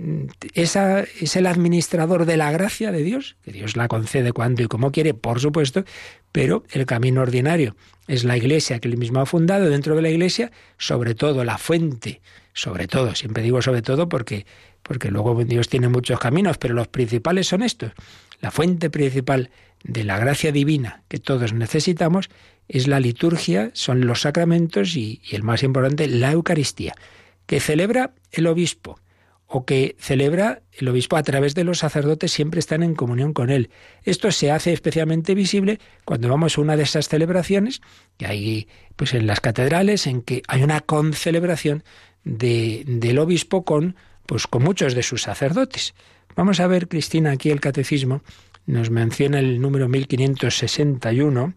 esa, 0.55 1.03
es 1.03 1.37
el 1.37 1.47
administrador 1.47 2.25
de 2.25 2.37
la 2.37 2.51
gracia 2.51 2.91
de 2.91 3.03
Dios, 3.03 3.37
que 3.45 3.53
Dios 3.53 3.77
la 3.77 3.89
concede 3.89 4.33
cuando 4.33 4.63
y 4.63 4.67
como 4.67 4.91
quiere, 4.91 5.15
por 5.15 5.39
supuesto, 5.39 5.85
pero 6.33 6.65
el 6.73 6.87
camino 6.87 7.21
ordinario 7.21 7.77
es 8.09 8.25
la 8.25 8.37
iglesia 8.37 8.81
que 8.81 8.89
él 8.89 8.97
mismo 8.97 9.21
ha 9.21 9.27
fundado, 9.27 9.69
dentro 9.69 9.95
de 9.95 10.03
la 10.03 10.11
iglesia, 10.11 10.51
sobre 10.79 11.15
todo 11.15 11.45
la 11.45 11.59
fuente 11.59 12.21
sobre 12.53 12.89
todo, 12.89 13.15
siempre 13.15 13.43
digo 13.43 13.63
sobre 13.63 13.83
todo 13.83 14.09
porque, 14.09 14.47
porque 14.83 15.11
luego 15.11 15.45
Dios 15.45 15.69
tiene 15.69 15.89
muchos 15.89 16.19
caminos, 16.19 16.59
pero 16.59 16.75
los 16.75 16.89
principales 16.89 17.47
son 17.47 17.63
estos. 17.63 17.93
La 18.41 18.51
fuente 18.51 18.91
principal 18.91 19.51
de 19.85 20.05
la 20.05 20.19
gracia 20.19 20.53
divina 20.53 21.03
que 21.09 21.19
todos 21.19 21.53
necesitamos 21.53 22.29
es 22.69 22.89
la 22.89 23.01
liturgia, 23.01 23.71
son 23.75 24.07
los 24.07 24.23
sacramentos 24.23 24.97
y, 24.97 25.21
y 25.31 25.37
el 25.37 25.43
más 25.43 25.63
importante, 25.63 26.07
la 26.07 26.33
Eucaristía, 26.33 26.95
que 27.47 27.61
celebra 27.61 28.13
el 28.33 28.47
obispo 28.47 28.99
o 29.53 29.65
que 29.65 29.97
celebra 29.99 30.63
el 30.73 30.89
obispo 30.89 31.17
a 31.17 31.25
través 31.25 31.57
de 31.57 31.65
los 31.65 31.79
sacerdotes 31.79 32.31
siempre 32.31 32.61
están 32.61 32.85
en 32.85 32.95
comunión 32.95 33.33
con 33.33 33.51
él. 33.51 33.69
Esto 34.05 34.31
se 34.31 34.53
hace 34.53 34.73
especialmente 34.73 35.35
visible 35.35 35.81
cuando 36.05 36.29
vamos 36.29 36.57
a 36.57 36.61
una 36.61 36.77
de 36.77 36.85
esas 36.85 37.09
celebraciones 37.09 37.81
que 38.17 38.27
hay 38.27 38.69
pues 38.95 39.13
en 39.13 39.27
las 39.27 39.41
catedrales 39.41 40.07
en 40.07 40.23
que 40.23 40.43
hay 40.47 40.63
una 40.63 40.81
concelebración 40.81 41.83
de, 42.23 42.85
del 42.87 43.19
obispo 43.19 43.65
con, 43.65 43.97
pues, 44.25 44.47
con 44.47 44.63
muchos 44.63 44.95
de 44.95 45.03
sus 45.03 45.23
sacerdotes. 45.23 45.95
Vamos 46.37 46.61
a 46.61 46.69
ver, 46.69 46.87
Cristina, 46.87 47.33
aquí 47.33 47.51
el 47.51 47.61
catecismo 47.61 48.23
nos 48.67 48.91
menciona 48.91 49.41
el 49.41 49.61
número 49.61 49.89
1561 49.89 51.55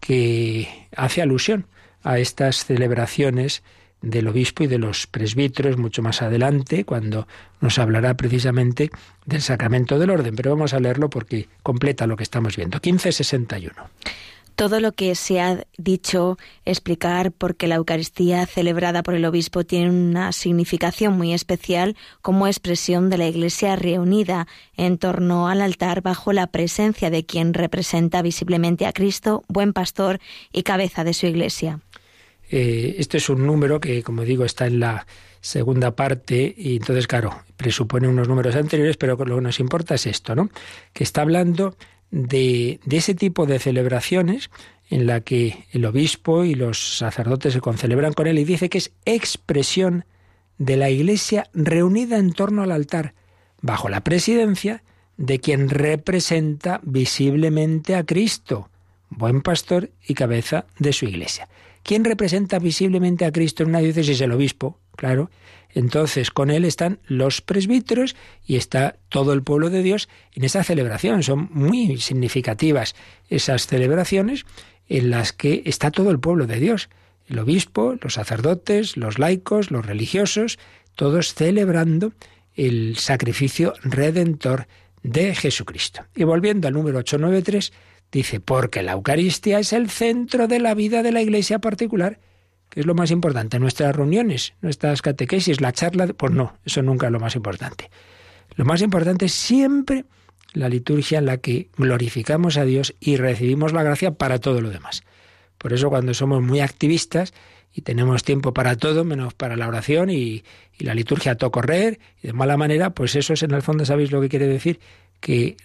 que 0.00 0.88
hace 0.96 1.20
alusión 1.20 1.66
a 2.02 2.18
estas 2.18 2.64
celebraciones 2.64 3.62
del 4.02 4.28
obispo 4.28 4.64
y 4.64 4.66
de 4.66 4.78
los 4.78 5.06
presbíteros 5.06 5.76
mucho 5.76 6.02
más 6.02 6.22
adelante, 6.22 6.84
cuando 6.84 7.26
nos 7.60 7.78
hablará 7.78 8.14
precisamente 8.14 8.90
del 9.24 9.42
sacramento 9.42 9.98
del 9.98 10.10
orden. 10.10 10.36
Pero 10.36 10.50
vamos 10.50 10.74
a 10.74 10.80
leerlo 10.80 11.10
porque 11.10 11.48
completa 11.62 12.06
lo 12.06 12.16
que 12.16 12.22
estamos 12.22 12.56
viendo. 12.56 12.76
1561 12.76 13.90
todo 14.56 14.80
lo 14.80 14.92
que 14.92 15.14
se 15.14 15.40
ha 15.40 15.64
dicho, 15.76 16.38
explicar 16.64 17.30
por 17.30 17.56
qué 17.56 17.68
la 17.68 17.76
Eucaristía 17.76 18.46
celebrada 18.46 19.02
por 19.02 19.14
el 19.14 19.26
obispo 19.26 19.64
tiene 19.64 19.90
una 19.90 20.32
significación 20.32 21.16
muy 21.16 21.34
especial 21.34 21.94
como 22.22 22.46
expresión 22.46 23.10
de 23.10 23.18
la 23.18 23.28
Iglesia 23.28 23.76
reunida 23.76 24.48
en 24.76 24.96
torno 24.96 25.48
al 25.48 25.60
altar 25.60 26.00
bajo 26.00 26.32
la 26.32 26.46
presencia 26.46 27.10
de 27.10 27.24
quien 27.24 27.52
representa 27.52 28.22
visiblemente 28.22 28.86
a 28.86 28.92
Cristo, 28.92 29.44
buen 29.46 29.74
pastor 29.74 30.20
y 30.52 30.62
cabeza 30.62 31.04
de 31.04 31.12
su 31.12 31.26
Iglesia. 31.26 31.80
Eh, 32.50 32.96
este 32.98 33.18
es 33.18 33.28
un 33.28 33.46
número 33.46 33.80
que, 33.80 34.02
como 34.02 34.22
digo, 34.22 34.44
está 34.44 34.66
en 34.66 34.80
la 34.80 35.06
segunda 35.40 35.94
parte 35.94 36.54
y 36.56 36.76
entonces, 36.76 37.06
claro, 37.06 37.42
presupone 37.56 38.08
unos 38.08 38.28
números 38.28 38.56
anteriores, 38.56 38.96
pero 38.96 39.16
lo 39.16 39.36
que 39.36 39.42
nos 39.42 39.60
importa 39.60 39.94
es 39.94 40.06
esto, 40.06 40.34
¿no? 40.34 40.50
Que 40.92 41.04
está 41.04 41.22
hablando 41.22 41.76
de, 42.10 42.80
ese 42.90 43.14
tipo 43.14 43.46
de 43.46 43.58
celebraciones 43.58 44.50
en 44.90 45.06
la 45.06 45.20
que 45.20 45.66
el 45.72 45.84
obispo 45.84 46.44
y 46.44 46.54
los 46.54 46.98
sacerdotes 46.98 47.52
se 47.52 47.60
concelebran 47.60 48.12
con 48.12 48.26
él 48.26 48.38
y 48.38 48.44
dice 48.44 48.68
que 48.68 48.78
es 48.78 48.92
expresión 49.04 50.04
de 50.58 50.76
la 50.76 50.90
Iglesia 50.90 51.48
reunida 51.52 52.18
en 52.18 52.32
torno 52.32 52.62
al 52.62 52.72
altar, 52.72 53.14
bajo 53.60 53.88
la 53.88 54.02
presidencia 54.02 54.82
de 55.16 55.40
quien 55.40 55.68
representa 55.68 56.80
visiblemente 56.82 57.94
a 57.94 58.04
Cristo, 58.04 58.70
buen 59.10 59.42
pastor 59.42 59.90
y 60.06 60.14
cabeza 60.14 60.66
de 60.78 60.92
su 60.92 61.06
Iglesia. 61.06 61.48
¿Quién 61.86 62.02
representa 62.02 62.58
visiblemente 62.58 63.24
a 63.24 63.30
Cristo 63.30 63.62
en 63.62 63.68
una 63.68 63.78
diócesis? 63.78 64.20
El 64.20 64.32
obispo, 64.32 64.80
claro. 64.96 65.30
Entonces, 65.72 66.32
con 66.32 66.50
él 66.50 66.64
están 66.64 66.98
los 67.06 67.42
presbíteros 67.42 68.16
y 68.44 68.56
está 68.56 68.96
todo 69.08 69.32
el 69.32 69.44
pueblo 69.44 69.70
de 69.70 69.84
Dios 69.84 70.08
en 70.32 70.42
esa 70.42 70.64
celebración. 70.64 71.22
Son 71.22 71.48
muy 71.52 71.98
significativas 71.98 72.96
esas 73.28 73.68
celebraciones 73.68 74.46
en 74.88 75.10
las 75.10 75.32
que 75.32 75.62
está 75.64 75.92
todo 75.92 76.10
el 76.10 76.18
pueblo 76.18 76.48
de 76.48 76.58
Dios. 76.58 76.88
El 77.28 77.38
obispo, 77.38 77.94
los 78.02 78.14
sacerdotes, 78.14 78.96
los 78.96 79.20
laicos, 79.20 79.70
los 79.70 79.86
religiosos, 79.86 80.58
todos 80.96 81.34
celebrando 81.34 82.14
el 82.56 82.96
sacrificio 82.96 83.74
redentor 83.84 84.66
de 85.04 85.36
Jesucristo. 85.36 86.04
Y 86.16 86.24
volviendo 86.24 86.66
al 86.66 86.74
número 86.74 86.98
893, 86.98 87.72
Dice, 88.12 88.40
porque 88.40 88.82
la 88.82 88.92
Eucaristía 88.92 89.58
es 89.58 89.72
el 89.72 89.90
centro 89.90 90.48
de 90.48 90.60
la 90.60 90.74
vida 90.74 91.02
de 91.02 91.12
la 91.12 91.22
Iglesia 91.22 91.58
particular, 91.58 92.18
que 92.70 92.80
es 92.80 92.86
lo 92.86 92.94
más 92.94 93.10
importante. 93.10 93.58
Nuestras 93.58 93.94
reuniones, 93.94 94.54
nuestras 94.60 95.02
catequesis, 95.02 95.60
la 95.60 95.72
charla, 95.72 96.06
pues 96.08 96.32
no, 96.32 96.56
eso 96.64 96.82
nunca 96.82 97.06
es 97.06 97.12
lo 97.12 97.20
más 97.20 97.36
importante. 97.36 97.90
Lo 98.54 98.64
más 98.64 98.80
importante 98.82 99.26
es 99.26 99.32
siempre 99.32 100.04
la 100.52 100.68
liturgia 100.68 101.18
en 101.18 101.26
la 101.26 101.36
que 101.36 101.68
glorificamos 101.76 102.56
a 102.56 102.64
Dios 102.64 102.94
y 103.00 103.16
recibimos 103.16 103.72
la 103.72 103.82
gracia 103.82 104.12
para 104.12 104.38
todo 104.38 104.60
lo 104.60 104.70
demás. 104.70 105.02
Por 105.58 105.72
eso 105.72 105.90
cuando 105.90 106.14
somos 106.14 106.42
muy 106.42 106.60
activistas 106.60 107.34
y 107.72 107.82
tenemos 107.82 108.24
tiempo 108.24 108.54
para 108.54 108.76
todo, 108.76 109.04
menos 109.04 109.34
para 109.34 109.56
la 109.56 109.68
oración 109.68 110.10
y, 110.10 110.44
la 110.78 110.94
liturgia 110.94 111.32
a 111.32 111.34
todo 111.36 111.50
correr, 111.50 111.98
y 112.22 112.28
de 112.28 112.32
mala 112.34 112.56
manera, 112.56 112.90
pues 112.90 113.16
eso 113.16 113.32
es 113.32 113.42
en 113.42 113.52
el 113.52 113.62
fondo, 113.62 113.86
¿sabéis 113.86 114.12
lo 114.12 114.20
que 114.20 114.28
quiere 114.28 114.46
decir? 114.46 114.78
Que, 115.20 115.56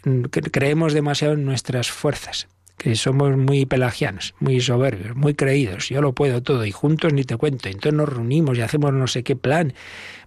creemos 0.52 0.94
demasiado 0.94 1.34
en 1.34 1.46
nuestras 1.46 1.92
fuerzas, 1.92 2.48
que 2.78 2.96
somos 2.96 3.38
muy 3.38 3.66
pelagianos, 3.66 4.34
muy 4.40 4.60
soberbios, 4.62 5.16
muy 5.16 5.34
creídos, 5.36 5.90
yo 5.90 6.02
lo 6.02 6.14
puedo 6.14 6.42
todo 6.42 6.66
y 6.66 6.72
juntos 6.72 7.14
ni 7.14 7.24
te 7.24 7.38
cuento, 7.38 7.70
entonces 7.70 7.94
nos 7.94 8.10
reunimos 8.10 8.58
y 8.58 8.62
hacemos 8.62 8.94
no 8.94 9.08
sé 9.08 9.24
qué 9.24 9.36
plan, 9.36 9.74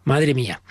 madre 0.05 0.35
mía, 0.35 0.63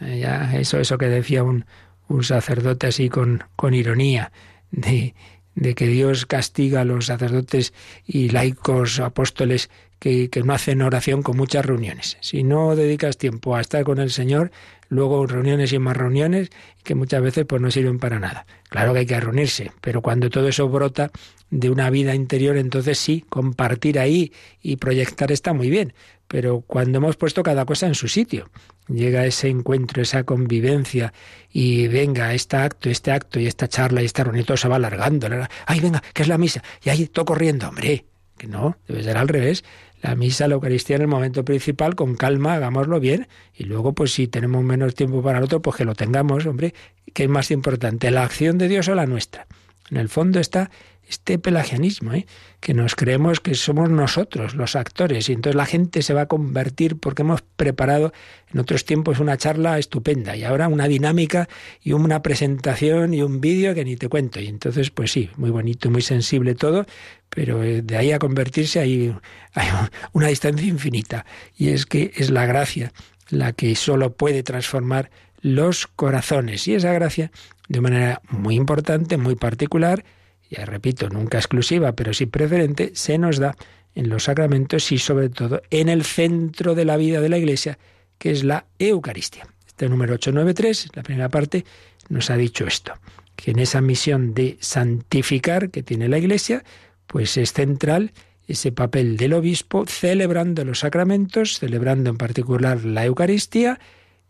eh, 0.00 0.20
ya 0.20 0.56
eso, 0.56 0.78
eso 0.78 0.98
que 0.98 1.08
decía 1.08 1.42
un, 1.42 1.64
un 2.08 2.22
sacerdote 2.22 2.86
así 2.86 3.08
con, 3.08 3.44
con 3.56 3.74
ironía, 3.74 4.32
de, 4.70 5.14
de 5.54 5.74
que 5.74 5.86
Dios 5.86 6.26
castiga 6.26 6.82
a 6.82 6.84
los 6.84 7.06
sacerdotes 7.06 7.72
y 8.06 8.30
laicos 8.30 9.00
apóstoles 9.00 9.70
que, 9.98 10.28
que, 10.28 10.42
no 10.42 10.52
hacen 10.52 10.82
oración 10.82 11.22
con 11.22 11.36
muchas 11.36 11.64
reuniones. 11.64 12.18
Si 12.20 12.42
no 12.42 12.76
dedicas 12.76 13.16
tiempo 13.16 13.56
a 13.56 13.60
estar 13.60 13.84
con 13.84 13.98
el 13.98 14.10
Señor, 14.10 14.50
luego 14.94 15.26
reuniones 15.26 15.72
y 15.72 15.78
más 15.78 15.96
reuniones 15.96 16.50
que 16.82 16.94
muchas 16.94 17.22
veces 17.22 17.44
pues 17.46 17.60
no 17.60 17.70
sirven 17.70 17.98
para 17.98 18.18
nada. 18.18 18.46
Claro 18.68 18.92
que 18.92 19.00
hay 19.00 19.06
que 19.06 19.20
reunirse, 19.20 19.72
pero 19.80 20.02
cuando 20.02 20.30
todo 20.30 20.48
eso 20.48 20.68
brota 20.68 21.10
de 21.50 21.70
una 21.70 21.90
vida 21.90 22.14
interior, 22.14 22.56
entonces 22.56 22.98
sí, 22.98 23.24
compartir 23.28 23.98
ahí 23.98 24.32
y 24.62 24.76
proyectar 24.76 25.30
está 25.32 25.52
muy 25.52 25.70
bien. 25.70 25.94
Pero 26.26 26.62
cuando 26.62 26.98
hemos 26.98 27.16
puesto 27.16 27.42
cada 27.42 27.64
cosa 27.64 27.86
en 27.86 27.94
su 27.94 28.08
sitio, 28.08 28.50
llega 28.88 29.26
ese 29.26 29.48
encuentro, 29.48 30.02
esa 30.02 30.24
convivencia 30.24 31.12
y 31.50 31.86
venga, 31.88 32.34
este 32.34 32.56
acto, 32.56 32.88
este 32.88 33.12
acto 33.12 33.38
y 33.38 33.46
esta 33.46 33.68
charla 33.68 34.02
y 34.02 34.06
esta 34.06 34.24
reunión, 34.24 34.46
todo 34.46 34.56
se 34.56 34.68
va 34.68 34.76
alargando. 34.76 35.28
Ay, 35.66 35.80
venga, 35.80 36.02
que 36.12 36.22
es 36.22 36.28
la 36.28 36.38
misa. 36.38 36.62
Y 36.82 36.90
ahí 36.90 37.06
todo 37.06 37.26
corriendo, 37.26 37.68
hombre. 37.68 38.06
Que 38.36 38.46
no, 38.46 38.76
debe 38.88 39.02
ser 39.02 39.16
al 39.16 39.28
revés. 39.28 39.64
La 40.02 40.16
misa, 40.16 40.48
la 40.48 40.54
Eucaristía 40.54 40.96
en 40.96 41.02
el 41.02 41.08
momento 41.08 41.44
principal, 41.44 41.94
con 41.94 42.14
calma, 42.14 42.54
hagámoslo 42.54 43.00
bien, 43.00 43.26
y 43.54 43.64
luego, 43.64 43.94
pues 43.94 44.12
si 44.12 44.28
tenemos 44.28 44.62
menos 44.62 44.94
tiempo 44.94 45.22
para 45.22 45.38
el 45.38 45.44
otro, 45.44 45.62
pues 45.62 45.76
que 45.76 45.86
lo 45.86 45.94
tengamos, 45.94 46.44
hombre, 46.44 46.74
¿qué 47.14 47.24
es 47.24 47.30
más 47.30 47.50
importante, 47.50 48.10
la 48.10 48.22
acción 48.22 48.58
de 48.58 48.68
Dios 48.68 48.88
o 48.88 48.94
la 48.94 49.06
nuestra? 49.06 49.46
En 49.90 49.96
el 49.96 50.10
fondo 50.10 50.40
está 50.40 50.70
este 51.08 51.38
pelagianismo, 51.38 52.12
¿eh? 52.12 52.26
que 52.60 52.74
nos 52.74 52.94
creemos 52.94 53.40
que 53.40 53.54
somos 53.54 53.90
nosotros 53.90 54.54
los 54.54 54.76
actores 54.76 55.28
y 55.28 55.32
entonces 55.32 55.56
la 55.56 55.66
gente 55.66 56.02
se 56.02 56.14
va 56.14 56.22
a 56.22 56.26
convertir 56.26 56.98
porque 56.98 57.22
hemos 57.22 57.42
preparado 57.42 58.12
en 58.52 58.60
otros 58.60 58.84
tiempos 58.84 59.20
una 59.20 59.36
charla 59.36 59.78
estupenda 59.78 60.36
y 60.36 60.44
ahora 60.44 60.68
una 60.68 60.88
dinámica 60.88 61.48
y 61.82 61.92
una 61.92 62.22
presentación 62.22 63.14
y 63.14 63.22
un 63.22 63.40
vídeo 63.40 63.74
que 63.74 63.84
ni 63.84 63.96
te 63.96 64.08
cuento. 64.08 64.40
Y 64.40 64.48
entonces 64.48 64.90
pues 64.90 65.12
sí, 65.12 65.30
muy 65.36 65.50
bonito, 65.50 65.90
muy 65.90 66.02
sensible 66.02 66.54
todo, 66.54 66.86
pero 67.28 67.62
eh, 67.62 67.82
de 67.82 67.96
ahí 67.96 68.12
a 68.12 68.18
convertirse 68.18 68.80
hay, 68.80 69.14
hay 69.52 69.68
una 70.12 70.28
distancia 70.28 70.66
infinita. 70.66 71.26
Y 71.56 71.68
es 71.68 71.86
que 71.86 72.12
es 72.16 72.30
la 72.30 72.46
gracia 72.46 72.92
la 73.28 73.52
que 73.52 73.74
solo 73.74 74.14
puede 74.14 74.42
transformar 74.42 75.10
los 75.40 75.86
corazones. 75.86 76.66
Y 76.68 76.74
esa 76.74 76.92
gracia 76.92 77.30
de 77.68 77.80
manera 77.80 78.22
muy 78.28 78.54
importante, 78.54 79.16
muy 79.16 79.36
particular, 79.36 80.04
ya 80.56 80.64
repito, 80.64 81.08
nunca 81.08 81.38
exclusiva, 81.38 81.92
pero 81.92 82.14
sí 82.14 82.26
preferente, 82.26 82.92
se 82.94 83.18
nos 83.18 83.38
da 83.38 83.56
en 83.94 84.08
los 84.08 84.24
sacramentos 84.24 84.90
y 84.92 84.98
sobre 84.98 85.28
todo 85.28 85.62
en 85.70 85.88
el 85.88 86.04
centro 86.04 86.74
de 86.74 86.84
la 86.84 86.96
vida 86.96 87.20
de 87.20 87.28
la 87.28 87.38
Iglesia, 87.38 87.78
que 88.18 88.30
es 88.30 88.44
la 88.44 88.66
Eucaristía. 88.78 89.46
Este 89.66 89.88
número 89.88 90.14
893, 90.14 90.88
la 90.94 91.02
primera 91.02 91.28
parte, 91.28 91.64
nos 92.08 92.30
ha 92.30 92.36
dicho 92.36 92.66
esto, 92.66 92.94
que 93.36 93.52
en 93.52 93.58
esa 93.58 93.80
misión 93.80 94.34
de 94.34 94.56
santificar 94.60 95.70
que 95.70 95.82
tiene 95.82 96.08
la 96.08 96.18
Iglesia, 96.18 96.64
pues 97.06 97.36
es 97.36 97.52
central 97.52 98.12
ese 98.46 98.72
papel 98.72 99.16
del 99.16 99.32
obispo 99.32 99.86
celebrando 99.86 100.64
los 100.64 100.80
sacramentos, 100.80 101.58
celebrando 101.58 102.10
en 102.10 102.18
particular 102.18 102.84
la 102.84 103.04
Eucaristía, 103.04 103.80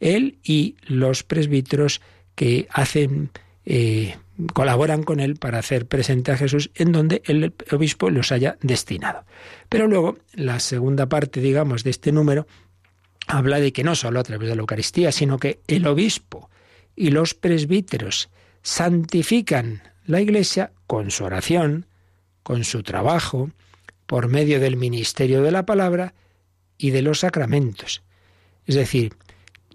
él 0.00 0.38
y 0.44 0.76
los 0.86 1.22
presbíteros 1.22 2.00
que 2.34 2.66
hacen 2.70 3.30
eh, 3.64 4.16
colaboran 4.52 5.02
con 5.02 5.20
él 5.20 5.36
para 5.36 5.58
hacer 5.58 5.86
presente 5.86 6.32
a 6.32 6.36
Jesús 6.36 6.70
en 6.74 6.92
donde 6.92 7.22
el 7.26 7.54
obispo 7.70 8.10
los 8.10 8.32
haya 8.32 8.56
destinado. 8.60 9.24
Pero 9.68 9.86
luego, 9.86 10.18
la 10.32 10.60
segunda 10.60 11.08
parte, 11.08 11.40
digamos, 11.40 11.84
de 11.84 11.90
este 11.90 12.12
número, 12.12 12.46
habla 13.26 13.60
de 13.60 13.72
que 13.72 13.84
no 13.84 13.94
solo 13.94 14.20
a 14.20 14.24
través 14.24 14.48
de 14.48 14.56
la 14.56 14.60
Eucaristía, 14.60 15.12
sino 15.12 15.38
que 15.38 15.60
el 15.68 15.86
obispo 15.86 16.50
y 16.96 17.10
los 17.10 17.34
presbíteros 17.34 18.28
santifican 18.62 19.82
la 20.04 20.20
Iglesia 20.20 20.72
con 20.86 21.10
su 21.10 21.24
oración, 21.24 21.86
con 22.42 22.64
su 22.64 22.82
trabajo, 22.82 23.50
por 24.06 24.28
medio 24.28 24.60
del 24.60 24.76
ministerio 24.76 25.42
de 25.42 25.50
la 25.50 25.64
palabra 25.64 26.14
y 26.76 26.90
de 26.90 27.02
los 27.02 27.20
sacramentos. 27.20 28.02
Es 28.66 28.74
decir, 28.74 29.14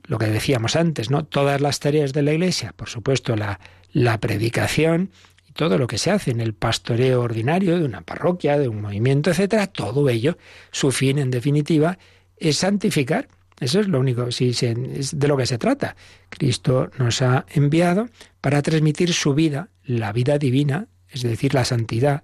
lo 0.03 0.17
que 0.17 0.27
decíamos 0.27 0.75
antes, 0.75 1.09
¿no? 1.09 1.23
Todas 1.25 1.61
las 1.61 1.79
tareas 1.79 2.13
de 2.13 2.23
la 2.23 2.33
Iglesia, 2.33 2.73
por 2.75 2.89
supuesto, 2.89 3.35
la, 3.35 3.59
la 3.91 4.19
predicación 4.19 5.11
y 5.47 5.53
todo 5.53 5.77
lo 5.77 5.87
que 5.87 5.97
se 5.97 6.11
hace 6.11 6.31
en 6.31 6.41
el 6.41 6.53
pastoreo 6.53 7.21
ordinario 7.21 7.77
de 7.79 7.85
una 7.85 8.01
parroquia, 8.01 8.57
de 8.57 8.67
un 8.67 8.81
movimiento, 8.81 9.31
etcétera, 9.31 9.67
todo 9.67 10.09
ello, 10.09 10.37
su 10.71 10.91
fin, 10.91 11.17
en 11.19 11.31
definitiva, 11.31 11.97
es 12.37 12.57
santificar. 12.57 13.27
Eso 13.59 13.79
es 13.81 13.87
lo 13.87 13.99
único, 13.99 14.31
si 14.31 14.49
es 14.49 15.19
de 15.19 15.27
lo 15.27 15.35
que 15.35 15.45
se 15.45 15.57
trata. 15.57 15.95
Cristo 16.29 16.89
nos 16.97 17.21
ha 17.21 17.45
enviado 17.53 18.07
para 18.39 18.61
transmitir 18.61 19.13
su 19.13 19.33
vida, 19.33 19.69
la 19.83 20.13
vida 20.13 20.37
divina, 20.37 20.87
es 21.09 21.23
decir, 21.23 21.53
la 21.53 21.65
santidad. 21.65 22.23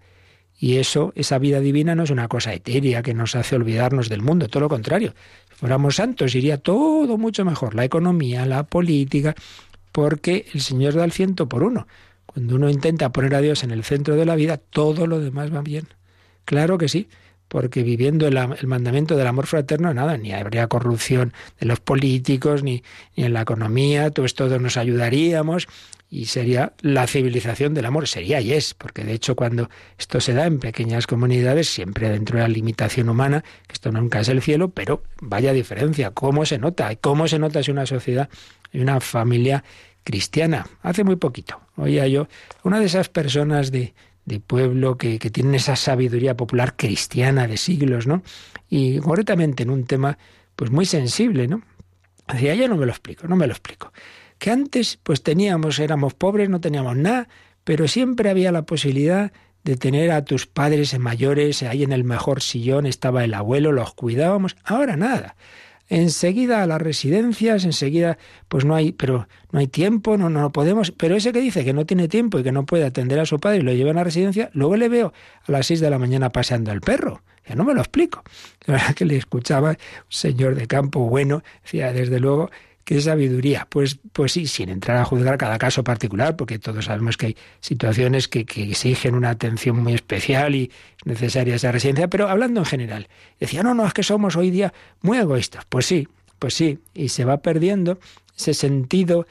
Y 0.57 0.77
eso, 0.77 1.11
esa 1.15 1.37
vida 1.37 1.59
divina 1.59 1.95
no 1.95 2.03
es 2.03 2.11
una 2.11 2.29
cosa 2.29 2.53
etérea 2.53 3.01
que 3.01 3.13
nos 3.13 3.35
hace 3.35 3.57
olvidarnos 3.57 4.07
del 4.07 4.21
mundo, 4.21 4.47
todo 4.47 4.61
lo 4.61 4.69
contrario 4.69 5.13
fuéramos 5.55 5.95
santos, 5.95 6.35
iría 6.35 6.57
todo 6.57 7.17
mucho 7.17 7.45
mejor, 7.45 7.75
la 7.75 7.85
economía, 7.85 8.45
la 8.45 8.63
política, 8.63 9.33
porque 9.95 10.45
el 10.53 10.59
Señor 10.59 10.93
da 10.95 11.05
el 11.05 11.13
ciento 11.13 11.47
por 11.47 11.63
uno. 11.63 11.87
Cuando 12.25 12.57
uno 12.57 12.69
intenta 12.69 13.13
poner 13.13 13.33
a 13.33 13.39
Dios 13.39 13.63
en 13.63 13.71
el 13.71 13.85
centro 13.85 14.17
de 14.17 14.25
la 14.25 14.35
vida, 14.35 14.57
todo 14.57 15.07
lo 15.07 15.21
demás 15.21 15.55
va 15.55 15.61
bien. 15.61 15.87
Claro 16.43 16.77
que 16.77 16.89
sí, 16.89 17.07
porque 17.47 17.81
viviendo 17.81 18.27
el, 18.27 18.37
mandamiento 18.67 19.15
del 19.15 19.25
amor 19.25 19.47
fraterno, 19.47 19.93
nada, 19.93 20.17
ni 20.17 20.33
habría 20.33 20.67
corrupción 20.67 21.31
de 21.61 21.67
los 21.67 21.79
políticos, 21.79 22.61
ni, 22.61 22.83
ni 23.15 23.23
en 23.23 23.31
la 23.31 23.43
economía, 23.43 24.11
todos, 24.11 24.33
todos 24.33 24.59
nos 24.59 24.75
ayudaríamos 24.75 25.65
y 26.09 26.25
sería 26.25 26.73
la 26.81 27.07
civilización 27.07 27.73
del 27.73 27.85
amor, 27.85 28.07
sería 28.07 28.41
y 28.41 28.53
es, 28.53 28.73
porque 28.73 29.03
de 29.03 29.13
hecho 29.13 29.35
cuando 29.35 29.69
esto 29.97 30.19
se 30.19 30.33
da 30.33 30.45
en 30.45 30.59
pequeñas 30.59 31.07
comunidades, 31.07 31.69
siempre 31.69 32.09
dentro 32.09 32.37
de 32.37 32.43
la 32.43 32.49
limitación 32.49 33.09
humana, 33.09 33.43
que 33.67 33.73
esto 33.73 33.91
nunca 33.91 34.19
es 34.19 34.27
el 34.27 34.41
cielo, 34.41 34.69
pero 34.69 35.03
vaya 35.21 35.53
diferencia, 35.53 36.11
cómo 36.11 36.45
se 36.45 36.57
nota, 36.57 36.95
cómo 36.97 37.27
se 37.27 37.39
nota 37.39 37.63
si 37.63 37.71
una 37.71 37.85
sociedad 37.85 38.29
y 38.75 38.81
una 38.81 38.99
familia 38.99 39.63
cristiana. 40.03 40.67
Hace 40.83 41.03
muy 41.03 41.15
poquito 41.15 41.61
oía 41.77 42.07
yo 42.07 42.27
una 42.63 42.79
de 42.79 42.85
esas 42.85 43.09
personas 43.09 43.71
de, 43.71 43.93
de 44.25 44.39
pueblo 44.39 44.97
que, 44.97 45.19
que, 45.19 45.29
tienen 45.29 45.55
esa 45.55 45.75
sabiduría 45.75 46.37
popular 46.37 46.75
cristiana 46.75 47.47
de 47.47 47.57
siglos, 47.57 48.07
¿no? 48.07 48.23
Y 48.69 48.99
concretamente 48.99 49.63
en 49.63 49.69
un 49.69 49.85
tema 49.85 50.17
pues 50.55 50.71
muy 50.71 50.85
sensible, 50.85 51.47
¿no? 51.47 51.61
Decía, 52.31 52.55
yo 52.55 52.67
no 52.67 52.77
me 52.77 52.85
lo 52.85 52.91
explico, 52.91 53.27
no 53.27 53.35
me 53.35 53.47
lo 53.47 53.53
explico. 53.53 53.91
Que 54.37 54.51
antes 54.51 54.97
pues 55.01 55.21
teníamos, 55.21 55.79
éramos 55.79 56.13
pobres, 56.13 56.49
no 56.49 56.59
teníamos 56.59 56.95
nada, 56.97 57.27
pero 57.63 57.87
siempre 57.87 58.29
había 58.29 58.51
la 58.51 58.63
posibilidad 58.63 59.31
de 59.63 59.77
tener 59.77 60.11
a 60.11 60.23
tus 60.23 60.45
padres 60.45 60.97
mayores 60.99 61.63
ahí 61.63 61.83
en 61.83 61.91
el 61.91 62.03
mejor 62.03 62.41
sillón, 62.41 62.85
estaba 62.85 63.23
el 63.23 63.33
abuelo, 63.33 63.71
los 63.71 63.93
cuidábamos, 63.93 64.55
ahora 64.63 64.95
nada 64.95 65.35
enseguida 65.87 66.63
a 66.63 66.67
las 66.67 66.81
residencias, 66.81 67.65
enseguida, 67.65 68.17
pues 68.47 68.65
no 68.65 68.75
hay, 68.75 68.91
pero 68.91 69.27
no 69.51 69.59
hay 69.59 69.67
tiempo, 69.67 70.17
no, 70.17 70.29
no 70.29 70.51
podemos. 70.51 70.91
Pero 70.91 71.15
ese 71.15 71.31
que 71.31 71.41
dice 71.41 71.63
que 71.63 71.73
no 71.73 71.85
tiene 71.85 72.07
tiempo 72.07 72.39
y 72.39 72.43
que 72.43 72.51
no 72.51 72.65
puede 72.65 72.85
atender 72.85 73.19
a 73.19 73.25
su 73.25 73.39
padre 73.39 73.59
y 73.59 73.61
lo 73.61 73.73
lleva 73.73 73.91
a 73.91 73.95
la 73.95 74.03
residencia, 74.03 74.49
luego 74.53 74.75
le 74.75 74.89
veo 74.89 75.13
a 75.47 75.51
las 75.51 75.67
seis 75.67 75.79
de 75.79 75.89
la 75.89 75.99
mañana 75.99 76.31
paseando 76.31 76.71
al 76.71 76.81
perro. 76.81 77.21
Ya 77.47 77.55
no 77.55 77.63
me 77.63 77.73
lo 77.73 77.81
explico. 77.81 78.23
La 78.65 78.75
verdad 78.75 78.95
que 78.95 79.05
le 79.05 79.17
escuchaba 79.17 79.69
un 79.69 79.75
señor 80.09 80.55
de 80.55 80.67
campo 80.67 81.01
bueno, 81.01 81.43
decía, 81.63 81.93
desde 81.93 82.19
luego, 82.19 82.49
¿Qué 82.85 83.01
sabiduría? 83.01 83.65
Pues, 83.67 83.97
pues 84.13 84.33
sí, 84.33 84.45
sin 84.45 84.69
entrar 84.69 84.97
a 84.97 85.05
juzgar 85.05 85.39
cada 85.39 85.57
caso 85.57 85.83
particular, 85.83 86.35
porque 86.35 86.59
todos 86.59 86.85
sabemos 86.85 87.17
que 87.17 87.25
hay 87.25 87.37
situaciones 87.59 88.27
que, 88.27 88.41
exigen 88.41 89.15
una 89.15 89.31
atención 89.31 89.81
muy 89.81 89.95
especial 89.95 90.53
y 90.53 90.71
es 90.99 91.05
necesaria 91.05 91.55
esa 91.55 91.71
residencia, 91.71 92.07
pero 92.07 92.29
hablando 92.29 92.59
en 92.59 92.67
general, 92.67 93.07
decía, 93.39 93.63
no, 93.63 93.73
no, 93.73 93.87
es 93.87 93.93
que 93.93 94.03
somos 94.03 94.35
hoy 94.35 94.51
día 94.51 94.71
muy 95.01 95.17
egoístas. 95.17 95.65
Pues 95.67 95.87
sí, 95.87 96.07
pues 96.37 96.53
sí, 96.53 96.77
y 96.93 97.09
se 97.09 97.25
va 97.25 97.37
perdiendo 97.37 97.97
ese 98.37 98.53
sentido 98.53 99.25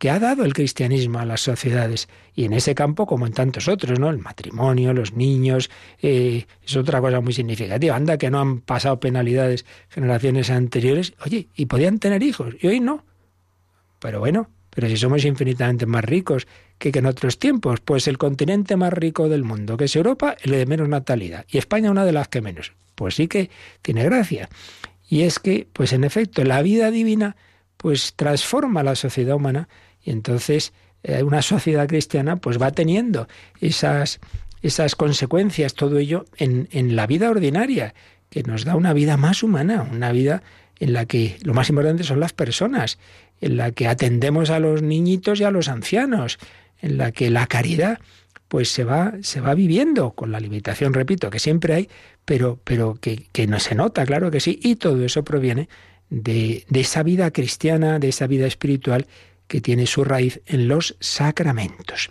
que 0.00 0.08
ha 0.08 0.18
dado 0.18 0.46
el 0.46 0.54
cristianismo 0.54 1.18
a 1.18 1.26
las 1.26 1.42
sociedades. 1.42 2.08
Y 2.34 2.46
en 2.46 2.54
ese 2.54 2.74
campo, 2.74 3.04
como 3.06 3.26
en 3.26 3.34
tantos 3.34 3.68
otros, 3.68 4.00
¿no? 4.00 4.08
El 4.08 4.16
matrimonio, 4.16 4.94
los 4.94 5.12
niños, 5.12 5.68
eh, 6.00 6.46
es 6.66 6.74
otra 6.74 7.02
cosa 7.02 7.20
muy 7.20 7.34
significativa. 7.34 7.94
Anda 7.94 8.16
que 8.16 8.30
no 8.30 8.40
han 8.40 8.62
pasado 8.62 8.98
penalidades 8.98 9.66
generaciones 9.90 10.48
anteriores. 10.48 11.12
Oye, 11.22 11.48
y 11.54 11.66
podían 11.66 11.98
tener 11.98 12.22
hijos, 12.22 12.54
y 12.62 12.68
hoy 12.68 12.80
no. 12.80 13.04
Pero 13.98 14.20
bueno, 14.20 14.48
pero 14.70 14.88
si 14.88 14.96
somos 14.96 15.22
infinitamente 15.26 15.84
más 15.84 16.02
ricos 16.02 16.48
que, 16.78 16.92
que 16.92 17.00
en 17.00 17.06
otros 17.06 17.38
tiempos, 17.38 17.80
pues 17.80 18.08
el 18.08 18.16
continente 18.16 18.76
más 18.76 18.94
rico 18.94 19.28
del 19.28 19.44
mundo, 19.44 19.76
que 19.76 19.84
es 19.84 19.94
Europa, 19.94 20.34
el 20.42 20.52
de 20.52 20.64
menos 20.64 20.88
natalidad, 20.88 21.44
y 21.46 21.58
España 21.58 21.90
una 21.90 22.06
de 22.06 22.12
las 22.12 22.28
que 22.28 22.40
menos. 22.40 22.72
Pues 22.94 23.16
sí 23.16 23.28
que 23.28 23.50
tiene 23.82 24.04
gracia. 24.04 24.48
Y 25.10 25.24
es 25.24 25.38
que, 25.38 25.68
pues 25.70 25.92
en 25.92 26.04
efecto, 26.04 26.42
la 26.42 26.62
vida 26.62 26.90
divina 26.90 27.36
pues 27.80 28.12
transforma 28.14 28.82
la 28.82 28.94
sociedad 28.94 29.36
humana 29.36 29.68
y 30.02 30.10
entonces 30.10 30.72
eh, 31.02 31.22
una 31.22 31.42
sociedad 31.42 31.88
cristiana 31.88 32.36
pues 32.36 32.60
va 32.60 32.70
teniendo 32.72 33.28
esas, 33.60 34.20
esas 34.62 34.94
consecuencias, 34.94 35.74
todo 35.74 35.98
ello 35.98 36.24
en, 36.36 36.68
en 36.72 36.96
la 36.96 37.06
vida 37.06 37.30
ordinaria, 37.30 37.94
que 38.28 38.42
nos 38.42 38.64
da 38.64 38.76
una 38.76 38.92
vida 38.92 39.16
más 39.16 39.42
humana, 39.42 39.88
una 39.90 40.12
vida 40.12 40.42
en 40.78 40.92
la 40.92 41.06
que 41.06 41.36
lo 41.42 41.54
más 41.54 41.68
importante 41.68 42.04
son 42.04 42.20
las 42.20 42.32
personas, 42.32 42.98
en 43.40 43.56
la 43.56 43.70
que 43.70 43.88
atendemos 43.88 44.50
a 44.50 44.60
los 44.60 44.82
niñitos 44.82 45.40
y 45.40 45.44
a 45.44 45.50
los 45.50 45.68
ancianos, 45.68 46.38
en 46.80 46.96
la 46.98 47.12
que 47.12 47.30
la 47.30 47.46
caridad 47.46 47.98
pues 48.48 48.70
se 48.70 48.82
va, 48.82 49.12
se 49.22 49.40
va 49.40 49.54
viviendo 49.54 50.10
con 50.10 50.32
la 50.32 50.40
limitación, 50.40 50.92
repito, 50.92 51.30
que 51.30 51.38
siempre 51.38 51.74
hay, 51.74 51.88
pero, 52.24 52.58
pero 52.64 52.94
que, 53.00 53.26
que 53.30 53.46
no 53.46 53.60
se 53.60 53.76
nota, 53.76 54.04
claro 54.04 54.30
que 54.32 54.40
sí, 54.40 54.58
y 54.60 54.74
todo 54.74 55.04
eso 55.04 55.22
proviene 55.22 55.68
de, 56.08 56.64
de 56.68 56.80
esa 56.80 57.04
vida 57.04 57.30
cristiana, 57.30 58.00
de 58.00 58.08
esa 58.08 58.26
vida 58.26 58.48
espiritual 58.48 59.06
que 59.50 59.60
tiene 59.60 59.86
su 59.86 60.04
raíz 60.04 60.40
en 60.46 60.68
los 60.68 60.96
sacramentos. 61.00 62.08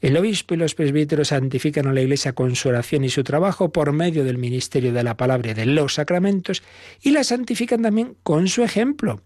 El 0.00 0.16
obispo 0.16 0.54
y 0.54 0.56
los 0.56 0.74
presbíteros 0.74 1.28
santifican 1.28 1.86
a 1.86 1.92
la 1.92 2.00
Iglesia 2.00 2.32
con 2.32 2.56
su 2.56 2.70
oración 2.70 3.04
y 3.04 3.10
su 3.10 3.24
trabajo 3.24 3.72
por 3.72 3.92
medio 3.92 4.24
del 4.24 4.38
ministerio 4.38 4.94
de 4.94 5.02
la 5.02 5.18
palabra 5.18 5.50
y 5.50 5.54
de 5.54 5.66
los 5.66 5.94
sacramentos 5.94 6.62
y 7.02 7.10
la 7.10 7.24
santifican 7.24 7.82
también 7.82 8.16
con 8.22 8.48
su 8.48 8.62
ejemplo, 8.62 9.20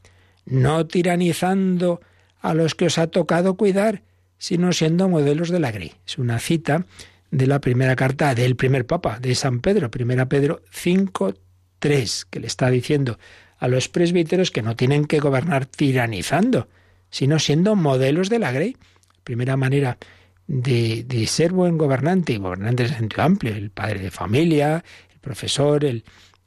no 0.44 0.88
tiranizando 0.88 2.00
a 2.40 2.52
los 2.52 2.74
que 2.74 2.86
os 2.86 2.98
ha 2.98 3.06
tocado 3.06 3.56
cuidar, 3.56 4.02
sino 4.38 4.72
siendo 4.72 5.08
modelos 5.08 5.50
de 5.50 5.60
la 5.60 5.70
grey. 5.70 5.92
Es 6.04 6.18
una 6.18 6.40
cita 6.40 6.86
de 7.30 7.46
la 7.46 7.60
primera 7.60 7.94
carta 7.94 8.34
del 8.34 8.56
primer 8.56 8.86
papa, 8.86 9.20
de 9.20 9.36
San 9.36 9.60
Pedro, 9.60 9.88
primera 9.88 10.28
Pedro 10.28 10.62
5.3, 10.74 12.26
que 12.28 12.40
le 12.40 12.48
está 12.48 12.70
diciendo 12.70 13.20
a 13.56 13.68
los 13.68 13.88
presbíteros 13.88 14.50
que 14.50 14.62
no 14.62 14.74
tienen 14.74 15.04
que 15.04 15.20
gobernar 15.20 15.66
tiranizando, 15.66 16.66
sino 17.12 17.38
siendo 17.38 17.76
modelos 17.76 18.28
de 18.28 18.40
la 18.40 18.50
Grey. 18.50 18.76
Primera 19.22 19.56
manera 19.56 19.98
de, 20.48 21.24
ser 21.28 21.52
buen 21.52 21.78
gobernante, 21.78 22.32
y 22.32 22.38
gobernante 22.38 22.84
en 22.84 22.88
sentido 22.88 23.22
amplio, 23.22 23.54
el 23.54 23.70
padre 23.70 24.00
de 24.00 24.10
familia, 24.10 24.82
el 25.12 25.20
profesor, 25.20 25.84
el, 25.84 26.02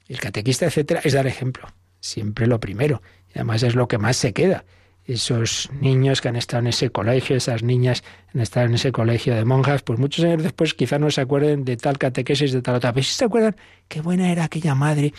el 0.10 0.20
catequista, 0.20 0.66
etcétera, 0.66 1.00
es 1.04 1.14
dar 1.14 1.28
ejemplo. 1.28 1.68
Siempre 2.02 2.48
lo 2.48 2.60
primero. 2.60 3.02
Y 3.30 3.34
además 3.36 3.64
es 3.64 3.76
lo 3.76 3.88
que 3.88 4.00
más 4.00 4.18
se 4.18 4.34
queda. 4.34 4.66
Esos 5.08 5.70
niños 5.80 6.20
que 6.20 6.30
han 6.30 6.36
estado 6.36 6.62
en 6.62 6.68
ese 6.68 6.90
colegio, 6.90 7.36
esas 7.36 7.62
niñas 7.62 8.02
que 8.02 8.38
han 8.38 8.42
estado 8.42 8.66
en 8.66 8.74
ese 8.74 8.92
colegio 8.92 9.36
de 9.36 9.46
monjas, 9.46 9.84
pues 9.84 10.00
muchos 10.00 10.26
años 10.26 10.42
después 10.42 10.74
quizá 10.74 10.98
no 10.98 11.12
se 11.12 11.22
acuerden 11.22 11.64
de 11.64 11.78
tal 11.78 12.00
catequesis, 12.00 12.52
de 12.52 12.62
tal 12.62 12.76
otra. 12.76 12.92
Pero 12.92 13.04
si 13.04 13.14
se 13.14 13.26
acuerdan 13.26 13.56
qué 13.88 14.02
buena 14.02 14.32
era 14.32 14.46
aquella 14.46 14.74
madre 14.74 15.14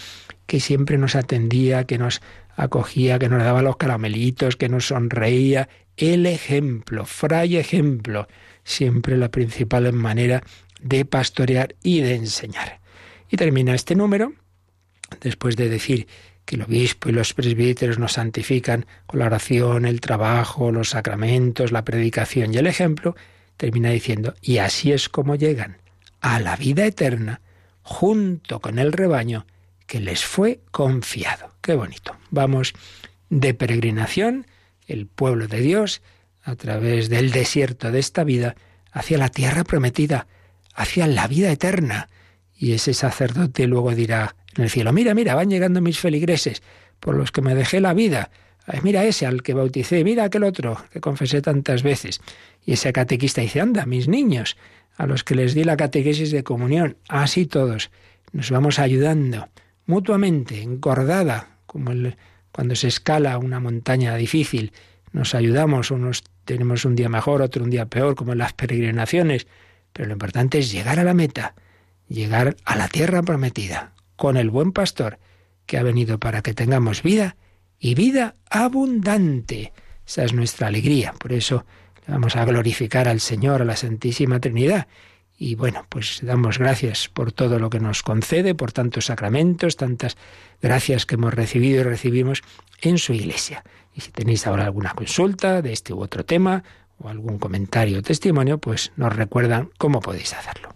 que 0.47 0.59
siempre 0.59 0.99
nos 0.99 1.15
atendía, 1.15 1.85
que 1.85 1.99
nos 1.99 2.21
acogía, 2.57 3.19
que 3.19 3.29
nos 3.29 3.43
daba 3.43 3.63
los 3.63 3.77
caramelitos, 3.77 4.57
que 4.57 4.69
nos 4.69 4.87
sonreía. 4.87 5.69
El 5.97 6.27
ejemplo, 6.27 7.05
fray 7.07 7.57
ejemplo, 7.57 8.27
siempre 8.65 9.17
la 9.17 9.31
principal 9.31 9.93
manera 9.93 10.43
de 10.81 11.05
pastorear 11.05 11.75
y 11.83 12.01
de 12.01 12.15
enseñar. 12.15 12.81
Y 13.31 13.37
termina 13.37 13.75
este 13.75 13.95
número, 13.95 14.33
después 15.21 15.57
de 15.57 15.69
decir 15.69 16.07
que 16.47 16.55
el 16.55 16.63
obispo 16.63 17.11
y 17.11 17.13
los 17.13 17.35
presbíteros 17.35 17.99
nos 17.99 18.13
santifican 18.13 18.87
con 19.07 19.19
la 19.19 19.27
oración, 19.27 19.85
el 19.85 20.01
trabajo, 20.01 20.73
los 20.73 20.91
sacramentos, 20.91 21.73
la 21.73 21.85
predicación 21.85 22.55
y 22.55 22.59
el 22.59 22.69
ejemplo, 22.69 23.17
termina 23.57 23.91
diciendo, 23.91 24.35
y 24.41 24.59
así 24.59 24.93
es 24.93 25.09
como 25.09 25.35
llegan 25.35 25.79
a 26.21 26.41
la 26.41 26.57
vida 26.57 26.87
eterna 26.87 27.41
junto 27.83 28.61
con 28.61 28.79
el 28.79 28.93
rebaño 28.93 29.47
que 29.87 30.01
les 30.01 30.25
fue 30.25 30.61
confiado. 30.71 31.53
Qué 31.61 31.75
bonito. 31.75 32.17
Vamos 32.31 32.75
de 33.29 33.55
peregrinación, 33.55 34.47
el 34.87 35.07
pueblo 35.07 35.49
de 35.49 35.61
Dios, 35.61 36.01
a 36.43 36.55
través 36.55 37.09
del 37.09 37.33
desierto 37.33 37.91
de 37.91 37.99
esta 37.99 38.25
vida, 38.25 38.55
hacia 38.93 39.19
la 39.19 39.29
tierra 39.31 39.65
prometida, 39.65 40.27
hacia 40.75 41.07
la 41.07 41.27
vida 41.27 41.51
eterna. 41.51 42.09
Y 42.57 42.73
ese 42.73 42.95
sacerdote 42.95 43.67
luego 43.67 43.95
dirá 43.95 44.37
en 44.57 44.65
el 44.65 44.71
cielo, 44.71 44.93
mira, 44.93 45.15
mira, 45.15 45.35
van 45.35 45.51
llegando 45.51 45.81
mis 45.81 45.99
feligreses, 45.99 46.63
por 47.01 47.15
los 47.15 47.33
que 47.33 47.43
me 47.43 47.55
dejé 47.55 47.81
la 47.81 47.95
vida. 47.95 48.31
mira 48.83 49.05
ese 49.05 49.27
al 49.27 49.43
que 49.43 49.55
bauticé, 49.55 50.03
mira 50.03 50.25
aquel 50.25 50.45
otro 50.45 50.77
que 50.91 51.01
confesé 51.01 51.43
tantas 51.43 51.83
veces. 51.83 52.21
Y 52.65 52.73
ese 52.73 52.93
catequista 52.93 53.41
dice, 53.41 53.61
anda, 53.61 53.87
mis 53.87 54.09
niños, 54.09 54.57
a 54.97 55.07
los 55.07 55.25
que 55.25 55.35
les 55.35 55.55
di 55.55 55.65
la 55.65 55.77
catequesis 55.77 56.31
de 56.31 56.43
comunión, 56.43 56.97
así 57.09 57.47
todos, 57.47 57.91
nos 58.33 58.51
vamos 58.51 58.79
ayudando 58.79 59.49
mutuamente, 59.87 60.63
encordada, 60.63 61.59
como 61.67 61.93
cuando 62.51 62.75
se 62.75 62.89
escala 62.89 63.39
una 63.39 63.61
montaña 63.61 64.17
difícil, 64.17 64.73
nos 65.13 65.35
ayudamos, 65.35 65.91
unos 65.91 66.25
tenemos 66.45 66.85
un 66.85 66.97
día 66.97 67.09
mejor, 67.09 67.43
otro 67.43 67.65
un 67.65 67.71
día 67.71 67.87
peor, 67.87 68.15
como 68.15 68.33
en 68.33 68.39
las 68.39 68.53
peregrinaciones, 68.53 69.47
pero 69.93 70.09
lo 70.09 70.13
importante 70.13 70.59
es 70.59 70.73
llegar 70.73 70.99
a 70.99 71.05
la 71.05 71.15
meta, 71.15 71.55
llegar 72.09 72.57
a 72.65 72.77
la 72.77 72.89
tierra 72.89 73.23
prometida, 73.23 73.93
con 74.17 74.37
el 74.37 74.51
buen 74.51 74.73
pastor 74.73 75.19
que 75.67 75.79
ha 75.79 75.83
venido 75.83 76.19
para 76.19 76.43
que 76.43 76.55
tengamos 76.55 77.03
vida 77.03 77.37
y 77.79 77.95
vida 77.95 78.37
abundante. 78.51 79.73
Esa 80.07 80.25
es 80.25 80.33
nuestra 80.33 80.69
alegría, 80.69 81.13
por 81.19 81.33
eso 81.33 81.65
vamos 82.07 82.37
a 82.37 82.45
glorificar 82.45 83.09
al 83.09 83.21
Señor, 83.21 83.63
a 83.63 83.65
la 83.65 83.77
Santísima 83.77 84.41
Trinidad, 84.41 84.87
y 85.39 85.55
bueno, 85.55 85.85
pues 85.89 86.21
damos 86.23 86.59
gracias 86.59 87.09
por 87.09 87.31
todo 87.31 87.59
lo 87.59 87.69
que 87.69 87.81
nos 87.81 88.03
concede, 88.03 88.55
por 88.55 88.73
tantos 88.73 89.07
sacramentos, 89.07 89.77
tantas 89.77 90.17
gracias 90.63 91.05
que 91.05 91.17
hemos 91.17 91.35
recibido 91.35 91.81
y 91.81 91.85
recibimos 91.85 92.43
en 92.81 92.97
su 92.97 93.13
iglesia. 93.13 93.63
Y 93.95 94.01
si 94.01 94.13
tenéis 94.13 94.47
ahora 94.47 94.65
alguna 94.65 94.95
consulta 94.95 95.61
de 95.61 95.73
este 95.73 95.93
u 95.93 96.01
otro 96.01 96.25
tema, 96.25 96.65
o 96.99 97.09
algún 97.11 97.39
comentario 97.39 97.99
o 97.99 98.03
testimonio, 98.03 98.57
pues 98.59 98.93
nos 98.97 99.15
recuerdan 99.15 99.71
cómo 99.77 100.01
podéis 100.01 100.33
hacerlo. 100.33 100.76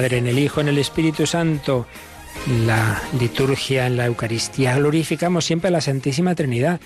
En 0.00 0.26
el 0.26 0.38
Hijo, 0.38 0.62
en 0.62 0.68
el 0.68 0.78
Espíritu 0.78 1.26
Santo, 1.26 1.86
la 2.64 3.02
liturgia, 3.20 3.86
en 3.86 3.98
la 3.98 4.06
Eucaristía, 4.06 4.74
glorificamos 4.76 5.44
siempre 5.44 5.68
a 5.68 5.70
la 5.70 5.82
Santísima 5.82 6.34
Trinidad. 6.34 6.80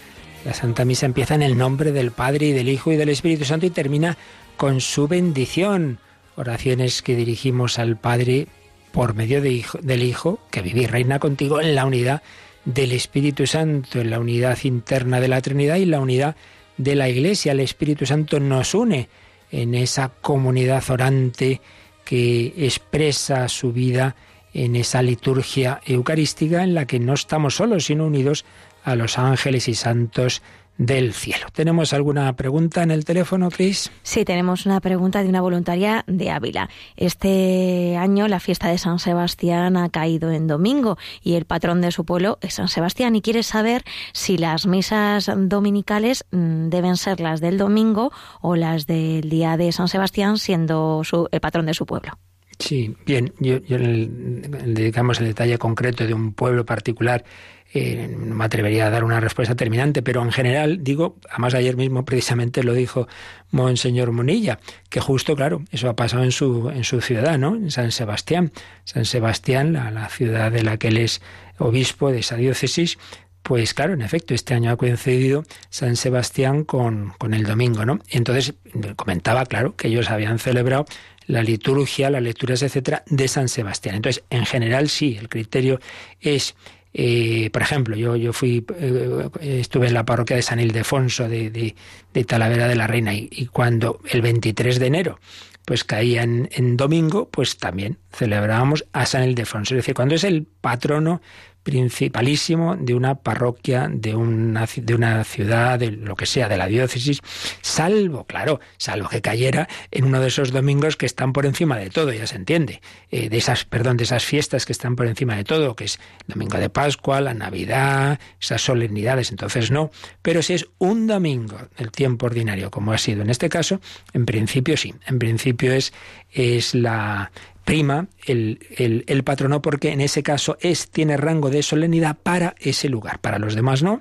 La 0.44 0.54
Santa 0.54 0.84
Misa 0.84 1.07
empieza 1.07 1.36
en 1.36 1.42
el 1.42 1.57
nombre 1.57 1.92
del 1.92 2.11
Padre 2.11 2.46
y 2.46 2.52
del 2.52 2.68
Hijo 2.68 2.90
y 2.90 2.96
del 2.96 3.09
Espíritu 3.09 3.44
Santo 3.44 3.64
y 3.64 3.70
termina 3.70 4.16
con 4.57 4.80
su 4.80 5.07
bendición. 5.07 6.00
Oraciones 6.34 7.00
que 7.00 7.14
dirigimos 7.14 7.78
al 7.78 7.96
Padre 7.96 8.48
por 8.90 9.14
medio 9.14 9.40
del 9.40 10.02
Hijo, 10.02 10.40
que 10.50 10.62
vive 10.62 10.82
y 10.82 10.86
reina 10.86 11.20
contigo 11.20 11.61
en 11.61 11.76
la 11.76 11.86
unidad 11.86 12.22
del 12.64 12.90
Espíritu 12.90 13.46
Santo, 13.46 14.00
en 14.00 14.11
la 14.11 14.18
unidad 14.18 14.59
interna 14.64 15.20
de 15.20 15.28
la 15.28 15.40
Trinidad 15.42 15.76
y 15.76 15.84
la 15.84 16.00
unidad 16.00 16.34
de 16.76 16.96
la 16.96 17.09
Iglesia. 17.09 17.52
El 17.52 17.61
Espíritu 17.61 18.04
Santo 18.04 18.40
nos 18.40 18.74
une 18.74 19.09
en 19.52 19.76
esa 19.76 20.09
comunidad 20.09 20.82
orante 20.90 21.61
que 22.07 22.54
expresa 22.57 23.48
su 23.48 23.72
vida 23.72 24.14
en 24.54 24.76
esa 24.76 25.02
liturgia 25.02 25.82
eucarística 25.84 26.62
en 26.62 26.74
la 26.74 26.86
que 26.86 27.00
no 27.00 27.12
estamos 27.12 27.57
solos, 27.57 27.84
sino 27.84 28.07
unidos 28.07 28.46
a 28.84 28.94
los 28.94 29.18
ángeles 29.18 29.68
y 29.68 29.74
santos 29.74 30.40
del 30.78 31.14
cielo. 31.14 31.46
¿Tenemos 31.52 31.92
alguna 31.92 32.34
pregunta 32.36 32.82
en 32.82 32.90
el 32.90 33.04
teléfono, 33.04 33.50
Cris? 33.50 33.90
Sí, 34.02 34.24
tenemos 34.24 34.66
una 34.66 34.80
pregunta 34.80 35.22
de 35.22 35.28
una 35.28 35.40
voluntaria 35.40 36.04
de 36.06 36.30
Ávila. 36.30 36.68
Este 36.96 37.96
año 37.96 38.28
la 38.28 38.40
fiesta 38.40 38.68
de 38.68 38.78
San 38.78 38.98
Sebastián 38.98 39.76
ha 39.76 39.88
caído 39.88 40.30
en 40.30 40.46
domingo 40.46 40.98
y 41.22 41.34
el 41.34 41.44
patrón 41.44 41.80
de 41.80 41.90
su 41.90 42.04
pueblo 42.04 42.38
es 42.40 42.54
San 42.54 42.68
Sebastián 42.68 43.16
y 43.16 43.22
quiere 43.22 43.42
saber 43.42 43.84
si 44.12 44.36
las 44.36 44.66
misas 44.66 45.30
dominicales 45.34 46.24
mm, 46.30 46.68
deben 46.68 46.96
ser 46.96 47.20
las 47.20 47.40
del 47.40 47.58
domingo 47.58 48.12
o 48.40 48.56
las 48.56 48.86
del 48.86 49.28
día 49.28 49.56
de 49.56 49.72
San 49.72 49.88
Sebastián 49.88 50.38
siendo 50.38 51.02
su, 51.04 51.28
el 51.32 51.40
patrón 51.40 51.66
de 51.66 51.74
su 51.74 51.86
pueblo. 51.86 52.18
Sí, 52.58 52.96
bien, 53.04 53.34
yo, 53.38 53.58
yo 53.58 53.76
dedicamos 53.78 55.20
el 55.20 55.26
detalle 55.26 55.58
concreto 55.58 56.06
de 56.06 56.14
un 56.14 56.32
pueblo 56.32 56.64
particular 56.64 57.24
eh, 57.72 58.14
no 58.18 58.34
me 58.34 58.44
atrevería 58.44 58.86
a 58.86 58.90
dar 58.90 59.04
una 59.04 59.20
respuesta 59.20 59.54
terminante, 59.54 60.02
pero 60.02 60.22
en 60.22 60.32
general 60.32 60.82
digo, 60.82 61.16
además 61.30 61.54
ayer 61.54 61.76
mismo 61.76 62.04
precisamente 62.04 62.62
lo 62.62 62.72
dijo 62.72 63.08
Monseñor 63.50 64.12
Monilla, 64.12 64.58
que 64.88 65.00
justo, 65.00 65.36
claro, 65.36 65.62
eso 65.72 65.88
ha 65.88 65.96
pasado 65.96 66.24
en 66.24 66.32
su, 66.32 66.70
en 66.70 66.84
su 66.84 67.00
ciudad, 67.00 67.38
¿no? 67.38 67.54
En 67.56 67.70
San 67.70 67.92
Sebastián. 67.92 68.52
San 68.84 69.04
Sebastián, 69.04 69.72
la, 69.72 69.90
la 69.90 70.08
ciudad 70.08 70.52
de 70.52 70.62
la 70.62 70.76
que 70.76 70.88
él 70.88 70.98
es 70.98 71.20
obispo 71.58 72.10
de 72.10 72.20
esa 72.20 72.36
diócesis, 72.36 72.98
pues 73.46 73.74
claro, 73.74 73.92
en 73.92 74.02
efecto, 74.02 74.34
este 74.34 74.54
año 74.54 74.72
ha 74.72 74.76
coincidido 74.76 75.44
San 75.70 75.94
Sebastián 75.94 76.64
con, 76.64 77.12
con, 77.16 77.32
el 77.32 77.44
domingo, 77.44 77.86
¿no? 77.86 78.00
Entonces 78.08 78.54
comentaba, 78.96 79.46
claro, 79.46 79.76
que 79.76 79.86
ellos 79.86 80.10
habían 80.10 80.40
celebrado 80.40 80.84
la 81.26 81.42
liturgia, 81.42 82.10
las 82.10 82.22
lecturas, 82.22 82.62
etcétera, 82.62 83.04
de 83.06 83.28
San 83.28 83.48
Sebastián. 83.48 83.94
Entonces, 83.94 84.24
en 84.30 84.46
general, 84.46 84.88
sí, 84.88 85.16
el 85.16 85.28
criterio 85.28 85.78
es 86.20 86.56
eh, 86.99 87.51
por 87.51 87.61
ejemplo, 87.61 87.94
yo, 87.94 88.16
yo 88.16 88.32
fui, 88.32 88.64
eh, 88.80 89.28
estuve 89.61 89.88
en 89.88 89.92
la 89.92 90.07
parroquia 90.07 90.34
de 90.36 90.40
San 90.40 90.61
Ildefonso 90.61 91.28
de, 91.28 91.51
de, 91.51 92.24
Talavera 92.24 92.68
de 92.68 92.74
la 92.74 92.86
Reina 92.86 93.12
y, 93.12 93.51
cuando 93.53 94.01
el 94.09 94.22
23 94.22 94.78
de 94.78 94.86
enero 94.86 95.20
pues 95.66 95.84
caía 95.84 96.22
en, 96.22 96.76
domingo, 96.78 97.28
pues 97.28 97.59
también 97.59 97.99
celebrábamos 98.14 98.86
a 98.94 99.05
San 99.05 99.28
Ildefonso. 99.28 99.74
Es 99.74 99.80
decir, 99.80 99.94
cuando 99.94 100.14
es 100.14 100.24
el 100.24 100.47
patrono 100.62 101.20
principalísimo 101.66 102.76
de 102.76 102.94
una 102.94 103.16
parroquia, 103.16 103.88
de 103.90 104.14
una, 104.14 104.68
de 104.76 104.94
una 104.94 105.24
ciudad, 105.24 105.80
de 105.80 105.90
lo 105.90 106.14
que 106.14 106.24
sea, 106.24 106.48
de 106.48 106.56
la 106.56 106.68
diócesis, 106.68 107.18
salvo, 107.60 108.24
claro, 108.24 108.60
salvo 108.76 109.08
que 109.08 109.20
cayera 109.20 109.68
en 109.90 110.04
uno 110.04 110.20
de 110.20 110.28
esos 110.28 110.52
domingos 110.52 110.96
que 110.96 111.06
están 111.06 111.32
por 111.32 111.44
encima 111.44 111.76
de 111.76 111.90
todo, 111.90 112.12
ya 112.12 112.28
se 112.28 112.36
entiende, 112.36 112.80
eh, 113.10 113.28
de 113.28 113.36
esas, 113.36 113.64
perdón, 113.64 113.96
de 113.96 114.04
esas 114.04 114.24
fiestas 114.24 114.64
que 114.64 114.70
están 114.70 114.94
por 114.94 115.08
encima 115.08 115.34
de 115.34 115.42
todo, 115.42 115.74
que 115.74 115.86
es 115.86 115.98
el 116.28 116.34
domingo 116.34 116.56
de 116.56 116.70
Pascua, 116.70 117.20
la 117.20 117.34
Navidad, 117.34 118.20
esas 118.40 118.62
solemnidades, 118.62 119.32
entonces 119.32 119.72
no, 119.72 119.90
pero 120.22 120.42
si 120.42 120.54
es 120.54 120.66
un 120.78 121.08
domingo, 121.08 121.58
el 121.78 121.90
tiempo 121.90 122.26
ordinario, 122.26 122.70
como 122.70 122.92
ha 122.92 122.98
sido 122.98 123.22
en 123.22 123.30
este 123.30 123.48
caso, 123.48 123.80
en 124.12 124.24
principio 124.24 124.76
sí, 124.76 124.94
en 125.08 125.18
principio 125.18 125.72
es, 125.72 125.92
es 126.30 126.76
la 126.76 127.32
prima 127.66 128.06
el, 128.26 128.60
el, 128.78 129.24
patrono 129.24 129.60
porque 129.60 129.90
en 129.90 130.00
ese 130.00 130.22
caso 130.22 130.56
es, 130.60 130.88
tiene 130.88 131.16
rango 131.16 131.50
de 131.50 131.64
solemnidad 131.64 132.16
para 132.22 132.54
ese 132.60 132.88
lugar. 132.88 133.18
Para 133.18 133.40
los 133.40 133.56
demás 133.56 133.82
no. 133.82 133.98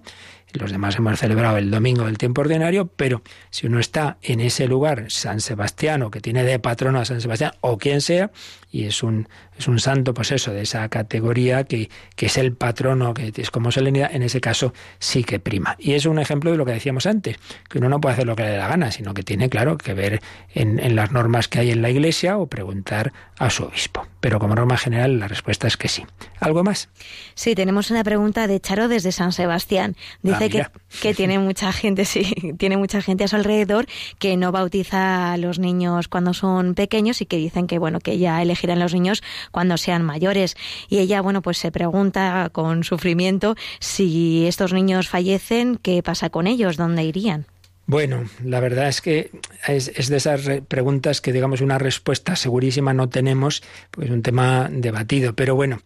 Los 0.54 0.72
demás 0.72 0.96
hemos 0.96 1.20
celebrado 1.20 1.58
el 1.58 1.70
domingo 1.70 2.06
del 2.06 2.18
tiempo 2.18 2.42
ordinario, 2.42 2.88
pero 2.88 3.24
si 3.50 3.68
uno 3.68 3.80
está 3.80 4.18
en 4.22 4.40
ese 4.40 4.68
lugar, 4.68 5.06
San 5.10 5.42
Sebastián, 5.42 6.04
o 6.04 6.12
que 6.12 6.22
tiene 6.22 6.44
de 6.44 6.60
patrono 6.60 7.00
a 7.00 7.06
San 7.06 7.20
Sebastián, 7.20 7.52
o 7.60 7.78
quien 7.78 8.00
sea, 8.00 8.32
y 8.76 8.86
es 8.86 9.04
un, 9.04 9.30
es 9.58 9.70
un 9.70 9.80
santo, 9.80 10.14
pues 10.14 10.34
eso, 10.34 10.52
de 10.52 10.62
esa 10.62 10.90
categoría 10.90 11.64
que, 11.64 11.90
que 12.18 12.26
es 12.26 12.38
el 12.38 12.52
patrono, 12.52 13.14
que 13.14 13.32
es 13.34 13.50
como 13.50 13.72
solemnidad, 13.72 14.14
en 14.14 14.22
ese 14.22 14.42
caso 14.42 14.74
sí 15.00 15.24
que 15.24 15.40
prima. 15.40 15.78
Y 15.80 15.94
es 15.94 16.06
un 16.06 16.20
ejemplo 16.20 16.52
de 16.52 16.58
lo 16.58 16.66
que 16.66 16.74
decíamos 16.74 17.06
antes, 17.06 17.38
que 17.70 17.78
uno 17.78 17.88
no 17.88 18.02
puede 18.02 18.14
hacer 18.14 18.28
lo 18.28 18.36
que 18.36 18.44
le 18.44 18.50
dé 18.50 18.58
la 18.58 18.68
gana, 18.68 18.92
sino 18.92 19.14
que 19.14 19.24
tiene, 19.24 19.50
claro, 19.50 19.78
que 19.78 19.94
ver 19.94 20.22
en, 20.54 20.80
en 20.80 20.98
las 20.98 21.14
normas 21.14 21.48
que 21.48 21.60
hay 21.60 21.72
en 21.72 21.82
la 21.82 21.90
Iglesia 21.90 22.38
o 22.38 22.48
preguntar 22.48 23.14
a 23.38 23.50
su 23.50 23.64
obispo. 23.64 24.06
Pero 24.20 24.40
como 24.40 24.56
norma 24.56 24.76
general 24.76 25.20
la 25.20 25.28
respuesta 25.28 25.68
es 25.68 25.78
que 25.78 25.88
sí. 25.88 26.06
¿Algo 26.40 26.64
más? 26.64 26.90
Sí, 27.36 27.56
tenemos 27.56 27.92
una 27.92 28.04
pregunta 28.04 28.48
de 28.48 28.60
Charo 28.60 28.88
desde 28.88 29.12
San 29.12 29.32
Sebastián. 29.32 29.96
Dice 30.22 30.46
ah, 30.46 30.50
que, 30.50 30.66
que 31.02 31.14
tiene 31.14 31.40
mucha 31.40 31.72
gente, 31.72 32.04
sí, 32.06 32.34
tiene 32.58 32.76
mucha 32.76 33.02
gente 33.02 33.24
a 33.24 33.28
su 33.28 33.36
alrededor 33.38 33.86
que 34.20 34.36
no 34.36 34.52
bautiza 34.52 35.34
a 35.34 35.38
los 35.38 35.60
niños 35.60 36.08
cuando 36.08 36.34
son 36.34 36.74
pequeños 36.74 37.22
y 37.22 37.26
que 37.26 37.38
dicen 37.38 37.68
que 37.68 37.80
bueno, 37.80 38.00
que 38.00 38.18
ya 38.18 38.42
los 38.74 38.94
niños 38.94 39.22
cuando 39.52 39.78
sean 39.78 40.02
mayores. 40.04 40.56
Y 40.90 41.00
ella, 41.00 41.22
bueno, 41.22 41.42
pues 41.42 41.58
se 41.60 41.72
pregunta 41.72 42.50
con 42.52 42.84
sufrimiento 42.84 43.56
si 43.80 44.48
estos 44.48 44.74
niños 44.74 45.08
fallecen, 45.08 45.78
¿qué 45.78 46.02
pasa 46.02 46.30
con 46.30 46.48
ellos? 46.48 46.78
¿Dónde 46.78 47.04
irían? 47.04 47.46
Bueno, 47.88 48.28
la 48.44 48.60
verdad 48.60 48.88
es 48.88 49.00
que 49.00 49.30
es, 49.68 50.10
de 50.10 50.18
esas 50.18 50.42
preguntas 50.68 51.22
que, 51.22 51.32
digamos, 51.32 51.62
una 51.62 51.78
respuesta 51.78 52.36
segurísima 52.36 52.96
no 52.96 53.10
tenemos, 53.10 53.62
pues 53.92 54.08
es 54.08 54.14
un 54.14 54.24
tema 54.24 54.70
debatido. 54.72 55.36
Pero 55.36 55.56
bueno, 55.56 55.82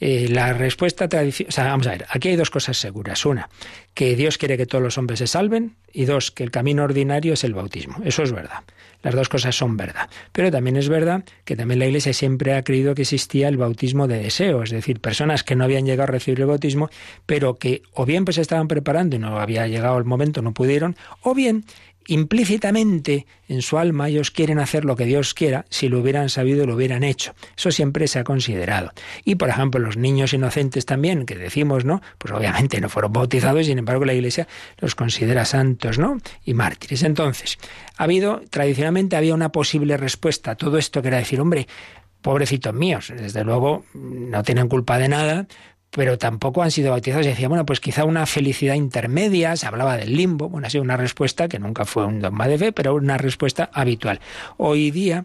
eh, 0.00 0.26
la 0.28 0.52
respuesta 0.52 1.08
tradicional. 1.08 1.48
O 1.50 1.52
sea, 1.52 1.64
vamos 1.66 1.86
a 1.86 1.90
ver, 1.90 2.06
aquí 2.10 2.30
hay 2.30 2.36
dos 2.36 2.50
cosas 2.50 2.76
seguras. 2.76 3.24
Una, 3.24 3.48
que 3.94 4.16
Dios 4.16 4.36
quiere 4.36 4.56
que 4.56 4.66
todos 4.66 4.82
los 4.82 4.98
hombres 4.98 5.20
se 5.20 5.28
salven. 5.28 5.76
Y 5.92 6.06
dos, 6.06 6.32
que 6.32 6.42
el 6.42 6.50
camino 6.50 6.82
ordinario 6.82 7.34
es 7.34 7.44
el 7.44 7.54
bautismo. 7.54 7.98
Eso 8.04 8.24
es 8.24 8.32
verdad. 8.32 8.64
Las 9.04 9.14
dos 9.14 9.28
cosas 9.28 9.54
son 9.54 9.76
verdad. 9.76 10.08
Pero 10.32 10.50
también 10.50 10.76
es 10.76 10.88
verdad 10.88 11.24
que 11.44 11.54
también 11.54 11.78
la 11.78 11.86
Iglesia 11.86 12.12
siempre 12.12 12.54
ha 12.54 12.64
creído 12.64 12.94
que 12.94 13.02
existía 13.02 13.48
el 13.48 13.58
bautismo 13.58 14.08
de 14.08 14.18
deseo, 14.18 14.62
es 14.62 14.70
decir, 14.70 14.98
personas 14.98 15.44
que 15.44 15.54
no 15.54 15.64
habían 15.64 15.84
llegado 15.84 16.04
a 16.04 16.12
recibir 16.12 16.40
el 16.40 16.46
bautismo, 16.46 16.88
pero 17.26 17.56
que 17.56 17.82
o 17.92 18.06
bien 18.06 18.24
pues 18.24 18.38
estaban 18.38 18.66
preparando 18.66 19.14
y 19.14 19.18
no 19.18 19.38
había 19.38 19.68
llegado 19.68 19.98
el 19.98 20.04
momento, 20.04 20.40
no 20.40 20.52
pudieron, 20.52 20.96
o 21.22 21.34
bien 21.34 21.64
implícitamente 22.06 23.26
en 23.48 23.62
su 23.62 23.78
alma 23.78 24.08
ellos 24.08 24.30
quieren 24.30 24.58
hacer 24.58 24.84
lo 24.84 24.96
que 24.96 25.04
Dios 25.04 25.34
quiera, 25.34 25.64
si 25.68 25.88
lo 25.88 26.00
hubieran 26.00 26.28
sabido 26.28 26.66
lo 26.66 26.74
hubieran 26.74 27.04
hecho. 27.04 27.34
Eso 27.56 27.70
siempre 27.70 28.08
se 28.08 28.18
ha 28.18 28.24
considerado. 28.24 28.92
Y 29.24 29.34
por 29.36 29.48
ejemplo, 29.48 29.80
los 29.80 29.96
niños 29.96 30.32
inocentes 30.32 30.86
también, 30.86 31.26
que 31.26 31.34
decimos, 31.34 31.84
¿no? 31.84 32.02
Pues 32.18 32.32
obviamente 32.32 32.80
no 32.80 32.88
fueron 32.88 33.12
bautizados, 33.12 33.62
y 33.62 33.64
sin 33.66 33.78
embargo 33.78 34.04
la 34.04 34.14
Iglesia 34.14 34.48
los 34.78 34.94
considera 34.94 35.44
santos, 35.44 35.98
¿no? 35.98 36.18
Y 36.44 36.54
mártires. 36.54 37.02
Entonces, 37.02 37.58
ha 37.96 38.04
habido, 38.04 38.42
tradicionalmente 38.50 39.16
había 39.16 39.34
una 39.34 39.50
posible 39.50 39.96
respuesta 39.96 40.52
a 40.52 40.56
todo 40.56 40.78
esto 40.78 41.02
que 41.02 41.08
era 41.08 41.18
decir, 41.18 41.40
hombre, 41.40 41.66
pobrecitos 42.22 42.72
míos, 42.72 43.12
desde 43.14 43.44
luego 43.44 43.84
no 43.92 44.42
tienen 44.42 44.66
culpa 44.66 44.96
de 44.96 45.08
nada, 45.08 45.46
pero 45.94 46.18
tampoco 46.18 46.62
han 46.62 46.70
sido 46.70 46.90
bautizados. 46.90 47.26
Y 47.26 47.30
decía, 47.30 47.48
bueno, 47.48 47.64
pues 47.64 47.80
quizá 47.80 48.04
una 48.04 48.26
felicidad 48.26 48.74
intermedia, 48.74 49.56
se 49.56 49.66
hablaba 49.66 49.96
del 49.96 50.16
limbo, 50.16 50.48
bueno, 50.48 50.66
ha 50.66 50.70
sido 50.70 50.82
una 50.82 50.96
respuesta 50.96 51.48
que 51.48 51.58
nunca 51.58 51.84
fue 51.84 52.04
un 52.04 52.20
dogma 52.20 52.48
de 52.48 52.58
fe, 52.58 52.72
pero 52.72 52.94
una 52.94 53.16
respuesta 53.16 53.70
habitual. 53.72 54.20
Hoy 54.56 54.90
día 54.90 55.24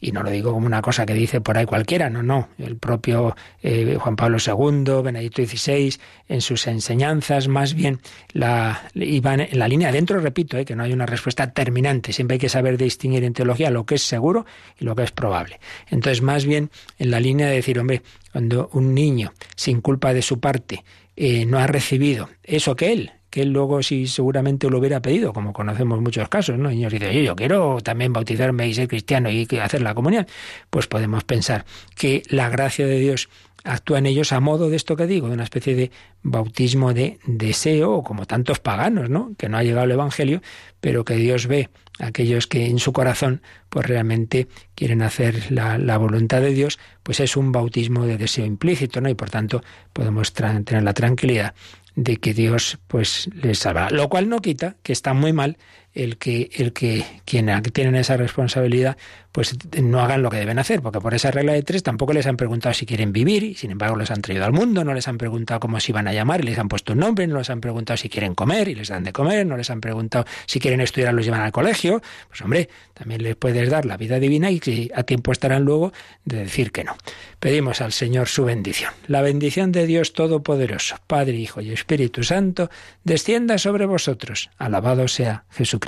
y 0.00 0.12
no 0.12 0.22
lo 0.22 0.30
digo 0.30 0.52
como 0.52 0.66
una 0.66 0.80
cosa 0.82 1.04
que 1.04 1.14
dice 1.14 1.40
por 1.40 1.58
ahí 1.58 1.66
cualquiera, 1.66 2.08
no, 2.08 2.22
no. 2.22 2.48
El 2.58 2.76
propio 2.76 3.36
eh, 3.62 3.96
Juan 3.98 4.16
Pablo 4.16 4.38
II, 4.44 5.02
Benedicto 5.02 5.44
XVI, 5.44 5.94
en 6.28 6.40
sus 6.40 6.66
enseñanzas, 6.66 7.48
más 7.48 7.74
bien 7.74 8.00
la, 8.32 8.82
iban 8.94 9.40
en 9.40 9.58
la 9.58 9.66
línea 9.66 9.88
adentro, 9.88 10.20
repito, 10.20 10.56
eh, 10.56 10.64
que 10.64 10.76
no 10.76 10.84
hay 10.84 10.92
una 10.92 11.06
respuesta 11.06 11.50
terminante. 11.50 12.12
Siempre 12.12 12.36
hay 12.36 12.40
que 12.40 12.48
saber 12.48 12.78
distinguir 12.78 13.24
en 13.24 13.32
teología 13.32 13.70
lo 13.70 13.86
que 13.86 13.96
es 13.96 14.02
seguro 14.02 14.46
y 14.78 14.84
lo 14.84 14.94
que 14.94 15.02
es 15.02 15.10
probable. 15.10 15.58
Entonces, 15.88 16.22
más 16.22 16.44
bien 16.44 16.70
en 16.98 17.10
la 17.10 17.20
línea 17.20 17.48
de 17.48 17.56
decir, 17.56 17.78
hombre, 17.78 18.02
cuando 18.32 18.70
un 18.72 18.94
niño, 18.94 19.32
sin 19.56 19.80
culpa 19.80 20.14
de 20.14 20.22
su 20.22 20.38
parte, 20.38 20.84
eh, 21.16 21.44
no 21.46 21.58
ha 21.58 21.66
recibido 21.66 22.30
eso 22.44 22.76
que 22.76 22.92
él, 22.92 23.12
que 23.38 23.44
luego 23.44 23.84
sí 23.84 24.08
seguramente 24.08 24.68
lo 24.68 24.78
hubiera 24.78 25.00
pedido, 25.00 25.32
como 25.32 25.52
conocemos 25.52 26.00
muchos 26.00 26.28
casos, 26.28 26.58
¿no? 26.58 26.70
Niños 26.70 26.92
dicen, 26.92 27.12
yo 27.12 27.36
quiero 27.36 27.80
también 27.80 28.12
bautizarme 28.12 28.66
y 28.66 28.74
ser 28.74 28.88
cristiano 28.88 29.30
y 29.30 29.46
hacer 29.62 29.80
la 29.80 29.94
comunión. 29.94 30.26
Pues 30.70 30.88
podemos 30.88 31.22
pensar 31.22 31.64
que 31.94 32.24
la 32.30 32.48
gracia 32.48 32.84
de 32.88 32.98
Dios 32.98 33.28
actúa 33.62 33.98
en 33.98 34.06
ellos 34.06 34.32
a 34.32 34.40
modo 34.40 34.70
de 34.70 34.74
esto 34.74 34.96
que 34.96 35.06
digo, 35.06 35.28
de 35.28 35.34
una 35.34 35.44
especie 35.44 35.76
de 35.76 35.92
bautismo 36.24 36.94
de 36.94 37.20
deseo, 37.26 38.02
como 38.02 38.26
tantos 38.26 38.58
paganos, 38.58 39.08
¿no? 39.08 39.30
Que 39.38 39.48
no 39.48 39.56
ha 39.56 39.62
llegado 39.62 39.84
el 39.84 39.92
Evangelio, 39.92 40.42
pero 40.80 41.04
que 41.04 41.14
Dios 41.14 41.46
ve 41.46 41.70
a 42.00 42.06
aquellos 42.06 42.48
que 42.48 42.66
en 42.66 42.80
su 42.80 42.92
corazón 42.92 43.40
pues 43.68 43.86
realmente 43.86 44.48
quieren 44.74 45.00
hacer 45.00 45.52
la, 45.52 45.78
la, 45.78 45.96
voluntad 45.96 46.40
de 46.40 46.54
Dios, 46.54 46.80
pues 47.04 47.20
es 47.20 47.36
un 47.36 47.52
bautismo 47.52 48.04
de 48.04 48.16
deseo 48.16 48.46
implícito, 48.46 49.00
¿no? 49.00 49.08
Y 49.08 49.14
por 49.14 49.30
tanto 49.30 49.62
podemos 49.92 50.32
tener 50.32 50.82
la 50.82 50.92
tranquilidad 50.92 51.54
de 51.98 52.16
que 52.18 52.32
Dios 52.32 52.78
pues 52.86 53.28
les 53.34 53.58
salvará. 53.58 53.90
Lo 53.90 54.08
cual 54.08 54.28
no 54.28 54.38
quita 54.38 54.76
que 54.84 54.92
está 54.92 55.14
muy 55.14 55.32
mal 55.32 55.58
el 55.98 56.16
que, 56.16 56.48
el 56.54 56.72
que 56.72 57.04
quienes 57.24 57.60
tienen 57.72 57.96
esa 57.96 58.16
responsabilidad 58.16 58.96
pues 59.32 59.56
no 59.80 60.00
hagan 60.00 60.22
lo 60.22 60.30
que 60.30 60.38
deben 60.38 60.58
hacer, 60.58 60.80
porque 60.80 61.00
por 61.00 61.14
esa 61.14 61.30
regla 61.30 61.52
de 61.52 61.62
tres 61.62 61.82
tampoco 61.82 62.12
les 62.12 62.26
han 62.26 62.36
preguntado 62.36 62.74
si 62.74 62.86
quieren 62.86 63.12
vivir, 63.12 63.44
y 63.44 63.54
sin 63.54 63.70
embargo 63.70 63.96
les 63.96 64.10
han 64.10 64.22
traído 64.22 64.44
al 64.44 64.52
mundo, 64.52 64.84
no 64.84 64.94
les 64.94 65.06
han 65.06 65.18
preguntado 65.18 65.60
cómo 65.60 65.78
se 65.78 65.92
iban 65.92 66.08
a 66.08 66.12
llamar, 66.12 66.40
y 66.40 66.44
les 66.44 66.58
han 66.58 66.68
puesto 66.68 66.94
un 66.94 67.00
nombre, 67.00 67.26
no 67.26 67.38
les 67.38 67.50
han 67.50 67.60
preguntado 67.60 67.96
si 67.96 68.08
quieren 68.08 68.34
comer, 68.34 68.68
y 68.68 68.74
les 68.74 68.88
dan 68.88 69.04
de 69.04 69.12
comer, 69.12 69.46
no 69.46 69.56
les 69.56 69.70
han 69.70 69.80
preguntado 69.80 70.24
si 70.46 70.58
quieren 70.58 70.80
estudiar, 70.80 71.14
los 71.14 71.24
llevan 71.24 71.42
al 71.42 71.52
colegio, 71.52 72.02
pues 72.28 72.40
hombre, 72.42 72.68
también 72.94 73.22
les 73.22 73.36
puedes 73.36 73.68
dar 73.70 73.84
la 73.84 73.96
vida 73.96 74.18
divina 74.18 74.50
y 74.50 74.60
que 74.60 74.90
a 74.94 75.04
tiempo 75.04 75.30
estarán 75.30 75.64
luego 75.64 75.92
de 76.24 76.38
decir 76.38 76.72
que 76.72 76.84
no. 76.84 76.96
Pedimos 77.38 77.80
al 77.80 77.92
Señor 77.92 78.28
su 78.28 78.44
bendición. 78.44 78.92
La 79.06 79.22
bendición 79.22 79.70
de 79.70 79.86
Dios 79.86 80.14
Todopoderoso, 80.14 80.96
Padre, 81.06 81.36
Hijo 81.36 81.60
y 81.60 81.70
Espíritu 81.70 82.24
Santo, 82.24 82.70
descienda 83.04 83.58
sobre 83.58 83.86
vosotros. 83.86 84.50
Alabado 84.58 85.06
sea 85.06 85.44
Jesucristo. 85.50 85.87